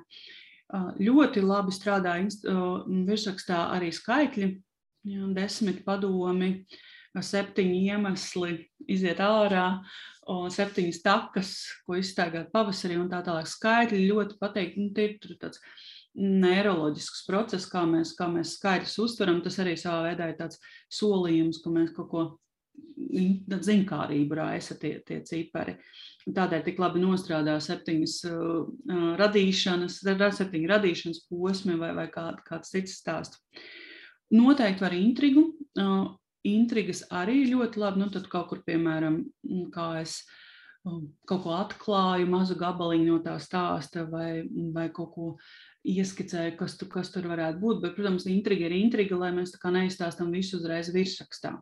Ļoti 1.04 1.44
labi 1.44 1.76
strādā 1.76 2.16
virsrakstā 2.24 3.60
arī 3.76 3.92
skaitļi, 3.94 4.50
ja, 5.12 5.30
desmit 5.36 5.84
padomi, 5.84 6.64
septiņi 7.14 7.84
iemesli 7.92 8.56
iziet 8.90 9.20
ārā, 9.22 9.84
un 10.30 10.52
septiņas 10.52 11.02
takas, 11.04 11.50
ko 11.86 11.98
izstaigāt 11.98 12.52
pavasarī, 12.54 12.96
un 13.00 13.10
tā 13.12 13.20
tālāk 13.26 13.48
skaitļi 13.50 14.06
ļoti 14.08 14.38
pateikti. 14.40 14.84
Nu, 14.84 14.92
tie 14.96 15.10
ir 15.14 15.36
tāds 15.40 15.60
neiroloģisks 16.14 17.24
process, 17.26 17.68
kā 17.70 17.82
mēs, 17.90 18.14
kā 18.18 18.28
mēs 18.30 18.56
skaidrs 18.58 18.96
uztveram. 19.02 19.42
Tas 19.44 19.58
arī 19.62 19.74
savā 19.80 20.10
veidā 20.10 20.30
ir 20.30 20.38
tāds 20.38 20.60
solījums, 20.92 21.60
ka 21.64 21.74
mēs 21.74 21.92
kaut 21.96 22.10
ko 22.12 22.24
zinkārību 23.64 24.38
raisa 24.38 24.76
tie, 24.80 24.96
tie 25.06 25.20
cipari. 25.26 25.76
Tādēļ 26.24 26.64
tik 26.66 26.80
labi 26.80 27.02
nostrādā 27.02 27.58
septiņas 27.62 28.16
uh, 28.30 29.14
radīšanas, 29.20 30.00
septiņu 30.02 30.70
radīšanas 30.70 31.24
posmi 31.28 31.76
vai, 31.78 31.92
vai 31.94 32.08
kā, 32.10 32.30
kāds 32.46 32.72
cits 32.74 32.98
stāsts. 33.02 33.42
Noteikti 34.34 34.82
var 34.82 34.96
intrigu. 34.96 35.50
Uh, 35.78 36.14
intrigas 36.46 37.04
arī 37.14 37.44
ļoti 37.50 37.80
labi. 37.80 38.02
Nu, 38.04 38.08
tad 38.12 38.28
kaut 38.32 38.50
kur, 38.52 38.62
piemēram, 38.66 39.22
kā 39.74 39.90
es 40.02 40.22
kaut 40.84 41.44
ko 41.46 41.54
atklāju, 41.56 42.28
mazu 42.28 42.56
gabaliņu 42.60 43.14
no 43.14 43.20
tā 43.24 43.38
stāsta 43.40 44.04
vai, 44.10 44.44
vai 44.74 44.90
kaut 44.92 45.14
ko 45.14 45.28
ieskicēju, 45.88 46.56
kas, 46.60 46.76
tu, 46.80 46.88
kas 46.92 47.12
tur 47.12 47.28
varētu 47.30 47.60
būt. 47.60 47.82
Bet, 47.84 47.94
protams, 47.96 48.26
intriga 48.30 48.68
ir 48.68 48.76
intriga, 48.76 49.16
lai 49.20 49.32
mēs 49.36 49.54
tā 49.54 49.60
kā 49.62 49.72
neizstāstam 49.74 50.32
visu 50.34 50.58
uzreiz 50.60 50.92
virsrakstā. 50.92 51.54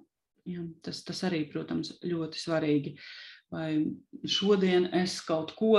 Ja, 0.51 0.65
tas, 0.83 1.05
tas 1.07 1.23
arī, 1.29 1.45
protams, 1.51 1.95
ļoti 2.03 2.41
svarīgi. 2.43 2.97
Vai 3.53 3.69
šodien 4.27 4.89
es 4.97 5.21
kaut 5.27 5.53
ko, 5.59 5.77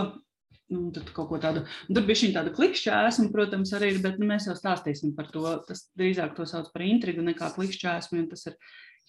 nu, 0.72 0.86
kaut 1.12 1.28
ko 1.32 1.40
tādu, 1.42 1.66
tur 1.90 2.06
bija 2.08 2.22
šī 2.22 2.32
tāda 2.36 2.54
klikšķēsma, 2.56 3.28
protams, 3.34 3.74
arī 3.76 3.92
bet 4.04 4.22
nu, 4.22 4.30
mēs 4.30 4.48
jau 4.48 4.56
stāstīsim 4.56 5.16
par 5.18 5.32
to. 5.34 5.44
Tas 5.68 5.88
drīzāk 6.00 6.36
to 6.38 6.48
sauc 6.48 6.72
par 6.72 6.86
intrigu 6.86 7.26
nekā 7.26 7.52
klikšķēsmu, 7.58 8.24
un 8.24 8.30
tas 8.32 8.48
ir, 8.52 8.60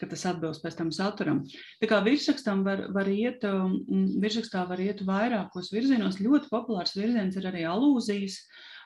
ka 0.00 0.08
tas 0.10 0.24
atbilst 0.26 0.64
pēc 0.64 0.76
tam 0.78 0.90
saturam. 0.94 1.42
Tā 1.82 1.88
kā 1.90 2.00
virsrakstam 2.04 2.64
var, 2.66 2.86
var 2.94 3.08
iet, 3.10 3.44
um, 3.46 3.76
virsrakstā 4.22 4.64
var 4.70 4.82
iet 4.82 5.04
vairākos 5.06 5.70
virzienos. 5.74 6.20
Ļoti 6.22 6.50
populārs 6.50 6.96
virziens 6.98 7.38
ir 7.38 7.48
arī 7.50 7.64
alūzijas. 7.70 8.40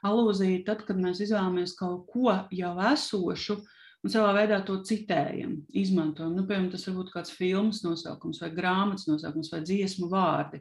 Alūzija 0.06 0.62
tad, 0.68 0.84
kad 0.86 1.00
mēs 1.00 1.22
izvēlamies 1.24 1.74
kaut 1.78 2.06
ko 2.12 2.34
jau 2.54 2.74
esošu, 2.92 3.58
un 4.04 4.12
savā 4.12 4.30
veidā 4.36 4.60
to 4.66 4.78
citējam, 4.86 5.56
izmantojam. 5.74 6.36
Nu, 6.36 6.44
piemēram, 6.46 6.70
tas 6.74 6.86
var 6.86 7.00
būt 7.00 7.14
kāds 7.16 7.34
filmas 7.34 7.82
nosaukums, 7.86 8.42
vai 8.44 8.52
grāmatas 8.54 9.08
nosaukums, 9.10 9.50
vai 9.54 9.64
dziesmu 9.66 10.10
vārdi. 10.12 10.60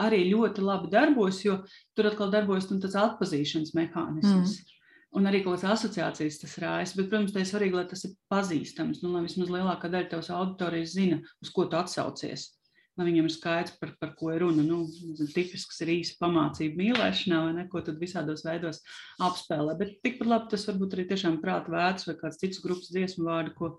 Arī 0.00 0.22
ļoti 0.30 0.62
labi 0.64 0.92
darbojas, 0.92 1.40
jo 1.44 1.58
tur 1.98 2.08
atkal 2.08 2.30
darbojas 2.32 2.70
nu, 2.70 2.78
tas 2.80 2.94
atpazīšanas 2.96 3.74
mehānisms. 3.76 4.60
Mm. 4.60 4.79
Un 5.18 5.26
arī 5.26 5.40
kaut 5.42 5.58
kādas 5.58 5.80
asociācijas 5.80 6.38
tas 6.42 6.54
rājas. 6.62 6.94
Bet, 6.94 7.08
protams, 7.10 7.34
tā 7.34 7.42
ir 7.42 7.50
svarīgi, 7.50 7.78
lai 7.80 7.86
tas 7.90 8.04
ir 8.06 8.14
pazīstams. 8.30 9.02
Nu, 9.02 9.10
lai 9.16 9.24
vismaz 9.26 9.50
lielākā 9.50 9.90
daļa 9.90 10.12
tavas 10.12 10.30
auditorijas 10.34 10.94
zina, 10.94 11.18
uz 11.42 11.50
ko 11.54 11.66
tu 11.66 11.78
atsaucies 11.80 12.46
lai 13.00 13.06
viņam 13.08 13.28
ir 13.28 13.32
skaidrs, 13.32 13.76
par, 13.80 13.92
par 14.00 14.12
ko 14.18 14.30
ir 14.34 14.42
runa. 14.44 14.62
Nu, 14.66 14.82
tipisks 15.32 15.80
ir 15.84 15.92
īsa 15.96 16.18
pamācība 16.20 16.78
mīlēšanā, 16.80 17.40
vai 17.46 17.54
ne, 17.56 17.66
ko 17.72 17.82
tad 17.86 18.00
visādos 18.02 18.44
veidos 18.46 18.82
apspēlē. 19.24 19.76
Bet 19.80 19.98
tikpat 20.04 20.30
labi 20.30 20.50
tas 20.52 20.66
varbūt 20.68 20.96
arī 20.96 21.06
tiešām 21.10 21.40
prāta 21.42 21.72
vērts 21.72 22.08
vai 22.08 22.16
kāds 22.20 22.40
cits 22.42 22.62
grupas 22.64 22.90
dziesmu 22.92 23.26
vārdu, 23.28 23.54
ko, 23.56 23.72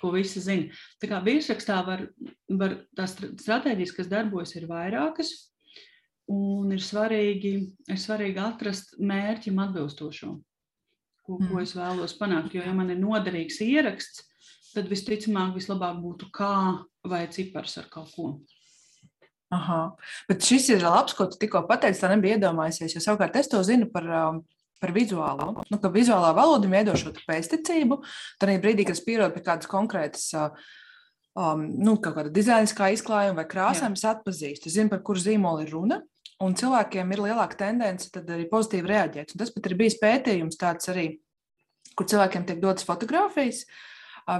ko 0.00 0.12
visi 0.14 0.42
zina. 0.44 0.82
Tā 1.02 1.10
kā 1.10 1.20
virsrakstā 1.24 1.80
var, 1.88 2.06
var 2.62 2.78
tās 2.98 3.16
stratēģijas, 3.18 3.96
kas 3.98 4.12
darbojas, 4.12 4.54
ir 4.58 4.68
vairākas. 4.70 5.34
Un 6.32 6.70
ir 6.72 6.80
svarīgi, 6.80 7.52
ir 7.90 7.98
svarīgi 8.00 8.40
atrast 8.40 8.94
mērķim 9.02 9.58
atbilstošo, 9.60 10.36
ko, 11.26 11.38
mm. 11.38 11.50
ko 11.50 11.62
es 11.62 11.74
vēlos 11.78 12.16
panākt. 12.18 12.56
Jo, 12.56 12.64
ja 12.66 12.74
man 12.76 12.90
ir 12.92 13.00
noderīgs 13.00 13.60
ieraksts, 13.64 14.24
tad 14.72 14.88
visticamāk, 14.90 15.54
vislabāk 15.56 16.00
būtu 16.02 16.30
kā 16.34 16.54
vai 17.08 17.26
cipars 17.32 17.78
ar 17.80 17.88
kaut 17.92 18.12
ko. 18.16 18.32
Aha. 19.52 19.80
Bet 20.30 20.44
šis 20.48 20.70
ir 20.72 20.84
labs, 20.84 21.12
ko 21.16 21.26
tu 21.28 21.36
tikko 21.40 21.66
pateici. 21.68 22.00
Tā 22.00 22.08
nebija 22.12 22.38
iedomājusies. 22.38 22.96
Jo 22.96 23.02
savukārt 23.04 23.36
es 23.36 23.50
to 23.52 23.60
zinu 23.66 23.90
par, 23.92 24.06
um, 24.08 24.38
par 24.80 24.94
vizuālo. 24.96 25.50
Nu, 25.68 25.80
ka 25.80 25.90
vizuālā 25.92 26.30
valoda 26.36 26.70
veido 26.72 26.94
šo 26.96 27.12
pēsticību. 27.18 28.00
Tad 28.40 28.54
brīdī, 28.64 28.86
kad 28.88 28.96
es 28.96 29.04
pierodu 29.04 29.36
pie 29.36 29.44
kādas 29.44 29.68
konkrētas. 29.68 30.30
Uh, 30.32 30.70
um, 31.36 31.66
nu, 31.84 31.98
kaut 32.00 32.16
kāda 32.16 32.32
dizainiskā 32.32 32.94
izklājuma 32.96 33.42
vai 33.42 33.48
krāsām, 33.50 33.98
es 33.98 34.06
atpazīstu, 34.08 34.72
es 34.72 34.78
zinu, 34.78 34.92
par 34.92 35.04
kuru 35.04 35.20
zīmolu 35.20 35.66
ir 35.66 35.76
runa. 35.76 36.00
Un 36.42 36.56
cilvēkiem 36.58 37.12
ir 37.14 37.22
lielāka 37.22 37.58
tendence 37.66 38.10
arī 38.22 38.48
pozitīvi 38.50 38.90
reaģēt. 38.90 39.34
Un 39.34 39.42
tas 39.42 39.52
pat 39.54 39.68
ir 39.68 39.76
bijis 39.78 39.98
pētījums 40.00 40.58
tāds 40.60 40.90
arī, 40.90 41.06
kur 41.98 42.08
cilvēkiem 42.08 42.46
tiek 42.48 42.62
dotas 42.62 42.86
fotogrāfijas. 42.88 43.64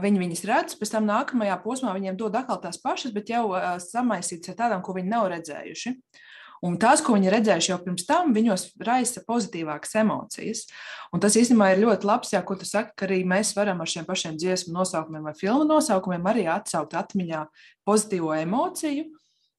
Viņi 0.03 0.20
viņas 0.22 0.45
redz, 0.47 0.76
pēc 0.78 0.93
tam 0.95 1.09
nākamajā 1.09 1.57
posmā 1.62 1.93
viņiem 1.95 2.18
dod 2.18 2.36
atkal 2.38 2.61
tās 2.62 2.78
pašas, 2.82 3.14
bet 3.14 3.30
jau 3.30 3.49
samaisītas 3.82 4.53
ar 4.53 4.61
tādām, 4.61 4.82
ko 4.82 4.95
viņi 4.95 5.11
nav 5.11 5.28
redzējuši. 5.34 5.97
Un 6.62 6.76
tās, 6.78 7.01
ko 7.03 7.16
viņi 7.16 7.30
redzējuši 7.34 7.72
jau 7.72 7.78
pirms 7.82 8.05
tam, 8.07 8.28
viņos 8.34 8.68
raisa 8.86 9.24
pozitīvākas 9.26 9.97
emocijas. 9.99 10.61
Un 11.11 11.22
tas 11.22 11.34
īstenībā 11.34 11.72
ir 11.72 11.82
ļoti 11.82 12.07
labs, 12.07 12.30
jā, 12.36 12.38
ko 12.47 12.55
tu 12.59 12.68
saki, 12.68 12.95
ka 12.95 13.09
arī 13.09 13.24
mēs 13.26 13.51
varam 13.57 13.82
ar 13.82 13.90
šiem 13.90 14.07
pašiem 14.07 14.36
dziesmu 14.38 14.76
nosaukumiem 14.76 15.26
vai 15.26 15.34
filmu 15.34 15.66
nosaukumiem 15.66 16.30
arī 16.30 16.47
atsaukt 16.55 16.95
atmiņā 17.01 17.43
pozitīvo 17.82 18.30
emociju 18.38 19.09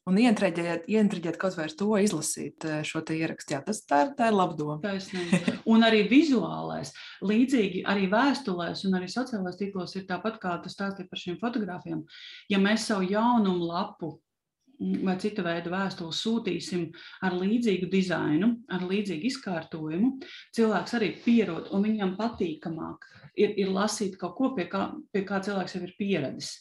un 0.09 0.17
ientriģēt, 0.19 0.87
ientriģēt 0.91 1.37
kaut 1.39 1.55
vai 1.57 1.67
ar 1.69 1.75
to 1.79 1.89
izlasīt 2.01 2.67
eh, 2.67 2.81
šo 2.87 3.03
ierakstu. 3.15 3.55
Jā, 3.55 3.61
tas 3.65 3.83
tā 3.87 4.01
ir, 4.05 4.11
tā 4.17 4.29
ir 4.31 4.37
laba 4.37 4.57
doma. 4.59 4.79
Taisnība. 4.83 5.57
Un 5.71 5.85
arī 5.87 6.03
vizuālais. 6.11 6.93
Līdzīgi 7.23 7.85
arī 7.89 8.09
vēstulēs 8.11 8.83
un 8.89 8.99
arī 8.99 9.07
sociālajos 9.11 9.61
tīklos 9.61 9.95
ir 9.99 10.07
tāpat 10.09 10.41
kā 10.43 10.57
tas 10.63 10.75
stāstīja 10.75 11.09
par 11.09 11.23
šiem 11.23 11.39
fotogrāfiem. 11.41 12.03
Ja 12.51 12.59
mēs 12.63 12.89
savu 12.89 13.07
jaunumu 13.07 13.69
lapu 13.69 14.11
mm, 14.81 14.99
vai 15.07 15.15
cita 15.23 15.45
veida 15.45 15.71
vēstuli 15.71 16.19
sūtīsim 16.19 16.89
ar 17.23 17.39
līdzīgu 17.39 17.87
dizainu, 17.93 18.51
ar 18.75 18.83
līdzīgu 18.89 19.29
izkārtojumu, 19.31 20.17
cilvēks 20.57 20.99
arī 20.99 21.13
pierod 21.23 21.71
un 21.71 21.87
viņam 21.87 22.17
patīkamāk 22.19 23.07
ir, 23.39 23.55
ir 23.55 23.71
lasīt 23.71 24.19
kaut 24.19 24.35
ko, 24.37 24.51
pie 24.57 24.67
kā, 24.71 24.89
pie 25.15 25.23
kā 25.27 25.39
cilvēks 25.43 25.77
jau 25.77 25.83
ir 25.87 25.95
pieradis. 25.99 26.53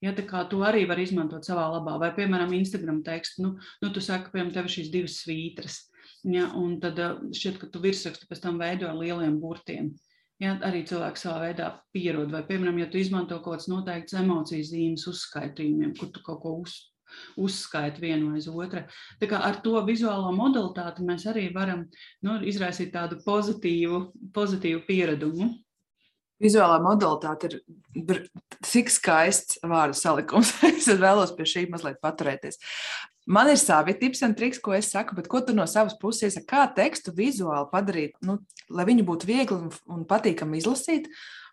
Ja, 0.00 0.14
to 0.16 0.62
arī 0.64 0.86
var 0.88 1.00
izmantot 1.02 1.44
savā 1.44 1.66
labā, 1.74 1.98
vai, 2.00 2.10
piemēram, 2.16 2.54
Instagram 2.56 3.02
tekstu, 3.04 3.44
nu, 3.44 3.50
nu 3.82 3.90
tu 3.92 4.00
saki, 4.00 4.32
piemēram, 4.32 4.52
tev 4.54 4.68
ir 4.68 4.74
šīs 4.74 4.92
divas 4.92 5.18
svītras, 5.20 5.76
ja, 6.24 6.46
un 6.56 6.78
tad 6.80 6.98
eh, 6.98 7.18
šķiet, 7.36 7.58
ka 7.60 7.68
tu 7.72 7.82
virsrakstu 7.84 8.28
pēc 8.30 8.40
tam 8.46 8.60
veido 8.60 8.88
ar 8.88 8.96
lieliem 8.96 9.36
burtiem. 9.42 9.92
Ja, 10.40 10.54
arī 10.64 10.86
cilvēks 10.88 11.26
savā 11.26 11.50
veidā 11.50 11.66
pierod, 11.92 12.30
vai, 12.32 12.40
piemēram, 12.48 12.78
ja 12.80 12.88
tu 12.88 12.96
izmanto 12.96 13.36
kaut 13.44 13.58
kādas 13.58 13.68
noteiktas 13.68 14.16
emocijas 14.22 14.70
zīmes 14.72 15.04
uzskaitījumiem, 15.10 15.92
kur 15.98 16.08
tu 16.14 16.22
kaut 16.24 16.40
ko 16.40 16.54
uz, 16.62 16.78
uzskaita 17.36 18.00
vienu 18.00 18.32
aiz 18.34 18.48
otru. 18.48 18.86
Ar 19.36 19.60
to 19.64 19.74
vizuālo 19.84 20.32
modalitāti 20.32 21.04
mēs 21.04 21.26
arī 21.28 21.50
varam 21.52 21.84
nu, 22.24 22.38
izraisīt 22.40 22.94
tādu 22.94 23.20
pozitīvu, 23.26 24.00
pozitīvu 24.32 24.86
pieradumu. 24.88 25.50
Vizuālā 26.40 26.78
modalitāte 26.80 27.50
ir 27.50 28.22
tik 28.64 28.88
skaists 28.92 29.60
vārdu 29.60 29.98
salikums. 29.98 30.54
es 30.70 30.88
vēlos 30.88 31.34
pie 31.36 31.48
šī 31.48 31.66
mazliet 31.72 32.00
paturēties. 32.02 32.60
Man 33.30 33.50
ir 33.52 33.58
savi 33.60 33.92
tips 33.94 34.24
un 34.26 34.32
triks, 34.34 34.58
ko 34.62 34.72
es 34.74 34.88
saku, 34.90 35.14
bet 35.18 35.28
ko 35.30 35.42
tu 35.44 35.52
no 35.54 35.66
savas 35.68 35.94
puses 36.00 36.30
iesaki, 36.30 36.48
kā 36.50 36.64
tekstu 36.74 37.12
vizuāli 37.14 37.68
padarīt, 37.70 38.16
nu, 38.26 38.38
lai 38.72 38.86
viņu 38.88 39.04
būtu 39.06 39.28
viegli 39.28 39.58
un, 39.60 40.06
patīkami 40.08 40.58
izlasīt. 40.58 41.10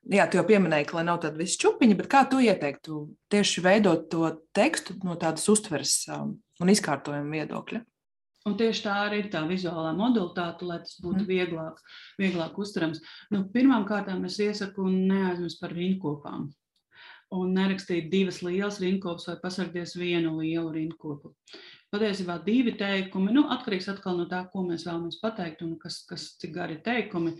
Jā, 0.08 0.26
tu 0.32 0.40
jau 0.40 0.46
pieminēji, 0.48 0.88
ka 0.88 1.04
nav 1.04 1.20
tāda 1.26 1.38
visu 1.42 1.60
čupiņa, 1.66 2.00
bet 2.00 2.08
kā 2.10 2.24
tu 2.32 2.40
ieteiktu 2.42 3.04
tieši 3.34 3.66
veidot 3.66 4.08
to 4.10 4.32
tekstu 4.56 4.96
no 5.04 5.18
tādas 5.20 5.46
uztveres 5.52 6.00
um, 6.16 6.38
un 6.64 6.72
izkārtojuma 6.72 7.42
viedokļa? 7.42 7.84
Un 8.48 8.56
tieši 8.60 8.84
tā 8.86 8.94
arī 9.08 9.24
ir 9.26 9.32
tā 9.34 9.42
vizuālā 9.50 9.92
modalitāte, 9.98 10.68
lai 10.68 10.80
tas 10.84 10.96
būtu 11.04 11.24
mm. 11.24 11.28
vieglāk, 11.28 11.82
vieglāk 12.22 12.60
uztverams. 12.64 13.02
Nu, 13.34 13.44
Pirmkārt, 13.52 14.08
es 14.30 14.40
iesaku 14.44 14.88
neaizmirst 14.88 15.60
par 15.60 15.76
rīnkopām. 15.76 16.48
Un 17.36 17.50
nerakstīt 17.58 18.08
divas 18.08 18.40
lielas 18.40 18.78
rinkopas 18.80 19.28
vai 19.28 19.36
pasargties 19.42 19.98
vienu 20.00 20.38
lielu 20.38 20.70
rinkopu. 20.72 21.34
Patiesībā 21.92 22.38
divi 22.46 22.72
teikumi, 22.80 23.34
nu, 23.36 23.46
atkarīgs 23.52 23.90
atkal 23.92 24.16
no 24.20 24.30
tā, 24.32 24.42
ko 24.52 24.64
mēs 24.64 24.86
vēlamies 24.88 25.20
pateikt 25.20 25.64
un 25.64 25.76
kas, 25.82 26.02
kas 26.08 26.30
cik 26.40 26.54
gari 26.56 26.78
ir 26.78 26.82
teikumi, 26.88 27.36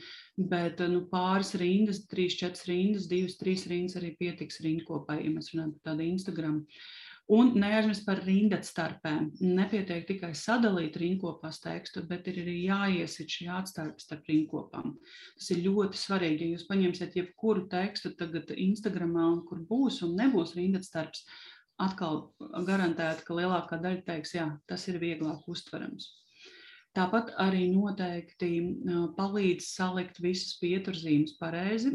bet 0.52 0.84
nu, 0.92 1.06
pāris 1.12 1.54
rindas, 1.60 2.04
trīs, 2.12 2.36
četras 2.40 2.68
rindas, 2.68 3.08
divas, 3.12 3.36
trīs 3.40 3.64
rindas 3.72 4.00
arī 4.00 4.14
pietiks 4.20 4.60
rinkopai, 4.64 5.22
ja 5.24 5.34
mēs 5.36 5.54
runājam 5.54 5.76
par 5.76 5.92
tādu 5.92 6.08
Instagram. 6.08 6.62
Uh, 6.64 7.07
Un 7.28 7.50
neaizmirst 7.60 8.06
par 8.08 8.22
rindatstarpēm. 8.24 9.34
Nepietiek 9.44 10.06
tikai 10.08 10.30
sadalīt 10.38 10.96
rinkopās 11.02 11.60
tekstu, 11.60 12.06
bet 12.08 12.30
ir 12.32 12.40
arī 12.46 12.54
jāiesit 12.70 13.34
šī 13.34 13.50
atstarpe 13.52 14.00
starp 14.00 14.30
rinkopām. 14.32 14.94
Tas 15.36 15.50
ir 15.52 15.66
ļoti 15.66 16.00
svarīgi. 16.00 16.48
Ja 16.48 16.56
jūs 16.56 16.64
paņemsiet 16.70 17.18
jebkuru 17.20 17.66
tekstu 17.68 18.14
tagad 18.16 18.54
Instagramā, 18.56 19.28
kur 19.50 19.60
būs 19.68 20.00
un 20.08 20.16
nebūs 20.22 20.56
rindatstarps, 20.56 21.26
atkal 21.84 22.30
garantēti, 22.66 23.28
ka 23.28 23.36
lielākā 23.38 23.82
daļa 23.84 24.06
teiks, 24.08 24.34
jā, 24.40 24.48
tas 24.72 24.88
ir 24.88 25.02
vieglāk 25.04 25.44
uztverams. 25.52 26.08
Tāpat 26.96 27.36
arī 27.44 27.68
noteikti 27.76 28.54
palīdz 29.20 29.68
salikt 29.76 30.24
visas 30.24 30.56
pieturzīmes 30.62 31.36
pareizi 31.38 31.92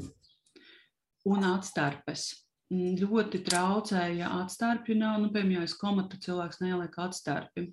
un 1.26 1.48
atstarpes 1.48 2.28
ļoti 2.72 3.42
traucēja 3.46 4.30
atstarpju 4.42 4.96
nav. 4.96 5.18
Nu, 5.22 5.32
piemēram, 5.32 5.60
ja 5.60 5.66
es 5.68 5.74
komatu 5.78 6.20
cilvēks 6.22 6.62
neieliek 6.62 6.96
atstarpi, 7.04 7.68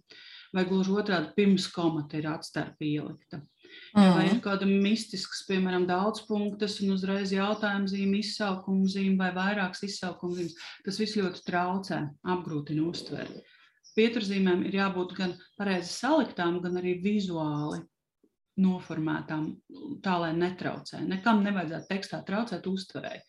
vai 0.55 0.65
gluži 0.67 0.95
otrādi 0.99 1.31
pirms 1.37 1.69
komata 1.71 2.19
ir 2.19 2.27
atstarpi 2.31 2.95
ielikta. 2.97 3.41
Mm. 3.93 4.15
Vai 4.17 4.25
ir 4.27 4.39
kāda 4.41 4.65
mistisks, 4.69 5.43
piemēram, 5.47 5.85
daudz 5.89 6.23
punktus 6.25 6.79
un 6.83 6.95
uzreiz 6.95 7.31
jautājuma 7.33 7.89
zīme, 7.89 8.19
izsaukuma 8.23 8.89
zīme 8.89 9.17
vai 9.21 9.29
vairākas 9.35 9.85
izsaukuma 9.85 10.39
zīmes, 10.39 10.57
tas 10.85 10.99
viss 11.01 11.17
ļoti 11.19 11.45
traucē, 11.45 12.01
apgrūtina 12.33 12.87
uztveri. 12.89 13.43
Pieturzīmēm 13.97 14.65
ir 14.69 14.79
jābūt 14.79 15.13
gan 15.17 15.35
pareizi 15.59 15.93
saliktām, 15.93 16.59
gan 16.63 16.81
arī 16.81 16.97
vizuāli 17.03 17.81
noformētām, 18.59 19.51
tā 20.03 20.17
lai 20.23 20.33
netraucē. 20.37 21.03
Nekam 21.07 21.43
nevajadzētu 21.45 21.89
tekstā 21.93 22.23
traucēt 22.27 22.67
uztverēji 22.69 23.23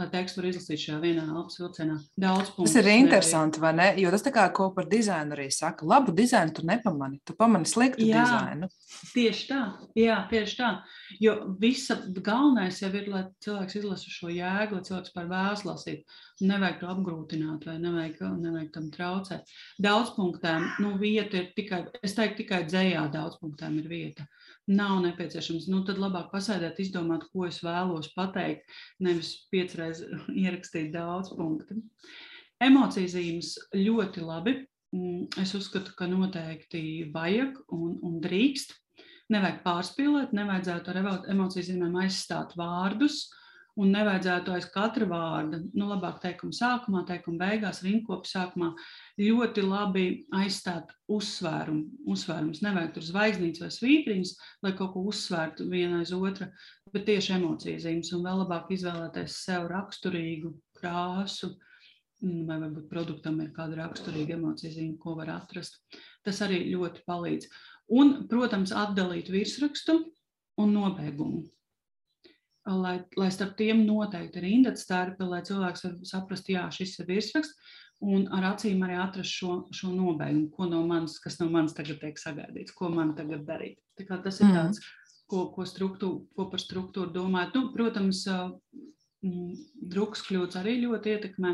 lai 0.00 0.08
tekstu 0.12 0.40
var 0.40 0.48
izlasīt 0.48 0.80
šajā 0.84 0.98
vienā 1.02 1.24
elpas 1.28 1.58
vilcienā. 1.60 1.96
Daudz 2.20 2.52
punktu. 2.54 2.68
Tas 2.70 2.76
ir 2.80 2.88
interesanti, 2.94 3.60
vai 3.62 3.72
ne? 3.76 3.88
Jo 4.00 4.12
tas 4.14 4.24
tā 4.24 4.32
kā 4.34 4.46
ko 4.56 4.70
par 4.76 4.88
dizainu 4.90 5.36
arī 5.36 5.48
saka. 5.54 5.86
Labu 5.88 6.14
dizainu 6.16 6.54
tu 6.56 6.64
nepamani, 6.66 7.20
tu 7.26 7.36
pamani 7.38 7.68
sliktu 7.68 8.06
jā, 8.08 8.24
dizainu. 8.24 8.70
Tieši 9.12 9.46
tā, 9.50 9.60
jā, 9.98 10.16
tieši 10.32 10.58
tā. 10.60 10.70
Jo 11.22 11.36
visa 11.60 11.98
galvenais 12.16 12.80
jau 12.82 12.90
ir, 12.94 13.10
lai 13.12 13.24
cilvēks 13.44 13.80
izlasa 13.82 14.14
šo 14.14 14.32
jēgu, 14.32 14.78
lai 14.78 14.88
cilvēks 14.88 15.14
par 15.16 15.30
vēlas 15.30 15.66
lasīt. 15.68 16.18
Nevajag 16.40 16.78
to 16.80 16.88
apgrūtināt 16.88 17.66
vai 17.68 17.76
nevajag, 17.82 18.22
nevajag 18.40 18.70
tam 18.72 18.88
traucēt. 18.94 19.50
Daudz 19.82 20.14
punktēm, 20.16 20.70
nu, 20.80 20.94
vieta 21.00 21.42
ir 21.42 21.50
tikai, 21.56 21.84
es 22.00 22.16
teiktu, 22.16 22.42
tikai 22.44 22.64
dzējā 22.68 23.04
daudz 23.12 23.36
punktēm 23.42 23.76
ir 23.82 23.90
vieta 23.90 24.24
nav 24.70 25.00
nepieciešams. 25.02 25.66
Nu, 25.70 25.82
tad 25.86 25.98
labāk 26.00 26.30
pasēdēt, 26.32 26.78
izdomāt, 26.82 27.26
ko 27.32 27.46
es 27.48 27.58
vēlos 27.64 28.10
pateikt, 28.14 28.68
nevis 29.02 29.32
piecreiz 29.50 29.89
ierakstīt 30.44 30.92
daudz 30.94 31.32
punktu. 31.36 31.80
Emociju 32.60 33.08
zīmes 33.08 33.54
ļoti 33.76 34.24
labi. 34.24 34.56
Mm, 34.94 35.28
es 35.40 35.54
uzskatu, 35.54 35.94
ka 35.96 36.08
noteikti 36.10 37.10
vajag 37.14 37.60
un, 37.76 37.98
un 38.06 38.18
drīkst. 38.22 38.74
Nevajag 39.30 39.60
pārspīlēt, 39.62 40.32
nevajadzētu 40.34 40.90
ar 40.90 40.98
emociju 41.30 41.68
zīmēm 41.68 42.00
aizstāt 42.02 42.56
vārdus. 42.58 43.28
Un 43.80 43.92
nevajadzētu 43.94 44.52
aiz 44.52 44.66
katra 44.74 45.06
vārda, 45.08 45.60
nu, 45.78 45.86
labāk 45.88 46.18
teikuma 46.20 46.52
sākumā, 46.52 47.04
teikuma 47.08 47.46
beigās, 47.46 47.84
rinkopu 47.86 48.28
sākumā, 48.28 48.72
ļoti 49.20 49.62
labi 49.66 50.04
aizstāt 50.36 50.92
uzsvērumu. 51.12 52.06
Uzsvērums 52.10 52.62
nevajag 52.64 52.94
tur 52.94 53.06
zvaigznītes 53.06 53.62
vai 53.62 53.70
svītriņas, 53.74 54.34
lai 54.64 54.72
kaut 54.78 54.94
ko 54.94 55.04
uzsvērtu 55.10 55.66
viena 55.70 56.00
aiz 56.00 56.12
otra, 56.16 56.50
bet 56.94 57.06
tieši 57.08 57.36
emocijas 57.36 57.84
zīmes 57.86 58.12
un 58.16 58.24
vēl 58.26 58.42
labāk 58.44 58.70
izvēlēties 58.76 59.40
sev 59.44 59.68
raksturīgu 59.72 60.54
krāsu, 60.78 61.52
mm, 62.22 62.46
vai 62.48 62.58
varbūt 62.64 62.88
produktam 62.92 63.40
ir 63.44 63.52
kāda 63.56 63.82
raksturīga 63.82 64.38
emocija 64.38 64.72
zīme, 64.72 64.98
ko 65.02 65.16
var 65.20 65.34
atrast. 65.36 65.80
Tas 66.24 66.40
arī 66.46 66.64
ļoti 66.72 67.04
palīdz. 67.08 67.50
Un, 68.00 68.14
protams, 68.30 68.72
atdalīt 68.76 69.32
virsrakstu 69.32 69.98
un 70.62 70.76
nobeigumu. 70.76 71.44
Lai, 72.70 73.00
lai 73.18 73.30
starp 73.32 73.56
tiem 73.58 73.80
noteikti 73.86 74.38
ir 74.38 74.46
indats 74.46 74.84
starpi, 74.84 75.24
lai 75.26 75.40
cilvēks 75.42 75.86
var 75.86 75.94
saprast, 76.06 76.50
jā, 76.52 76.66
šis 76.70 76.98
ir 77.00 77.08
virsraksts, 77.08 77.78
un 78.00 78.26
ar 78.36 78.46
acīm 78.54 78.80
arī 78.86 78.96
atrast 79.00 79.36
šo, 79.36 79.54
šo 79.76 79.92
nobeigumu, 79.92 80.48
ko 80.54 80.68
no 80.70 80.80
manis, 80.88 81.18
kas 81.22 81.38
no 81.40 81.50
manis 81.52 81.76
tagad 81.76 82.00
tiek 82.00 82.18
sagaidīts, 82.20 82.74
ko 82.76 82.88
man 82.92 83.14
tagad 83.18 83.44
darīt. 83.48 83.78
Tas 84.00 84.40
ir 84.40 84.48
mm. 84.48 84.56
tāds, 84.56 84.80
ko, 85.28 85.50
ko, 85.52 85.66
ko 85.68 86.46
par 86.50 86.62
struktūru 86.62 87.12
domāt. 87.12 87.52
Nu, 87.54 87.68
protams, 87.74 88.24
druks 89.20 90.24
kļūts 90.24 90.56
arī 90.60 90.78
ļoti 90.80 91.12
ietekmē 91.12 91.52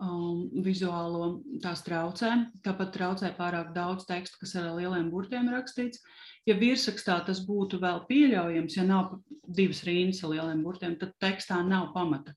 um, 0.00 0.46
vizuālo 0.64 1.42
tās 1.62 1.84
traucē. 1.84 2.32
Tāpat 2.64 2.94
traucē 2.96 3.34
pārāk 3.36 3.74
daudz 3.76 4.08
tekstu, 4.08 4.40
kas 4.40 4.56
ar 4.56 4.72
lieliem 4.78 5.12
burtiem 5.12 5.52
rakstīts. 5.52 6.00
Ja 6.48 6.56
virsrakstā 6.56 7.18
tas 7.26 7.42
būtu 7.44 7.82
vēl 7.82 8.06
pieļaujams, 8.08 8.78
ja 8.78 8.88
nav 8.88 9.18
divas 9.44 9.84
rindas 9.84 10.24
ar 10.24 10.32
lieliem 10.32 10.64
burtiem, 10.64 10.96
tad 10.96 11.12
tekstā 11.20 11.60
nav 11.66 11.92
pamata 11.92 12.32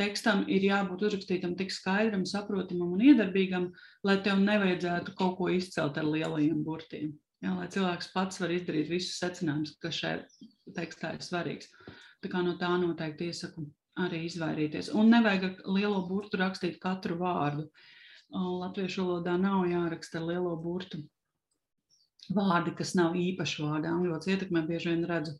tekstam 0.00 0.44
ir 0.52 0.64
jābūt 0.66 1.04
uzrakstītam 1.08 1.54
tik 1.58 1.72
skaidram, 1.74 2.26
saprotamam 2.28 2.94
un 2.96 3.04
iedarbīgam, 3.10 3.70
lai 4.06 4.18
tev 4.24 4.42
nevajadzētu 4.42 5.14
kaut 5.18 5.36
ko 5.40 5.48
izcelt 5.52 5.98
ar 6.00 6.08
lielajiem 6.08 6.62
burtiem. 6.66 7.14
Jā, 7.44 7.52
lai 7.52 7.66
cilvēks 7.72 8.12
pats 8.14 8.40
var 8.40 8.52
izdarīt 8.54 8.88
visus 8.90 9.18
secinājumus, 9.20 9.74
kas 9.82 9.98
šajā 10.00 10.20
tekstā 10.76 11.12
ir 11.16 11.24
svarīgs. 11.24 11.68
Tā 12.24 12.30
kā 12.32 12.40
no 12.44 12.56
tā 12.60 12.70
noteikti 12.80 13.28
iesaku 13.30 13.66
arī 14.06 14.22
izvairīties. 14.28 14.88
Un 14.96 15.12
nevajag 15.12 15.44
ar 15.50 15.74
lielo 15.76 16.00
burtu 16.08 16.40
rakstīt 16.40 16.80
katru 16.82 17.18
vārdu. 17.20 17.68
Latviešu 18.32 19.04
valodā 19.04 19.36
nav 19.40 19.68
jāraksta 19.70 20.18
ar 20.20 20.26
lielo 20.30 20.56
burtu 20.60 21.04
vārdi, 22.34 22.74
kas 22.76 22.96
nav 22.98 23.14
īpaši 23.20 23.62
vārdi. 23.62 23.92
Angļu 23.92 24.10
valodas 24.10 24.32
ietekmē 24.32 24.64
bieži 24.66 24.92
vien 24.92 25.06
redzu 25.08 25.36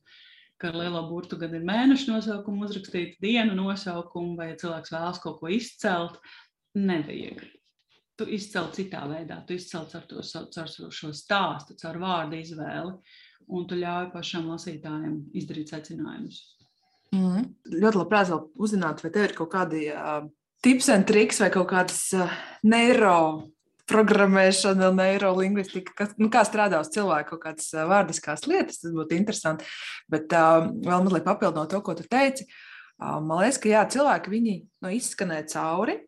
ka 0.60 0.70
ar 0.70 0.78
lielo 0.80 1.02
burtu 1.10 1.38
gan 1.40 1.54
ir 1.56 1.64
mēneša 1.66 2.12
nosaukumu 2.12 2.66
uzrakstīt, 2.66 3.18
dienu 3.22 3.56
nosaukumu, 3.58 4.34
vai 4.38 4.50
ja 4.52 4.58
cilvēks 4.62 4.92
vēlas 4.94 5.22
kaut 5.22 5.40
ko 5.40 5.52
izcelt. 5.52 6.18
Nevajag. 6.76 7.44
Tu 8.16 8.26
izcēl 8.36 8.70
citā 8.72 9.02
veidā, 9.08 9.42
tu 9.44 9.56
izcēl 9.56 9.84
ar 9.98 10.04
to 10.08 10.22
caur 10.24 10.92
šo 10.98 11.12
stāstu, 11.16 11.76
caur 11.80 11.98
vārdu 12.00 12.38
izvēli, 12.40 12.94
un 13.52 13.66
tu 13.68 13.76
ļauj 13.80 14.10
pašam 14.14 14.48
lasītājam 14.52 15.18
izdarīt 15.36 15.72
secinājumus. 15.74 16.40
Mm. 17.14 17.44
Ļoti 17.76 18.00
labprāt 18.00 18.32
uzzināt, 18.56 19.04
vai 19.04 19.12
tev 19.12 19.28
ir 19.28 19.36
kaut 19.36 19.52
kādi 19.52 19.84
uh, 19.92 20.24
tips 20.64 20.88
un 20.92 21.04
triks 21.08 21.40
vai 21.44 21.50
kaut 21.54 21.68
kādas 21.70 22.00
uh, 22.16 22.32
neiro 22.66 23.18
programmēšana, 23.90 24.90
neirolingvistika, 24.96 25.94
kas, 25.98 26.14
nu, 26.20 26.30
kā 26.32 26.42
strādā 26.46 26.80
uz 26.82 26.90
cilvēku 26.94 27.34
kaut 27.34 27.44
kādas 27.44 27.70
vārdiskās 27.90 28.46
lietas, 28.50 28.80
tas 28.82 28.94
būtu 28.94 29.16
interesanti. 29.18 29.68
Bet 30.12 30.32
uh, 30.34 30.66
vēl 30.70 31.06
mazliet 31.06 31.26
papildinot 31.26 31.70
to, 31.72 31.80
ko 31.86 31.94
tu 31.98 32.06
teici, 32.10 32.48
uh, 32.48 33.18
man 33.22 33.44
liekas, 33.44 33.60
ka 33.62 33.70
jā, 33.70 33.84
cilvēki 33.96 34.32
viņi 34.34 34.58
nu, 34.82 34.92
izskanē 34.98 35.40
cauri. 35.52 36.00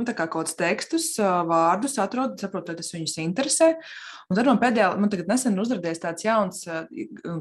Nu, 0.00 0.06
tā 0.08 0.14
kā 0.16 0.24
kaut 0.24 0.48
kādus 0.48 0.56
tekstus, 0.56 1.06
vārdus 1.20 1.98
atrod, 2.00 2.38
saprotu, 2.40 2.72
tas 2.78 2.94
viņus 2.94 3.18
interesē. 3.20 3.74
Un 4.30 4.38
tad 4.38 4.48
man 4.48 4.60
pēdējā, 4.62 4.94
man 4.96 5.10
tagad 5.12 5.28
nesen 5.28 5.60
uzrādījās 5.60 6.00
tāds 6.00 6.24
jauns 6.24 6.62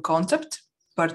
koncepts 0.04 0.66
par 1.00 1.14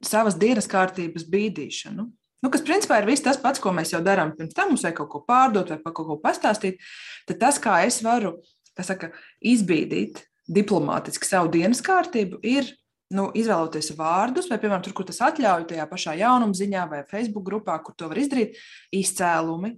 savas 0.00 0.38
dienas 0.40 0.68
kārtības 0.72 1.26
bīdīšanu. 1.28 2.06
Nu, 2.44 2.50
kas 2.52 2.64
principā 2.66 3.00
ir 3.00 3.08
viss 3.08 3.24
tas 3.24 3.38
pats, 3.40 3.60
ko 3.62 3.72
mēs 3.74 3.94
jau 3.94 4.02
darām 4.04 4.34
pirms 4.36 4.54
tam, 4.56 4.72
mums 4.72 4.84
vajag 4.84 4.98
kaut 4.98 5.08
ko 5.12 5.22
pārdot 5.28 5.72
vai 5.72 5.78
par 5.82 5.94
kaut 5.96 6.08
ko 6.10 6.16
pastāstīt. 6.20 6.82
Tad 7.28 7.40
tas, 7.40 7.60
kā 7.62 7.78
es 7.86 8.02
varu 8.04 8.36
saka, 8.76 9.08
izbīdīt 9.40 10.20
diplomātiski 10.46 11.26
savu 11.26 11.48
dienas 11.54 11.80
kārtību, 11.84 12.38
ir 12.46 12.68
nu, 13.16 13.30
izvēloties 13.38 13.92
vārdus, 13.96 14.50
vai, 14.50 14.58
piemēram, 14.60 14.82
tur, 14.84 14.94
kur 14.98 15.06
tas 15.08 15.22
atļauj, 15.24 15.68
tajā 15.70 15.86
pašā 15.88 16.16
jaunumziņā 16.20 16.84
vai 16.90 17.02
Facebook 17.10 17.46
grupā, 17.46 17.78
kur 17.82 17.96
to 17.98 18.10
var 18.10 18.20
izdarīt, 18.20 18.58
izcēlumi, 18.94 19.72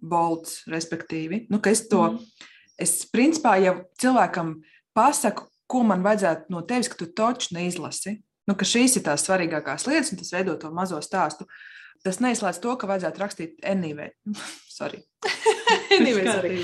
bolts, 0.00 0.62
respektīvi. 0.70 1.44
Nu, 1.52 1.60
es 1.68 1.84
to, 1.90 2.04
mm. 2.14 2.46
es 2.82 3.00
principā 3.12 3.56
jau 3.60 3.76
cilvēkam 4.00 4.56
pasaku, 4.96 5.48
ko 5.70 5.82
man 5.88 6.04
vajadzētu 6.06 6.54
no 6.54 6.62
tevis, 6.68 6.90
ka 6.92 6.98
tu 7.00 7.10
toču 7.10 7.54
neizlasi. 7.56 8.20
Nu, 8.48 8.56
šīs 8.58 8.98
ir 8.98 9.06
tās 9.06 9.26
svarīgākās 9.26 9.86
lietas, 9.86 10.10
un 10.14 10.18
tas 10.22 10.32
veido 10.34 10.56
to 10.58 10.70
mazo 10.74 10.98
stāstu. 11.04 11.46
Uh, 11.46 11.71
tas 12.06 12.20
neizslēdz 12.24 12.60
to, 12.62 12.74
ka 12.78 12.88
vajadzētu 12.90 13.22
rakstīt 13.22 13.64
anyway. 13.66 14.12
Sorry. 14.72 15.02
anyway, 15.98 16.24
sorry. 16.26 16.54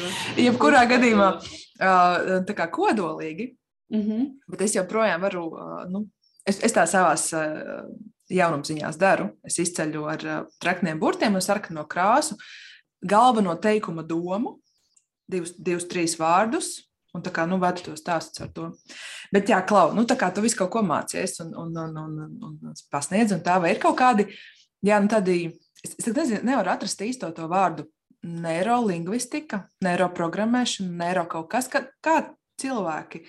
Jebkurā 0.41 0.81
gadījumā 0.91 1.27
tā 2.49 2.55
kā 2.57 2.67
kodolīgi, 2.73 3.53
mm 3.93 4.01
-hmm. 4.01 4.25
bet 4.49 4.65
es 4.65 4.75
joprojām 4.75 5.21
varu, 5.21 5.45
nu, 5.93 6.01
es, 6.47 6.59
es 6.65 6.73
tā 6.73 6.87
savās 6.89 7.29
jaunumziņās 8.33 8.97
daru. 8.99 9.29
Es 9.45 9.59
izceļu 9.59 10.09
ar 10.09 10.25
trakniem 10.59 10.99
burtiem 10.99 11.35
un 11.35 11.45
sarkano 11.45 11.85
krāsu 11.85 12.35
galveno 13.01 13.55
teikuma 13.55 14.03
domu, 14.03 14.59
divus, 15.31 15.55
divus 15.59 15.85
trīs 15.85 16.19
vārdus, 16.19 16.89
Un 17.17 17.23
tā 17.25 17.33
kā 17.33 17.47
nu, 17.49 17.57
vada 17.57 17.81
to 17.81 17.95
stāstu 17.97 18.45
ar 18.45 18.51
to. 18.53 18.67
Bet, 19.33 19.49
jā, 19.49 19.59
Klau, 19.67 19.95
nu, 19.97 20.05
tā 20.09 20.15
kā 20.19 20.29
tu 20.35 20.43
visu 20.45 20.59
kaut 20.61 20.71
ko 20.75 20.83
mācies 20.85 21.39
un, 21.41 21.55
un, 21.57 21.73
un, 21.73 21.97
un, 21.97 22.19
un, 22.29 22.59
un 22.69 22.75
pasniedz, 22.93 23.33
un 23.33 23.41
tā 23.45 23.57
vai 23.63 23.73
ir 23.73 23.81
kaut 23.83 23.97
kādi 23.99 24.27
Jā, 24.87 24.99
nu 25.03 25.11
tad 25.11 25.29
es, 25.33 25.95
es 25.99 26.07
nezinu, 26.07 26.43
nevaru 26.47 26.73
atrast 26.75 27.03
īsto 27.03 27.31
to 27.35 27.49
vārdu. 27.51 27.89
Neirolingvistika, 28.29 29.63
neiroprogrammēšana, 29.87 30.91
neiro 30.99 31.23
kaut 31.31 31.47
kas, 31.53 31.69
kā, 31.71 31.85
kā 32.03 32.17
cilvēki. 32.59 33.23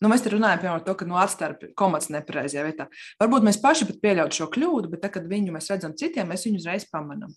Nu, 0.00 0.10
mēs 0.12 0.24
te 0.24 0.32
runājam 0.32 0.60
par 0.62 0.84
to, 0.84 0.94
ka 0.96 1.08
nu, 1.08 1.16
atstarp 1.20 1.64
komats 1.76 2.10
nepareizajā 2.12 2.64
vietā. 2.66 2.86
Varbūt 3.20 3.44
mēs 3.48 3.60
paši 3.60 3.88
pat 3.88 4.00
pieļautu 4.04 4.38
šo 4.38 4.48
kļūdu, 4.52 4.92
bet 4.92 5.02
tad, 5.04 5.14
kad 5.16 5.28
viņu 5.28 5.56
mēs 5.56 5.68
redzam 5.72 5.96
citiem, 5.96 6.28
mēs 6.28 6.44
viņu 6.48 6.60
uzreiz 6.60 6.86
pamanām. 6.92 7.32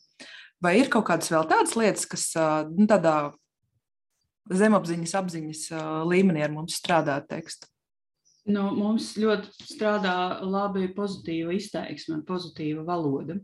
Vai 0.64 0.78
ir 0.80 0.92
kaut 0.92 1.08
kādas 1.08 1.32
vēl 1.32 1.48
tādas 1.50 1.76
lietas, 1.80 2.08
kas 2.08 2.30
nu, 2.72 2.88
tādā 2.88 3.16
zemapziņas, 4.52 5.16
apziņas 5.20 5.66
līmenī 6.08 6.44
ar 6.44 6.56
mums 6.56 6.80
strādā 6.80 7.20
tekstu? 7.28 7.68
Nu, 8.52 8.68
mums 8.76 9.14
ļoti 9.16 9.54
strādā 9.70 10.42
labi 10.44 10.90
pozitīva 10.96 11.56
izteiksme, 11.56 12.24
pozitīva 12.28 12.84
valoda. 12.88 13.38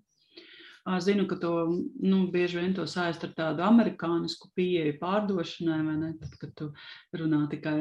Zinu, 1.00 1.28
ka 1.28 1.36
to 1.36 1.52
nu, 2.02 2.20
bieži 2.34 2.58
vien 2.58 2.72
to 2.74 2.86
saist 2.90 3.24
ar 3.24 3.32
tādu 3.38 3.62
amerikānisku 3.62 4.50
pieeju 4.58 4.96
pārdošanai, 5.02 5.78
vai 5.86 5.96
ne? 6.00 6.10
Tad, 6.18 6.34
kad 6.42 6.54
tu 6.58 6.70
runā 7.20 7.44
tikai 7.52 7.76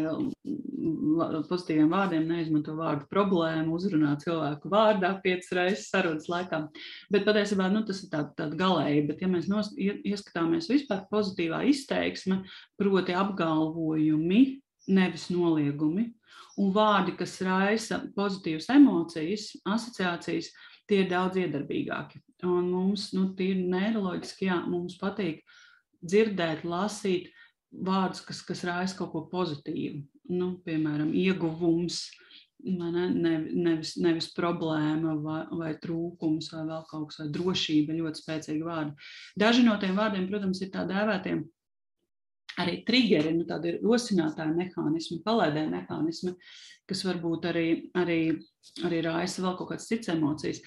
pozitīviem 1.48 1.88
vārdiem, 1.94 2.26
neizmanto 2.28 2.74
vārdu 2.76 3.08
problēmu, 3.10 3.78
uzrunā 3.78 4.12
cilvēku 4.20 4.70
vārdā 4.72 5.14
piecas 5.24 5.50
reizes 5.56 5.88
sarunas 5.88 6.28
laikā. 6.30 6.66
Bet 7.14 7.24
patiesībā 7.26 7.70
nu, 7.72 7.82
tas 7.88 8.02
ir 8.04 8.12
tāds 8.12 8.36
tā 8.38 8.50
galēji. 8.52 9.06
Bet, 9.08 9.24
ja 9.24 9.30
mēs 9.32 9.48
nos, 9.50 9.72
ieskatāmies 9.78 10.68
vispār 10.70 11.06
pozitīvā 11.10 11.64
izteiksme, 11.70 12.42
proti 12.78 13.16
apgalvojumi, 13.16 14.42
nevis 14.88 15.28
noliegumi, 15.32 16.10
un 16.58 16.72
vārdi, 16.74 17.14
kas 17.18 17.38
raisa 17.46 18.00
pozitīvas 18.16 18.68
emocijas, 18.74 19.50
asociācijas, 19.68 20.50
tie 20.88 21.02
ir 21.04 21.10
daudz 21.10 21.38
iedarbīgāki. 21.42 22.22
Un 22.46 22.70
mums, 22.72 23.10
nu, 23.16 23.32
tīri 23.38 23.66
neiroloģiski, 23.70 24.48
jā, 24.48 24.60
mums 24.70 24.98
patīk 25.00 25.42
dzirdēt, 26.04 26.64
lasīt 26.68 27.32
vārdus, 27.70 28.22
kas, 28.26 28.42
kas 28.46 28.64
raisa 28.66 28.98
kaut 28.98 29.12
ko 29.14 29.26
pozitīvu. 29.32 30.04
Nu, 30.30 30.52
piemēram, 30.64 31.10
ieguvums, 31.16 32.02
ne, 32.64 32.90
ne, 33.10 33.34
nevis, 33.54 33.94
nevis 34.00 34.30
problēma 34.36 35.14
vai, 35.22 35.42
vai 35.60 35.72
trūkums 35.82 36.50
vai 36.54 36.64
vēl 36.68 36.88
kaut 36.90 37.10
kas, 37.10 37.20
vai 37.22 37.28
drošība, 37.34 37.96
ļoti 37.98 38.22
spēcīgi 38.22 38.66
vārdi. 38.66 39.08
Daži 39.40 39.64
no 39.66 39.78
tiem 39.80 39.98
vārdiem, 39.98 40.28
protams, 40.30 40.62
ir 40.64 40.72
tā 40.74 40.84
dēvētiem 40.88 41.44
arī 42.58 42.80
triggeri, 42.86 43.34
nu, 43.36 43.46
tādi 43.48 43.76
rosinātāji 43.82 44.56
mehānismi, 44.56 45.20
palaidēji 45.26 45.72
mehānismi, 45.72 46.34
kas 46.88 47.04
varbūt 47.06 47.48
arī, 47.50 47.66
arī, 47.98 48.20
arī 48.88 49.00
raisa 49.06 49.44
vēl 49.44 49.56
kaut 49.58 49.72
kādas 49.72 49.88
citas 49.90 50.12
emocijas. 50.14 50.60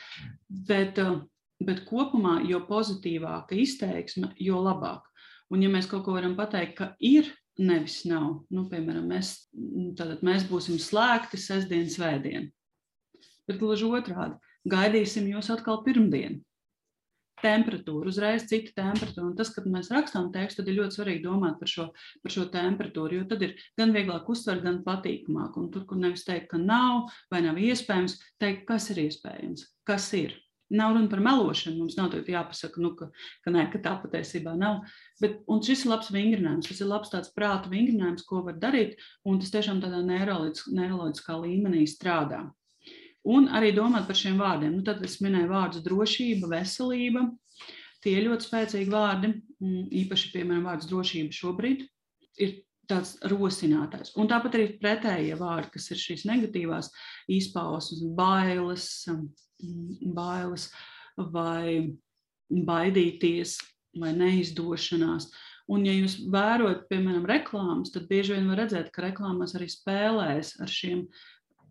Bet, 0.70 1.02
uh, 1.02 1.24
bet 1.64 1.84
kopumā, 1.89 2.39
jo 2.50 2.62
pozitīvāka 2.70 3.58
izteiksme, 3.60 4.34
jo 4.42 4.62
labāk. 4.64 5.08
Un, 5.52 5.64
ja 5.66 5.72
mēs 5.72 5.89
kaut 5.92 6.06
ko 6.06 6.16
varam 6.16 6.38
pateikt, 6.38 6.78
ka 6.78 6.92
ir, 7.04 7.28
nevis 7.62 8.02
nav, 8.08 8.46
nu, 8.54 8.66
piemēram, 8.72 9.10
mēs, 9.12 9.34
tātad 10.00 10.24
mēs 10.26 10.48
būsim 10.50 10.80
slēgti 10.82 11.39
sestdien, 11.42 11.89
svētdien. 11.92 12.48
Bet 13.50 13.60
gluži 13.60 13.89
otrādi, 13.89 14.39
gaidīsim 14.72 15.28
jūs 15.34 15.52
atkal 15.52 15.82
pirmdien 15.84 16.39
temperatūru, 17.44 18.12
uzreiz 18.12 18.46
cita 18.50 18.74
temperatūra. 18.78 19.30
Un 19.30 19.36
tas, 19.39 19.52
kad 19.56 19.68
mēs 19.70 19.92
rakstām 19.94 20.30
tekstu, 20.34 20.62
tad 20.62 20.72
ir 20.72 20.80
ļoti 20.80 20.98
svarīgi 20.98 21.26
domāt 21.26 21.58
par 21.62 21.72
šo, 21.72 21.88
par 22.24 22.36
šo 22.36 22.46
temperatūru, 22.54 23.22
jo 23.22 23.26
tad 23.32 23.44
ir 23.48 23.58
gan 23.80 23.96
vieglāk 23.96 24.30
uztvert, 24.32 24.64
gan 24.66 24.82
patīkamāk. 24.86 25.58
Un 25.60 25.72
tur, 25.74 25.88
kur 25.89 26.00
nevis 26.02 26.26
teikt, 26.28 26.52
ka 26.54 26.62
nav 26.62 27.12
vai 27.34 27.44
nav 27.46 27.60
iespējams, 27.62 28.20
teikt, 28.42 28.66
kas 28.70 28.89
ir 28.94 29.04
iespējams, 29.08 29.68
kas 29.88 30.08
ir. 30.18 30.38
Nav 30.72 30.94
runa 30.96 31.10
par 31.12 31.20
melošanu. 31.20 31.82
Mums 31.82 31.98
nav 31.98 32.14
jāpasaka, 32.16 32.80
nu, 32.80 32.94
ka, 32.96 33.10
ka, 33.44 33.52
nē, 33.52 33.66
ka 33.74 33.82
tā 33.84 33.98
patiesībā 34.00 34.54
nav. 34.56 34.86
Bet, 35.20 35.42
šis 35.68 35.84
ir 35.84 35.92
labs 35.92 36.14
vingrinājums. 36.16 36.70
Tas 36.72 36.80
ir 36.80 36.88
labs 36.88 37.12
tāds 37.12 37.34
prāta 37.36 37.68
vingrinājums, 37.72 38.24
ko 38.28 38.39
var 38.46 38.56
darīt. 38.62 38.96
Un 39.28 39.42
tas 39.44 39.52
tiešām 39.52 39.84
tādā 39.84 40.00
neiroloģiskā 40.08 41.36
līmenī 41.44 41.84
strādā. 41.92 42.46
Un 43.30 43.52
arī 43.54 43.70
domāt 43.76 44.08
par 44.10 44.18
šiem 44.18 44.40
vārdiem. 44.42 44.74
Nu, 44.80 44.84
tad 44.86 45.04
es 45.06 45.20
minēju 45.22 45.52
vārdus 45.52 45.84
drošība, 45.86 46.50
veselība. 46.56 47.28
Tie 48.02 48.16
ir 48.18 48.26
ļoti 48.32 48.48
spēcīgi 48.48 48.90
vārdi. 48.90 49.36
Mm, 49.62 49.84
īpaši, 50.02 50.32
piemēram, 50.34 50.66
vārds 50.72 50.90
drošība 50.90 51.38
šobrīd 51.38 51.84
ir 52.42 52.56
tāds 52.90 53.14
rosinātājs. 53.30 54.16
Un 54.20 54.30
tāpat 54.32 54.58
arī 54.58 54.72
pretējie 54.82 55.38
vārdi, 55.40 55.70
kas 55.76 55.92
ir 55.94 56.02
šīs 56.02 56.26
negatīvās 56.28 56.90
izpausmes, 57.32 58.02
bailes, 58.18 58.88
mm, 59.12 60.16
bailes 60.18 60.72
vai 61.32 61.94
baidīties 62.50 63.60
vai 64.02 64.16
neizdošanās. 64.18 65.30
Un, 65.72 65.86
ja 65.88 65.94
jūs 65.94 66.18
vērojat, 66.34 66.88
piemēram, 66.90 67.28
reklāmas, 67.30 67.94
tad 67.94 68.10
bieži 68.10 68.36
vien 68.36 68.50
var 68.52 68.64
redzēt, 68.64 68.90
ka 68.92 69.06
reklāmās 69.06 69.54
arī 69.56 69.70
spēlēs 69.72 70.56
ar 70.64 70.72
šiem 70.72 71.06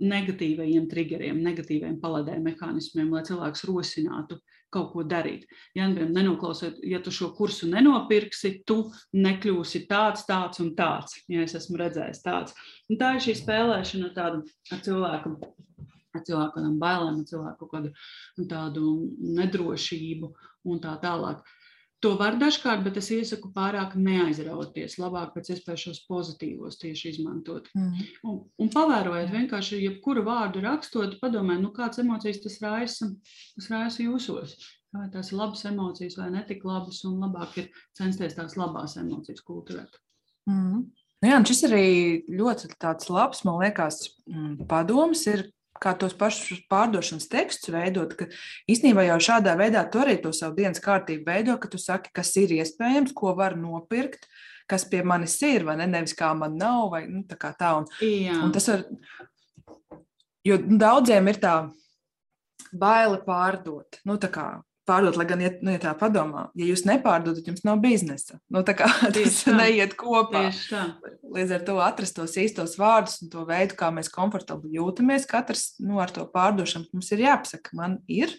negatīvajiem 0.01 0.89
triggeriem, 0.91 1.43
negatīviem 1.45 1.99
paladēm 2.03 2.47
mehānismiem, 2.49 3.11
lai 3.13 3.23
cilvēks 3.29 3.67
rosinātu 3.69 4.41
kaut 4.71 4.93
ko 4.93 5.05
darīt. 5.07 5.47
Ja, 5.75 5.89
nenoklausot, 5.91 6.79
ja 6.87 7.01
tu 7.03 7.13
šo 7.15 7.33
kursu 7.35 7.69
nenopirksi, 7.71 8.61
tu 8.67 8.85
nekļūsi 9.17 9.85
tāds, 9.91 10.25
tāds 10.29 10.63
un 10.63 10.75
tāds. 10.79 11.19
Ja 11.31 11.43
es 11.47 11.57
esmu 11.59 11.81
redzējis 11.81 12.23
tāds. 12.25 12.55
Un 12.91 13.01
tā 13.01 13.17
ir 13.17 13.25
šī 13.27 13.37
spēlēšana 13.43 14.13
tādu 14.17 14.45
ar 14.71 14.85
cilvēku. 14.87 15.35
Ar 16.11 16.23
cilvēku 16.27 16.57
kādām 16.57 16.79
bailēm, 16.83 17.21
ar 17.23 17.27
cilvēku 17.29 17.67
kādu 17.71 17.93
tādu 18.51 18.95
nedrošību 19.39 20.33
un 20.71 20.81
tā 20.83 20.97
tālāk. 21.03 21.45
To 22.01 22.15
var 22.17 22.39
dažkārt, 22.41 22.81
bet 22.87 22.97
es 22.97 23.11
iesaku 23.13 23.51
pārāk 23.53 23.93
neaizrauties. 24.01 24.97
Labāk 25.03 25.35
pēc 25.35 25.51
iespējas 25.53 25.83
šos 25.85 25.99
pozitīvos 26.09 26.79
tieši 26.81 27.11
izmantot. 27.13 27.69
Mm. 27.77 28.07
Un, 28.25 28.39
un 28.57 28.71
pavērojiet, 28.73 29.29
vienkārši 29.35 29.83
jebkuru 29.83 30.25
vārdu 30.25 30.63
rakstot, 30.65 31.19
padomājiet, 31.21 31.61
nu, 31.67 31.75
kādas 31.77 32.01
emocijas 32.01 32.41
tas 32.47 32.57
raisa, 32.65 33.11
tas 33.59 33.69
raisa 33.73 34.07
jūsos. 34.07 34.57
Vai 34.97 35.11
tās 35.13 35.29
ir 35.31 35.39
labas 35.39 35.67
emocijas 35.69 36.17
vai 36.19 36.31
netik 36.33 36.65
labas, 36.67 37.03
un 37.07 37.21
labāk 37.21 37.61
ir 37.61 37.69
censties 37.97 38.35
tās 38.39 38.57
labās 38.59 38.97
emocijas 38.99 39.45
kultivēt. 39.45 40.01
Mm. 40.49 40.89
Nu 41.21 41.29
jā, 41.29 41.39
šis 41.51 41.67
arī 41.69 41.87
ļoti 42.33 42.73
labs, 43.13 43.45
man 43.45 43.61
liekas, 43.61 44.01
mm, 44.25 44.65
padoms 44.71 45.27
ir, 45.29 45.51
kā 45.81 45.95
tos 45.99 46.15
pašus 46.19 46.61
pārdošanas 46.71 47.29
tekstus 47.33 47.73
veidot, 47.75 48.13
ka 48.19 48.29
īstenībā 48.71 49.07
jau 49.09 49.19
šādā 49.31 49.57
veidā 49.59 49.87
tu 49.91 50.03
arī 50.03 50.19
to 50.23 50.33
savu 50.37 50.59
dienas 50.59 50.83
kārtību 50.85 51.27
veido, 51.27 51.57
ka 51.61 51.71
tu 51.73 51.81
saki, 51.81 52.13
kas 52.17 52.35
ir 52.41 52.53
iespējams, 52.59 53.15
ko 53.17 53.35
var 53.39 53.57
nopirkt, 53.59 54.29
kas 54.71 54.85
pie 54.87 55.03
manis 55.07 55.39
ir, 55.47 55.65
vai 55.67 55.79
ne, 55.81 55.89
nevis 55.91 56.15
kā 56.19 56.31
man 56.37 56.59
nav, 56.61 56.91
vai 56.95 57.05
nu, 57.09 57.25
tā 57.29 57.39
kā 57.41 57.53
tā. 57.59 57.75
Un, 57.81 57.89
Jā. 58.05 58.37
un 58.45 58.53
tas 58.55 58.69
var, 58.71 58.85
jo 60.47 60.61
daudziem 60.69 61.33
ir 61.33 61.41
tā 61.43 61.55
baila 62.71 63.19
pārdot, 63.25 64.03
nu 64.07 64.19
tā 64.21 64.31
kā 64.33 64.51
pārdot, 64.91 65.17
lai 65.19 65.27
gan, 65.31 65.43
ja, 65.45 65.53
nu, 65.63 65.73
ja 65.75 65.81
tā 65.83 65.95
padomā, 65.99 66.49
ja 66.59 66.67
jūs 66.69 66.83
nepārdodat, 66.89 67.47
jums 67.47 67.63
nav 67.67 67.81
biznesa. 67.83 68.41
Nu, 68.53 68.65
tā 68.67 68.75
kā 68.79 68.91
tas 69.15 69.41
tā. 69.47 69.55
neiet 69.57 69.95
kopā. 70.01 70.49
Līdz 71.31 71.57
ar 71.57 71.67
to 71.69 71.79
atrast 71.85 72.19
tos 72.19 72.37
īstos 72.43 72.77
vārdus 72.81 73.21
un 73.25 73.33
to 73.33 73.47
veidu, 73.49 73.79
kā 73.79 73.93
mēs 73.95 74.11
komfortabli 74.13 74.75
jūtamies, 74.77 75.29
katrs 75.31 75.71
nu, 75.83 76.01
ar 76.03 76.13
to 76.15 76.27
pārdošanu 76.35 76.91
mums 76.93 77.13
ir 77.15 77.25
jāpasaka, 77.29 77.77
man 77.79 78.01
ir, 78.11 78.35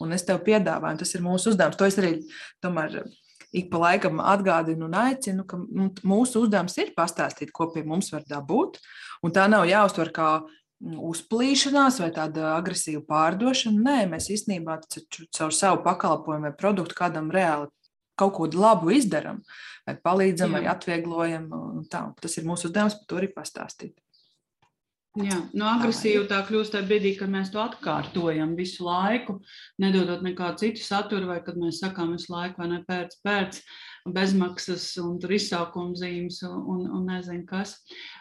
un 0.00 0.16
es 0.16 0.24
tev 0.26 0.40
piedāvāju, 0.46 1.02
tas 1.02 1.14
ir 1.14 1.26
mūsu 1.26 1.52
uzdevums. 1.52 1.78
To 1.78 1.88
es 1.88 2.00
arī 2.00 2.16
tomēr 2.64 3.02
ik 3.52 3.70
pa 3.70 3.80
laikam 3.82 4.22
atgādinu 4.22 4.86
un 4.86 4.96
aicinu, 4.96 5.44
ka 5.48 5.58
mūsu 6.06 6.44
uzdevums 6.44 6.76
ir 6.78 6.94
pastāstīt, 6.96 7.52
ko 7.54 7.68
pie 7.74 7.82
mums 7.86 8.12
var 8.14 8.24
dabūt. 8.28 8.78
Un 9.26 9.34
tā 9.36 9.46
nav 9.50 9.66
jāuztver 9.68 10.12
kā 10.14 10.30
uzplīšanās 10.80 12.00
vai 12.00 12.10
tāda 12.16 12.54
agresīva 12.56 13.02
pārdošana. 13.08 13.82
Nē, 13.84 13.98
mēs 14.14 14.30
īstenībā 14.32 14.78
caur 14.88 15.54
savu 15.54 15.82
pakalpojumu 15.84 16.48
vai 16.48 16.56
produktu 16.56 16.96
kādam 16.98 17.30
reāli 17.34 17.68
kaut 18.20 18.36
ko 18.36 18.46
labu 18.52 18.92
izdarām, 18.92 19.40
vai 19.88 19.96
palīdzam, 19.96 20.52
Jā. 20.52 20.58
vai 20.58 20.70
atvieglojam. 20.74 21.50
Tā. 21.92 22.04
Tas 22.20 22.36
ir 22.36 22.48
mūsu 22.48 22.68
uzdevums 22.68 22.98
par 22.98 23.08
to 23.08 23.20
arī 23.20 23.30
pastāstīt. 23.32 23.96
Jā, 25.18 25.40
no 25.50 25.64
nu, 25.64 25.66
agresīva 25.66 26.22
tā 26.30 26.36
kļūst 26.46 26.70
tajā 26.70 26.86
brīdī, 26.86 27.16
kad 27.18 27.32
mēs 27.32 27.48
to 27.50 27.58
atkārtojam 27.58 28.52
visu 28.54 28.84
laiku, 28.86 29.40
nedodot 29.82 30.22
nekādu 30.22 30.62
citu 30.62 30.84
saturu, 30.86 31.26
vai 31.32 31.40
kad 31.42 31.58
mēs 31.58 31.80
sakām 31.82 32.12
visu 32.14 32.30
laiku, 32.30 32.60
vai 32.62 32.68
ne 32.70 32.78
pēc, 32.86 33.16
pēc 33.26 33.58
bezmaksas 34.08 34.84
un 35.02 35.18
tur 35.20 35.34
izsaukuma 35.36 35.96
zīmes 35.98 36.40
un, 36.48 36.56
un, 36.72 36.84
un 36.96 37.06
nezinu 37.10 37.44
kas. 37.48 37.76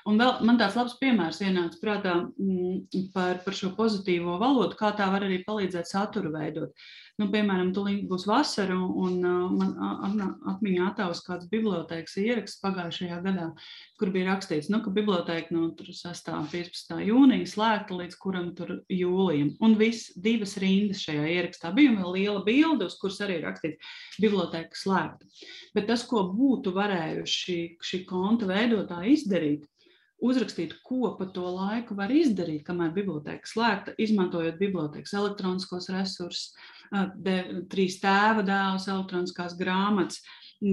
Un 0.09 0.19
vēl 0.19 0.41
man 0.47 0.59
tāds 0.59 0.77
labs 0.79 0.97
piemērs 0.99 1.41
ienāca 1.45 1.79
prātā 1.81 2.15
mm, 2.25 3.11
par, 3.15 3.39
par 3.45 3.57
šo 3.57 3.71
pozitīvo 3.77 4.37
valodu, 4.41 4.77
kā 4.79 4.91
tā 4.97 5.07
var 5.13 5.27
arī 5.27 5.41
palīdzēt 5.47 5.89
saturu 5.89 6.33
veidot. 6.35 6.75
Nu, 7.19 7.25
piemēram, 7.33 7.73
tūlīt 7.75 8.05
būs 8.07 8.23
vasara, 8.29 8.77
un 8.79 9.17
uh, 9.27 9.49
man 9.51 10.21
atmiņā 10.53 10.85
attēlus 10.87 11.19
kāds 11.25 11.49
bibliotēkas 11.51 12.13
ieraksts 12.21 12.61
pagājušajā 12.63 13.17
gadā, 13.25 13.49
kur 13.99 14.13
bija 14.13 14.29
rakstīts, 14.29 14.69
nu, 14.71 14.79
ka 14.85 14.93
bibliotēka 14.95 15.51
no 15.51 15.65
6. 15.75 16.29
un 16.31 16.47
15. 16.47 17.01
jūnija 17.09 17.49
slēgta 17.51 17.97
līdz 17.99 18.15
kuram 18.23 18.53
tur 18.55 18.71
jūlijam. 18.87 19.51
Un 19.65 19.75
viss 19.81 20.13
divas 20.15 20.55
rindas 20.63 21.03
šajā 21.03 21.25
ierakstā 21.33 21.73
bija 21.75 21.97
vēl 21.97 22.15
liela 22.15 22.45
bilde, 22.45 22.87
uz 22.87 22.95
kuras 23.01 23.19
arī 23.27 23.41
rakstīts 23.43 23.91
bibliotēka 24.23 24.79
slēgta. 24.79 25.27
Bet 25.75 25.91
tas, 25.91 26.07
ko 26.07 26.23
būtu 26.31 26.71
varējuši 26.77 27.59
šī 27.83 28.03
konta 28.07 28.47
veidotāji 28.47 29.17
izdarīt, 29.19 29.67
uzrakstīt, 30.23 30.79
ko 30.87 31.13
pa 31.19 31.27
to 31.35 31.47
laiku 31.51 31.95
var 31.99 32.11
izdarīt, 32.15 32.63
kamēr 32.67 32.95
biblioteka 32.95 33.47
slēgta, 33.47 33.95
izmantojot 33.99 34.59
bibliotekas 34.59 35.15
elektroniskos 35.19 35.91
resursus, 35.93 36.53
trīs 37.71 37.99
tēva 38.01 38.45
dēlus, 38.45 38.87
elektroniskās 38.89 39.57
grāmatas 39.59 40.23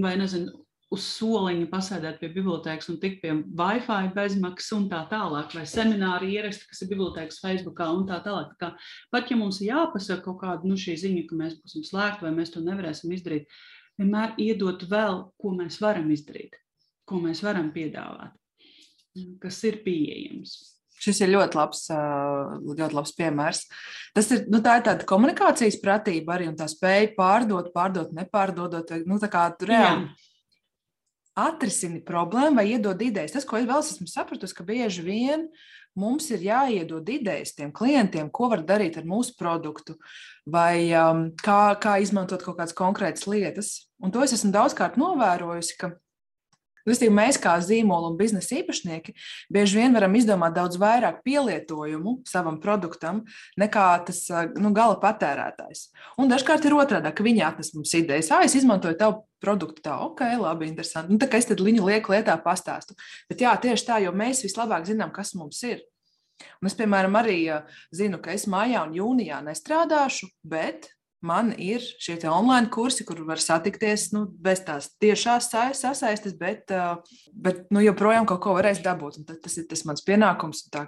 vai 0.03 0.15
nezinu, 0.19 0.53
uz 0.93 1.03
soliņa 1.03 1.67
pasēdēt 1.71 2.19
pie 2.21 2.29
bibliotekas 2.31 2.87
un 2.91 2.99
tikt 3.01 3.19
pie 3.23 3.33
Wi-Fi 3.59 4.11
bezmaksas 4.15 4.75
un 4.77 4.85
tā 4.91 5.01
tālāk, 5.11 5.51
vai 5.57 5.65
semināru 5.67 6.29
ieraksti, 6.31 6.67
kas 6.69 6.83
ir 6.83 6.91
bibliotekas 6.93 7.41
Facebookā 7.43 7.89
un 7.95 8.05
tā 8.07 8.21
tālāk. 8.23 8.53
Tā 8.55 8.61
kā, 8.61 8.85
pat 9.11 9.31
ja 9.31 9.39
mums 9.39 9.59
jāpasaka 9.63 10.23
kaut 10.29 10.39
kāda 10.45 10.69
nu, 10.69 10.79
šī 10.79 10.95
ziņa, 11.03 11.25
ka 11.27 11.41
mēs 11.41 11.57
būsim 11.59 11.83
slēgti 11.87 12.27
vai 12.27 12.33
mēs 12.39 12.53
to 12.55 12.63
nevarēsim 12.63 13.11
izdarīt, 13.17 13.51
vienmēr 13.99 14.37
iedot 14.39 14.87
vēl, 14.87 15.21
ko 15.41 15.53
mēs 15.57 15.81
varam 15.83 16.07
izdarīt, 16.15 16.55
ko 17.07 17.19
mēs 17.23 17.43
varam 17.43 17.73
piedāvāt, 17.75 18.31
kas 19.43 19.59
ir 19.67 19.81
pieejams. 19.83 20.76
Šis 20.97 21.21
ir 21.21 21.29
ļoti 21.35 21.59
labs, 21.59 21.83
ļoti 21.91 22.95
labs 22.97 23.13
piemērs. 23.17 23.65
Tas 24.17 24.31
ir, 24.33 24.47
nu, 24.49 24.63
tā 24.65 24.79
ir 24.79 24.85
tāda 24.87 25.05
komunikācijas 25.07 25.77
pratība 25.83 26.37
arī 26.37 26.49
un 26.49 26.57
tā 26.57 26.65
spēja 26.71 27.11
pārdot, 27.17 27.69
pārdot, 27.75 28.15
nepārdodot. 28.17 28.95
Nu, 29.05 29.19
tā 29.21 29.29
kā 29.31 29.45
tu 29.59 29.69
reāli. 29.69 30.09
Atrisini 31.37 32.01
problēmu 32.01 32.57
vai 32.57 32.71
iedod 32.71 33.01
idejas. 33.05 33.35
Tas, 33.35 33.45
ko 33.45 33.59
es 33.59 33.67
vēl 33.69 33.83
esmu 33.83 34.07
sapratusi, 34.09 34.55
ka 34.57 34.65
bieži 34.65 35.03
vien 35.05 35.45
mums 35.97 36.31
ir 36.33 36.41
jāiedod 36.45 37.05
idejas 37.13 37.53
tiem 37.57 37.69
klientiem, 37.73 38.31
ko 38.33 38.49
var 38.53 38.63
darīt 38.65 38.97
ar 38.97 39.05
mūsu 39.05 39.35
produktu, 39.37 39.97
vai 40.49 40.89
um, 40.97 41.27
kā, 41.37 41.77
kā 41.81 41.97
izmantot 42.01 42.41
kaut 42.45 42.57
kādas 42.57 42.73
konkrētas 42.77 43.29
lietas. 43.29 43.71
Un 44.01 44.13
to 44.13 44.25
es 44.25 44.33
esmu 44.33 44.49
daudzkārt 44.53 44.97
novērojusi, 44.97 45.77
ka 45.77 45.93
Restīvi, 46.87 47.13
mēs 47.13 47.39
kā 47.41 47.57
zīmola 47.63 48.11
un 48.11 48.17
biznesa 48.19 48.55
īpašnieki 48.61 49.15
bieži 49.53 49.81
vien 49.81 49.95
varam 49.97 50.15
izdomāt 50.15 50.55
daudz 50.55 50.79
vairāk 50.81 51.19
pielietojumu 51.27 52.21
savam 52.27 52.61
produktam 52.63 53.23
nekā 53.59 53.87
tas 54.07 54.23
nu, 54.55 54.71
gala 54.75 54.97
patērētājs. 55.01 55.89
Un 56.21 56.31
dažkārt 56.31 56.65
ir 56.67 56.77
otrādi, 56.77 57.11
ka 57.11 57.25
viņi 57.25 57.43
atnes 57.47 57.73
mums 57.75 57.93
idejas, 57.97 58.31
ah, 58.31 58.45
es 58.47 58.55
izmantoju 58.57 58.97
tavu 58.99 59.21
produktu, 59.43 59.83
tā, 59.85 59.97
ok, 60.07 60.23
labi, 60.41 60.71
interesanti. 60.71 61.13
Nu, 61.13 61.19
tā 61.21 61.29
kā 61.29 61.41
es 61.41 61.49
tad 61.49 61.61
viņu 61.61 61.85
lieku 61.85 62.15
lietā 62.15 62.37
pastāstu. 62.41 62.97
Bet 63.29 63.43
jā, 63.43 63.53
tieši 63.61 63.85
tā, 63.85 63.99
jo 64.01 64.15
mēs 64.15 64.41
vislabāk 64.45 64.87
zinām, 64.89 65.13
kas 65.13 65.35
mums 65.37 65.61
ir. 65.67 65.83
Un 66.61 66.69
es, 66.69 66.75
piemēram, 66.77 67.17
arī 67.17 67.39
zinu, 67.95 68.19
ka 68.21 68.33
es 68.33 68.45
mājā 68.49 68.83
un 68.87 68.95
jūnijā 68.97 69.41
nestrādāšu, 69.45 70.29
bet 70.45 70.91
man 71.25 71.51
ir 71.57 71.81
šie 71.81 72.17
online 72.29 72.69
kursi, 72.73 73.05
kur 73.07 73.21
var 73.27 73.41
satikties 73.41 74.11
nu, 74.13 74.25
bez 74.27 74.61
tās 74.67 74.91
tiešās 75.01 75.49
sasaistes, 75.77 76.35
bet, 76.37 76.73
bet 77.33 77.65
nu, 77.73 77.81
joprojām 77.85 78.27
kaut 78.29 78.43
ko 78.43 78.57
varēs 78.57 78.83
dabūt. 78.85 79.23
Tas 79.43 79.57
ir 79.57 79.67
tas 79.69 79.83
mans 79.89 80.05
pienākums. 80.05 80.67
Tā, 80.73 80.87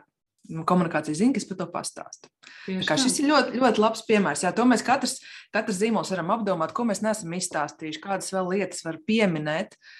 nu, 0.49 0.65
komunikācija 0.67 1.17
zina, 1.17 1.35
kas 1.37 1.47
par 1.49 1.61
to 1.61 1.69
pastāsta. 1.73 2.29
Šis 2.67 3.21
ir 3.21 3.31
ļoti, 3.31 3.61
ļoti 3.61 3.81
labs 3.81 4.05
piemērs. 4.07 4.45
Jā, 4.45 4.53
to 4.55 4.65
mēs 4.69 4.85
katrs, 4.85 5.19
katrs 5.55 5.81
zīmols 5.81 6.13
varam 6.13 6.35
apdomāt, 6.37 6.75
ko 6.77 6.85
mēs 6.89 7.03
neesam 7.05 7.33
izstāstījuši, 7.37 8.03
kādas 8.03 8.33
vēl 8.35 8.53
lietas 8.55 8.85
var 8.85 9.01
pieminēt. 9.09 9.75
Uh, 9.75 9.97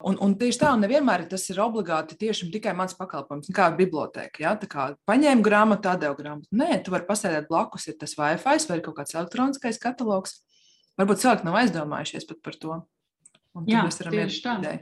Un, 0.00 0.16
un 0.24 0.32
tieši 0.40 0.62
tā, 0.62 0.70
un 0.72 0.80
nevienmēr 0.80 1.26
tas 1.28 1.42
ir 1.52 1.58
obligāti 1.60 2.16
tieši 2.20 2.48
tikai 2.54 2.72
mans 2.76 2.94
pakalpojums, 2.96 3.50
kā 3.52 3.66
biblioteka. 3.76 4.40
Ja? 4.40 4.54
Tā 4.56 4.68
kā 4.70 4.86
paņēmu 5.08 5.44
grāmatu, 5.44 5.90
atdevu 5.92 6.16
grāmatu. 6.16 6.48
Nē, 6.56 6.78
tu 6.84 6.94
vari 6.94 7.04
pasēdēt 7.08 7.50
blakus, 7.50 7.84
ir 7.90 7.98
tas 8.00 8.16
Wi-Fi 8.16 8.70
vai 8.70 8.78
kaut 8.84 8.96
kāds 8.96 9.16
elektroniskais 9.18 9.80
katalogs. 9.82 10.38
Varbūt 11.00 11.20
cilvēki 11.20 11.48
nav 11.48 11.60
aizdomājušies 11.60 12.28
pat 12.30 12.40
par 12.46 12.56
to. 12.62 12.78
Un 13.58 13.68
Jā, 13.68 13.84
tieši 13.90 14.42
tā. 14.46 14.56
Ideja. 14.62 14.80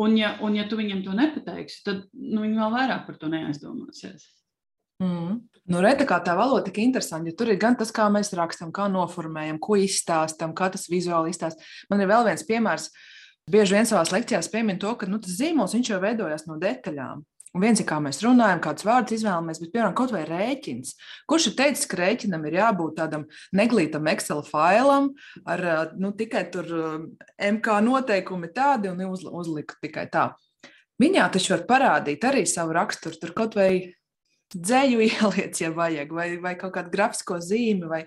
Un 0.00 0.16
ja, 0.16 0.32
un 0.40 0.56
ja 0.56 0.64
tu 0.70 0.80
viņam 0.80 1.04
to 1.04 1.12
nepateiksi, 1.16 1.82
tad 1.84 2.02
nu, 2.16 2.40
viņi 2.40 2.56
vēl 2.56 2.74
vairāk 2.78 3.04
par 3.10 3.20
to 3.20 3.28
neaizdomāsies. 3.28 4.24
Mm. 5.04 5.40
Nu, 5.70 5.80
Reta, 5.84 6.06
kā 6.08 6.16
tā 6.24 6.32
valoda 6.36 6.64
tik 6.66 6.80
interesanti, 6.80 7.32
jo 7.32 7.36
tur 7.36 7.52
ir 7.52 7.60
gan 7.60 7.76
tas, 7.76 7.92
kā 7.92 8.06
mēs 8.12 8.32
rakstām, 8.36 8.72
kā 8.72 8.88
noformējam, 8.92 9.60
ko 9.60 9.76
izstāstām, 9.80 10.54
kā 10.56 10.70
tas 10.72 10.88
vizuāli 10.92 11.34
izstāsta. 11.34 11.64
Man 11.92 12.00
ir 12.00 12.08
vēl 12.08 12.24
viens 12.30 12.44
piemērs, 12.48 12.88
uh, 12.88 13.19
bieži 13.50 13.76
vien 13.76 13.88
savā 13.88 14.04
lekcijās 14.14 14.50
piemin 14.52 14.78
to, 14.80 14.94
ka 14.98 15.08
nu, 15.10 15.20
tas 15.22 15.36
zīmols 15.38 15.76
jau 15.80 16.00
veidojas 16.02 16.46
no 16.48 16.58
detaļām. 16.60 17.24
Un 17.50 17.64
viens 17.64 17.80
ir, 17.82 17.86
kā 17.88 17.96
mēs 17.98 18.20
runājam, 18.22 18.60
kādus 18.62 18.86
vārdus 18.86 19.16
izvēlamies, 19.16 19.58
bet, 19.58 19.72
piemēram, 19.72 19.94
kaut 19.98 20.12
vai 20.14 20.20
rēķins. 20.28 20.92
Kurš 21.30 21.48
ir 21.50 21.56
teicis, 21.58 21.88
ka 21.90 21.98
rēķinam 21.98 22.44
ir 22.46 22.60
jābūt 22.60 23.00
tādam 23.00 23.24
neglītam 23.58 24.06
Excel 24.12 24.44
failam 24.46 25.08
ar 25.50 25.64
nu, 25.98 26.12
tikai 26.14 26.44
tur 26.54 26.68
MK 27.34 27.80
noteikumi 27.88 28.52
tādi 28.54 28.92
un 28.92 29.02
uz, 29.08 29.26
uzliku 29.26 29.80
tikai 29.82 30.06
tā. 30.12 30.28
Viņā 31.02 31.26
taču 31.34 31.56
var 31.56 31.64
parādīt 31.66 32.22
arī 32.28 32.44
savu 32.46 32.76
raksturu, 32.76 33.18
tur 33.18 33.34
kaut 33.34 33.58
vai 33.58 33.72
dzēju 34.54 35.02
ieliec, 35.08 35.58
ja 35.58 35.72
vajag, 35.74 36.14
vai, 36.14 36.30
vai 36.42 36.54
kaut 36.60 36.76
kādu 36.76 36.94
grafisko 36.94 37.40
zīmi, 37.42 37.90
vai, 37.90 38.04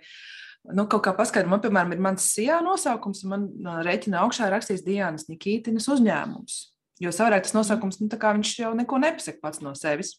nu, 0.72 0.86
kaut 0.88 1.04
kā 1.06 1.14
paskaidro, 1.18 1.52
man, 1.52 1.62
piemēram, 1.64 1.96
ir 1.96 2.04
mans 2.04 2.26
SIA 2.34 2.62
nosaukums, 2.64 3.24
un 3.26 3.34
man 3.34 3.80
rēķina 3.88 4.22
augšā 4.24 4.48
rakstīts 4.54 4.86
Dienas 4.86 5.28
Nikītinas 5.32 5.90
uzņēmums. 5.92 6.60
Jo 7.04 7.12
savādāk 7.12 7.48
tas 7.48 7.56
nosaukums, 7.56 8.00
nu, 8.00 8.10
viņš 8.12 8.54
jau 8.62 8.72
neko 8.78 9.00
nepasaka 9.02 9.42
pats 9.44 9.64
no 9.66 9.74
sevis. 9.78 10.16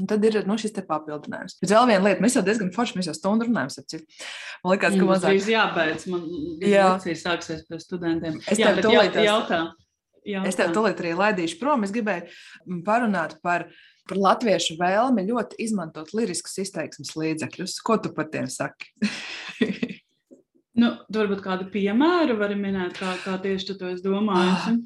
Un 0.00 0.08
tad 0.08 0.22
ir 0.24 0.38
nu, 0.48 0.54
šis 0.56 0.72
papildinājums. 0.88 1.58
Bet 1.60 1.72
vēl 1.74 1.90
viena 1.90 2.04
lieta, 2.06 2.22
mēs 2.24 2.38
jau 2.38 2.42
diezgan 2.46 2.70
forši, 2.72 2.96
mēs 2.96 3.10
jau 3.10 3.16
stundu 3.16 3.44
runājam. 3.44 4.00
Man 4.64 4.72
liekas, 4.72 4.96
ka 4.96 5.08
mazāk. 5.08 5.36
Tas 5.36 5.50
jābeidz, 5.52 6.06
man 6.08 6.22
jā. 6.64 6.86
lekcija 6.94 7.18
sāksies 7.20 7.66
pie 7.68 7.80
studentiem. 7.82 8.38
Es 8.48 8.60
tev 8.60 8.80
tūlīt 8.80 9.18
jautā. 9.20 9.60
jautā. 10.24 10.46
Es 10.48 10.56
tev 10.56 10.72
tūlīt 10.72 11.02
arī 11.02 11.12
laidīšu 11.18 11.58
prom. 11.60 11.84
Es 11.84 11.92
gribēju 11.92 12.80
parunāt 12.86 13.36
par 13.44 13.66
par 14.08 14.20
latviešu 14.20 14.76
vēlmi 14.80 15.26
ļoti 15.28 15.58
izmantot 15.62 16.12
liriskus 16.16 16.58
izteiksmes 16.64 17.14
līdzekļus. 17.18 17.76
Ko 17.86 17.98
tu 18.02 18.12
par 18.14 18.30
tiem 18.32 18.48
saki? 18.50 18.90
nu, 20.80 20.94
varbūt 21.12 21.44
kādu 21.44 21.68
piemēru 21.72 22.38
vari 22.40 22.58
minēt, 22.58 22.98
kā, 22.98 23.14
kā 23.24 23.38
tieši 23.42 23.72
tu 23.72 23.78
to 23.80 23.92
esi 23.92 24.04
domājis. 24.06 24.66
Ah. 24.72 24.80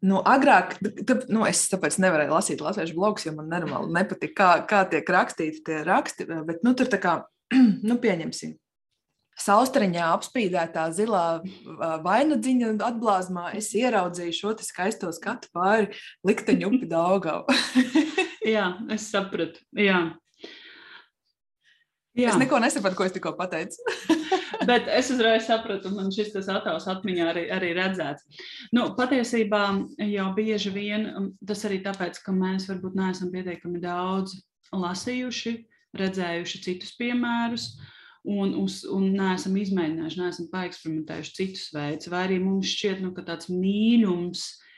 Nu, 0.00 0.22
agrāk, 0.24 0.78
tā, 0.80 1.18
nu, 1.28 1.44
es 1.44 1.66
tāpēc 1.68 1.98
nevarēju 2.00 2.32
lasīt 2.32 2.62
latviešu 2.64 2.96
blogus, 2.96 3.26
jo 3.26 3.34
man 3.36 3.50
nenormāli 3.52 3.92
nepatīk, 3.98 4.32
kā, 4.38 4.54
kā 4.68 4.86
tiek 4.88 5.12
rakstīti 5.12 5.60
tie 5.66 5.82
raksti. 5.84 6.24
Bet, 6.48 6.64
nu, 6.64 6.72
tur 6.76 6.88
tā 6.88 7.00
kā, 7.02 7.18
nu, 7.88 8.00
pieņemsim, 8.00 8.56
Saustriņā 9.40 10.08
apspīdētā 10.18 10.82
zilā 10.92 11.40
vainadziņa 12.04 12.74
atblāzmā 12.90 13.54
es 13.56 13.70
ieraudzīju 13.78 14.36
šo 14.36 14.52
skaisto 14.60 15.12
skatu 15.16 15.48
pāri 15.54 15.88
likteņu 16.28 16.68
upi 16.68 16.90
Daugavu. 16.90 17.48
Jā, 18.46 18.72
es 18.92 19.10
sapratu. 19.12 19.60
Jā. 19.76 20.00
Jā. 22.18 22.32
Es 22.32 22.40
neko 22.40 22.58
nesapratu, 22.60 22.98
ko 22.98 23.06
es 23.06 23.14
tikko 23.14 23.36
pateicu. 23.38 23.80
Bet 24.68 24.88
es 24.92 25.10
uzreiz 25.12 25.46
sapratu, 25.48 25.92
man 25.94 26.10
šis 26.12 26.34
attēls 26.40 26.88
atmiņā 26.90 27.28
arī, 27.32 27.44
arī 27.54 27.70
redzēts. 27.76 28.26
Nu, 28.76 28.90
patiesībā 28.96 29.62
jau 30.10 30.26
bieži 30.36 30.72
vien 30.74 31.08
tas 31.46 31.64
arī 31.68 31.80
tāpēc, 31.84 32.20
ka 32.24 32.34
mēs 32.36 32.68
varbūt 32.70 32.98
neesam 32.98 33.32
pietiekami 33.32 33.80
daudz 33.82 34.36
lasījuši, 34.74 35.54
redzējuši 36.00 36.62
citus 36.66 36.94
piemērus. 36.98 37.72
Un, 38.28 38.52
uz, 38.60 38.82
un 38.84 39.06
neesam 39.16 39.54
izmēģinājuši, 39.56 40.18
neesam 40.20 40.48
paeksperimentējuši 40.52 41.36
citus 41.38 41.70
veidus, 41.72 42.10
vai 42.12 42.26
arī 42.26 42.36
mums 42.42 42.68
šķiet, 42.68 42.98
nu, 43.00 43.14
ka 43.16 43.24
tāds 43.24 43.48
mīlums, 43.48 44.42
uh, 44.44 44.69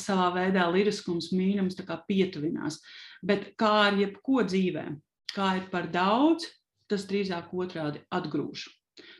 savā 0.00 0.28
veidā 0.34 0.66
liriskums, 0.72 1.32
mīlums 1.32 1.78
pietuvinās. 2.08 2.80
Bet 3.22 3.54
kā 3.56 3.72
ar 3.88 3.98
jebko 3.98 4.44
dzīvē, 4.44 4.86
kā 5.34 5.56
ir 5.58 5.68
par 5.72 5.90
daudz, 5.90 6.46
tas 6.88 7.06
drīzāk 7.08 7.52
otrādi 7.52 8.02
atgrūž. 8.12 8.68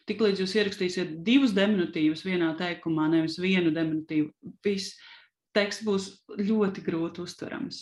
Tiklīdz 0.07 0.45
jūs 0.45 0.55
ierakstīsiet 0.55 1.17
divus 1.27 1.55
diminutīvus 1.57 2.23
vienā 2.27 2.53
teikumā, 2.59 3.09
nevis 3.11 3.41
vienu 3.43 3.73
diminutīvu, 3.75 4.31
viss 4.63 4.95
teksts 5.57 5.87
būs 5.87 6.11
ļoti 6.39 6.85
grūti 6.85 7.25
uztverams. 7.25 7.81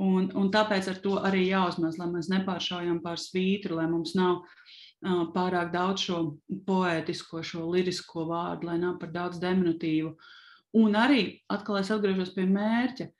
Un, 0.00 0.30
un 0.38 0.48
tāpēc 0.52 0.88
ar 0.88 1.00
to 1.04 1.18
arī 1.20 1.42
jāuzmanās, 1.50 1.98
lai 2.00 2.08
mēs 2.14 2.30
nepāršaujam 2.32 3.02
pār 3.04 3.20
svītru, 3.20 3.76
lai 3.76 3.88
mums 3.90 4.14
nav 4.16 4.38
uh, 4.40 5.26
pārāk 5.34 5.72
daudz 5.74 6.06
šo 6.06 6.20
poētisko, 6.68 7.42
šo 7.44 7.66
lirisko 7.74 8.24
vārdu, 8.30 8.70
lai 8.70 8.78
nav 8.80 8.96
par 9.02 9.12
daudz 9.12 9.42
diminutīvu. 9.42 10.14
Un 10.78 10.96
arī 10.96 11.24
atkal 11.52 11.82
es 11.82 11.90
atgriežos 11.92 12.32
pie 12.36 12.46
mērķa, 12.48 13.10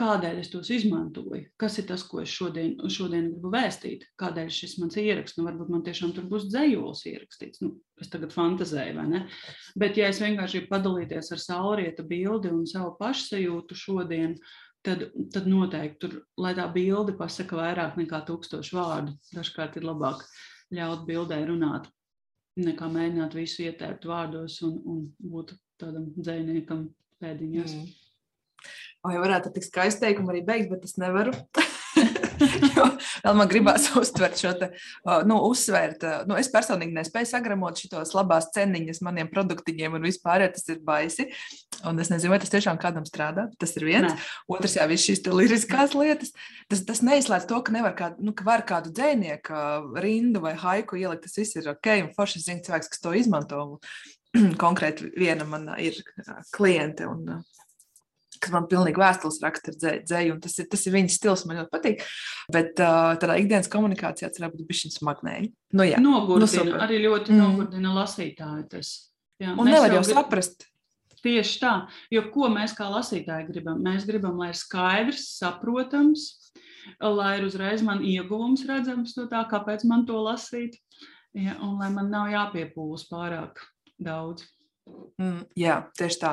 kādēļ 0.00 0.38
es 0.40 0.48
tos 0.48 0.70
izmantoju, 0.72 1.42
kas 1.60 1.76
ir 1.80 1.86
tas, 1.90 2.04
ko 2.08 2.22
es 2.22 2.32
šodien, 2.32 2.78
šodien 2.88 3.28
gribu 3.34 3.50
vēstīt, 3.52 4.06
kādēļ 4.20 4.48
šis 4.56 4.78
mans 4.80 4.96
ieraksts, 4.96 5.36
nu, 5.36 5.44
varbūt 5.44 5.72
man 5.74 5.82
tiešām 5.84 6.14
tur 6.16 6.24
būs 6.30 6.46
dzējols 6.48 7.04
ierakstīts, 7.10 7.60
nu, 7.64 7.74
es 8.00 8.08
tagad 8.12 8.32
fantazēju, 8.32 8.96
vai 8.96 9.06
ne? 9.10 9.22
Bet, 9.78 10.00
ja 10.00 10.08
es 10.08 10.22
vienkārši 10.24 10.64
padalīties 10.70 11.28
ar 11.36 11.42
saulrieta 11.44 12.06
bildi 12.08 12.52
un 12.52 12.64
savu 12.70 12.94
pašsajūtu 13.02 13.76
šodien, 13.76 14.38
tad, 14.86 15.10
tad 15.34 15.50
noteikti 15.50 16.00
tur, 16.06 16.16
lai 16.40 16.54
tā 16.56 16.64
bilde 16.72 17.12
pasaka 17.18 17.60
vairāk 17.60 18.00
nekā 18.00 18.22
tūkstošu 18.30 18.78
vārdu. 18.78 19.18
Dažkārt 19.36 19.76
ir 19.76 19.86
labāk 19.86 20.24
ļaut 20.72 21.04
bildē 21.06 21.42
runāt, 21.52 21.92
nekā 22.56 22.88
mēģināt 22.92 23.36
visu 23.36 23.68
ietērpt 23.68 24.08
vārdos 24.08 24.58
un, 24.66 24.80
un 24.88 25.04
būt 25.20 25.54
tādam 25.80 26.10
dzēniekam 26.16 26.88
pēdiņās. 27.22 27.76
Mm. 27.78 27.90
Vai 29.02 29.18
varētu 29.18 29.50
tik 29.54 29.66
skaisti 29.66 30.04
teikumu 30.04 30.30
arī 30.30 30.44
beigt, 30.46 30.70
bet 30.70 30.84
es 30.86 30.98
nevaru. 31.00 31.34
jo 32.76 32.84
vēl 33.24 33.36
man 33.38 33.50
gribās 33.50 33.88
uztvert 33.98 34.38
šo 34.40 34.52
te, 34.58 34.68
nu, 35.28 35.38
uzsvērt. 35.48 36.04
Nu, 36.28 36.36
es 36.40 36.50
personīgi 36.52 36.94
nespēju 36.96 37.28
sagramot 37.32 37.80
šitos 37.82 38.14
labās 38.16 38.50
ceniņas 38.54 39.02
maniem 39.06 39.30
produktiņiem 39.32 39.98
un 39.98 40.06
vispār, 40.06 40.46
ja 40.46 40.52
tas 40.54 40.66
ir 40.72 40.80
baisi. 40.86 41.28
Un 41.88 41.98
es 42.02 42.12
nezinu, 42.12 42.30
vai 42.30 42.38
tas 42.42 42.52
tiešām 42.52 42.78
kādam 42.82 43.06
strādā. 43.08 43.48
Tas 43.60 43.74
ir 43.78 43.86
viens. 43.88 44.12
Nē. 44.12 44.30
Otrs, 44.54 44.76
jā, 44.78 44.86
viss 44.90 45.08
šīs 45.08 45.24
liriskās 45.26 45.96
lietas. 45.98 46.30
Tas, 46.70 46.84
tas 46.86 47.02
neizslēdz 47.02 47.48
to, 47.50 47.58
ka 47.66 47.74
nevar 47.74 47.96
kādu, 47.98 48.22
nu, 48.28 48.34
ka 48.38 48.46
var 48.46 48.62
kādu 48.68 48.94
dzēnieku 48.94 50.02
rindu 50.02 50.44
vai 50.44 50.54
haiku 50.58 51.00
ielikt. 51.00 51.26
Tas 51.26 51.38
viss 51.42 51.58
ir 51.58 51.70
ok. 51.74 51.94
Un 52.06 52.12
forši 52.16 52.44
zina 52.46 52.62
cilvēks, 52.68 52.92
kas 52.92 53.02
to 53.02 53.14
izmanto. 53.18 53.64
Konkrēti 54.64 55.12
viena 55.18 55.46
man 55.48 55.68
ir 55.82 55.98
kliente. 56.54 57.08
Un, 57.08 57.42
kas 58.42 58.52
man 58.54 58.66
pilnīgi 58.70 58.98
vēstules 58.98 59.38
raksta 59.42 59.72
ar 59.72 60.00
dzēju, 60.02 60.34
un 60.34 60.42
tas 60.42 60.56
ir, 60.58 60.66
tas 60.72 60.82
ir 60.88 60.96
viņas 60.96 61.18
stils, 61.20 61.44
man 61.46 61.60
ļoti 61.60 61.72
patīk. 61.72 62.04
Bet 62.52 62.74
tādā 62.74 63.38
ikdienas 63.40 63.70
komunikācijā 63.72 64.32
tas 64.32 64.42
var 64.42 64.52
būt 64.54 64.66
bijis 64.68 64.98
smagnēji. 64.98 65.52
Nu, 65.76 65.86
jā, 65.86 66.02
nogurdina, 66.02 66.66
nu, 66.66 66.76
arī 66.82 67.00
ļoti 67.04 67.34
mm. 67.34 67.40
nogurdina 67.40 67.94
lasītāju. 68.00 68.68
Tas. 68.72 68.92
Jā, 69.42 69.54
un 69.54 69.70
nevar 69.70 69.94
jau 69.94 70.04
saprast. 70.06 70.66
Tieši 71.22 71.58
tā, 71.62 71.72
jo 72.10 72.24
ko 72.34 72.48
mēs 72.50 72.72
kā 72.74 72.88
lasītāji 72.90 73.46
gribam? 73.52 73.78
Mēs 73.84 74.08
gribam, 74.08 74.40
lai 74.42 74.50
ir 74.50 74.58
skaidrs, 74.58 75.28
saprotams, 75.38 76.24
lai 76.98 77.36
ir 77.38 77.46
uzreiz 77.46 77.84
man 77.86 78.02
ieguvums 78.02 78.64
redzams 78.66 79.14
no 79.14 79.28
tā, 79.30 79.44
kāpēc 79.50 79.84
man 79.86 80.02
to 80.08 80.18
lasīt, 80.18 80.80
ja, 81.38 81.54
un 81.62 81.76
lai 81.78 81.92
man 81.94 82.10
nav 82.10 82.32
jāpiepūlas 82.32 83.06
pārāk 83.12 83.62
daudz. 84.06 84.48
Mm, 85.20 85.44
jā, 85.54 85.76
tieši 85.94 86.18
tā. 86.18 86.30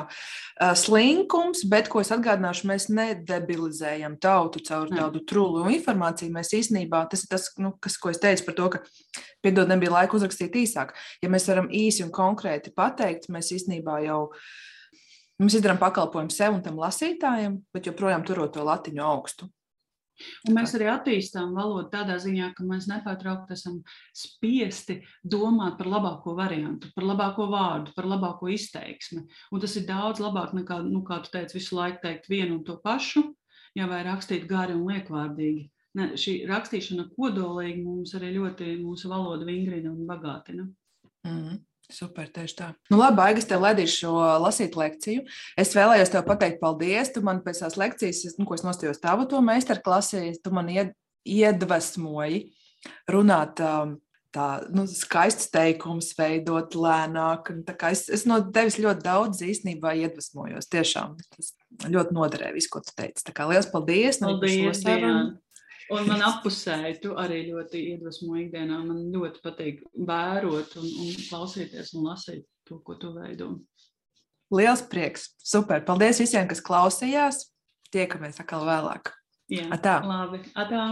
Uh, 0.58 0.72
slinkums, 0.78 1.62
bet, 1.70 1.86
ko 1.92 2.00
es 2.02 2.10
atgādināšu, 2.14 2.66
mēs 2.66 2.88
nedebilizējam 2.90 4.16
tautu 4.22 4.62
caur 4.66 4.90
tādu 4.90 5.22
trūlu 5.30 5.62
informāciju. 5.76 6.32
Mēs 6.34 6.50
īstenībā, 6.58 7.04
tas 7.12 7.22
ir 7.24 7.30
tas, 7.30 7.46
nu, 7.62 7.72
kas, 7.82 7.98
ko 8.00 8.10
es 8.10 8.18
teicu 8.22 8.48
par 8.48 8.58
to, 8.58 8.66
ka, 8.74 8.82
piedod, 9.44 9.70
nebija 9.70 9.94
laika 9.94 10.18
uzrakstīt 10.18 10.58
īsāk. 10.64 10.96
Ja 11.22 11.30
mēs 11.30 11.46
varam 11.50 11.70
īsi 11.70 12.02
un 12.06 12.10
konkrēti 12.14 12.74
pateikt, 12.74 13.30
mēs 13.30 13.52
īstenībā 13.54 14.00
jau 14.08 14.24
mēs 15.40 15.60
izdarām 15.60 15.78
pakalpojumu 15.80 16.34
sev 16.34 16.58
un 16.58 16.64
tam 16.64 16.82
lasītājam, 16.82 17.60
bet 17.72 17.86
joprojām 17.86 18.26
turot 18.26 18.56
to 18.56 18.66
latiņu 18.66 19.06
augstu. 19.06 19.46
Un 20.48 20.56
mēs 20.56 20.74
arī 20.76 20.88
attīstām 20.92 21.54
valodu 21.56 21.88
tādā 21.92 22.16
ziņā, 22.22 22.50
ka 22.56 22.66
mēs 22.66 22.88
nepārtraukti 22.90 23.56
esam 23.56 23.80
spiesti 24.16 25.00
domāt 25.24 25.78
par 25.78 25.90
labāko 25.90 26.34
variantu, 26.38 26.90
par 26.96 27.06
labāko 27.08 27.48
vārdu, 27.52 27.94
par 27.96 28.08
labāko 28.10 28.50
izteiksmi. 28.52 29.24
Un 29.52 29.64
tas 29.64 29.76
ir 29.80 29.86
daudz 29.88 30.22
labāk 30.22 30.54
nekā, 30.56 30.80
nu, 30.86 31.02
kā 31.06 31.20
tu 31.24 31.32
teici, 31.34 31.58
visu 31.58 31.78
laiku 31.78 32.02
teikt 32.04 32.30
vienu 32.30 32.58
un 32.58 32.64
to 32.64 32.78
pašu, 32.84 33.24
ja 33.78 33.88
vai 33.90 34.02
rakstīt 34.06 34.48
gari 34.50 34.76
un 34.76 34.86
liekvārdīgi. 34.90 35.68
Ne, 35.98 36.12
šī 36.20 36.36
rakstīšana 36.46 37.08
kodolīgi 37.16 37.82
mums 37.82 38.14
arī 38.14 38.34
ļoti 38.36 38.76
mūsu 38.78 39.10
valodu 39.10 39.48
vingrina 39.48 39.90
un 39.90 40.06
bagātina. 40.06 40.68
Mm 41.26 41.40
-hmm. 41.40 41.58
Super, 41.94 42.28
tieši 42.30 42.56
tā. 42.58 42.68
Nu, 42.92 42.98
labi, 43.00 43.22
Aigas, 43.24 43.48
tev 43.50 43.64
ledīšu 43.64 43.96
šo 44.04 44.12
lasīt 44.42 44.76
lekciju. 44.78 45.24
Es 45.58 45.74
vēlējos 45.76 46.12
tev 46.14 46.24
pateikt 46.28 46.60
paldies. 46.62 47.12
Tu 47.14 47.22
man 47.26 47.42
pēc 47.44 47.64
tās 47.64 47.78
lekcijas, 47.80 48.36
nu, 48.38 48.46
ko 48.48 48.58
es 48.58 48.64
nostājos 48.66 49.02
tavu 49.02 49.26
to 49.30 49.42
meistarklasī, 49.44 50.30
tu 50.42 50.54
man 50.54 50.70
iedvesmoji 50.70 52.44
runāt 53.12 53.60
um, 53.64 53.98
tā, 54.34 54.46
nu, 54.74 54.86
skaists 54.88 55.50
teikums, 55.52 56.12
veidot 56.18 56.76
lēnāk. 56.78 57.52
Es, 57.90 58.06
es 58.12 58.26
no 58.30 58.40
tevis 58.54 58.78
ļoti 58.80 59.04
daudz 59.04 59.42
īstenībā 59.46 59.96
iedvesmojos. 60.06 60.70
Tiešām 60.70 61.18
tas 61.36 61.52
ļoti 61.90 62.16
noderēja 62.16 62.56
viss, 62.56 62.70
ko 62.72 62.82
tu 62.84 62.94
teici. 62.96 63.26
Tā 63.26 63.36
kā 63.36 63.50
liels 63.50 63.70
paldies! 63.72 64.22
Paldies! 64.22 64.84
paldies 64.86 65.40
Un 65.90 66.06
man 66.06 66.22
apusēji, 66.22 67.00
tu 67.02 67.14
arī 67.18 67.40
ļoti 67.48 67.80
iedvesmo 67.94 68.36
ikdienā. 68.38 68.78
Man 68.86 69.08
ļoti 69.14 69.42
patīk 69.42 69.80
vērot 70.06 70.76
un, 70.78 70.86
un 70.86 71.14
klausīties 71.26 71.94
un 71.98 72.06
lasīt 72.06 72.44
to, 72.68 72.78
ko 72.86 72.94
tu 73.00 73.10
veido. 73.16 73.56
Liels 74.54 74.82
prieks! 74.90 75.32
Super! 75.38 75.82
Paldies 75.86 76.22
visiem, 76.22 76.46
kas 76.50 76.62
klausījās! 76.66 77.44
Tiekamies 77.94 78.38
atkal 78.42 78.66
vēlāk! 78.68 79.12
Jā, 79.50 79.66
Atā. 79.74 79.98
labi. 80.06 80.44
Atā. 80.54 80.84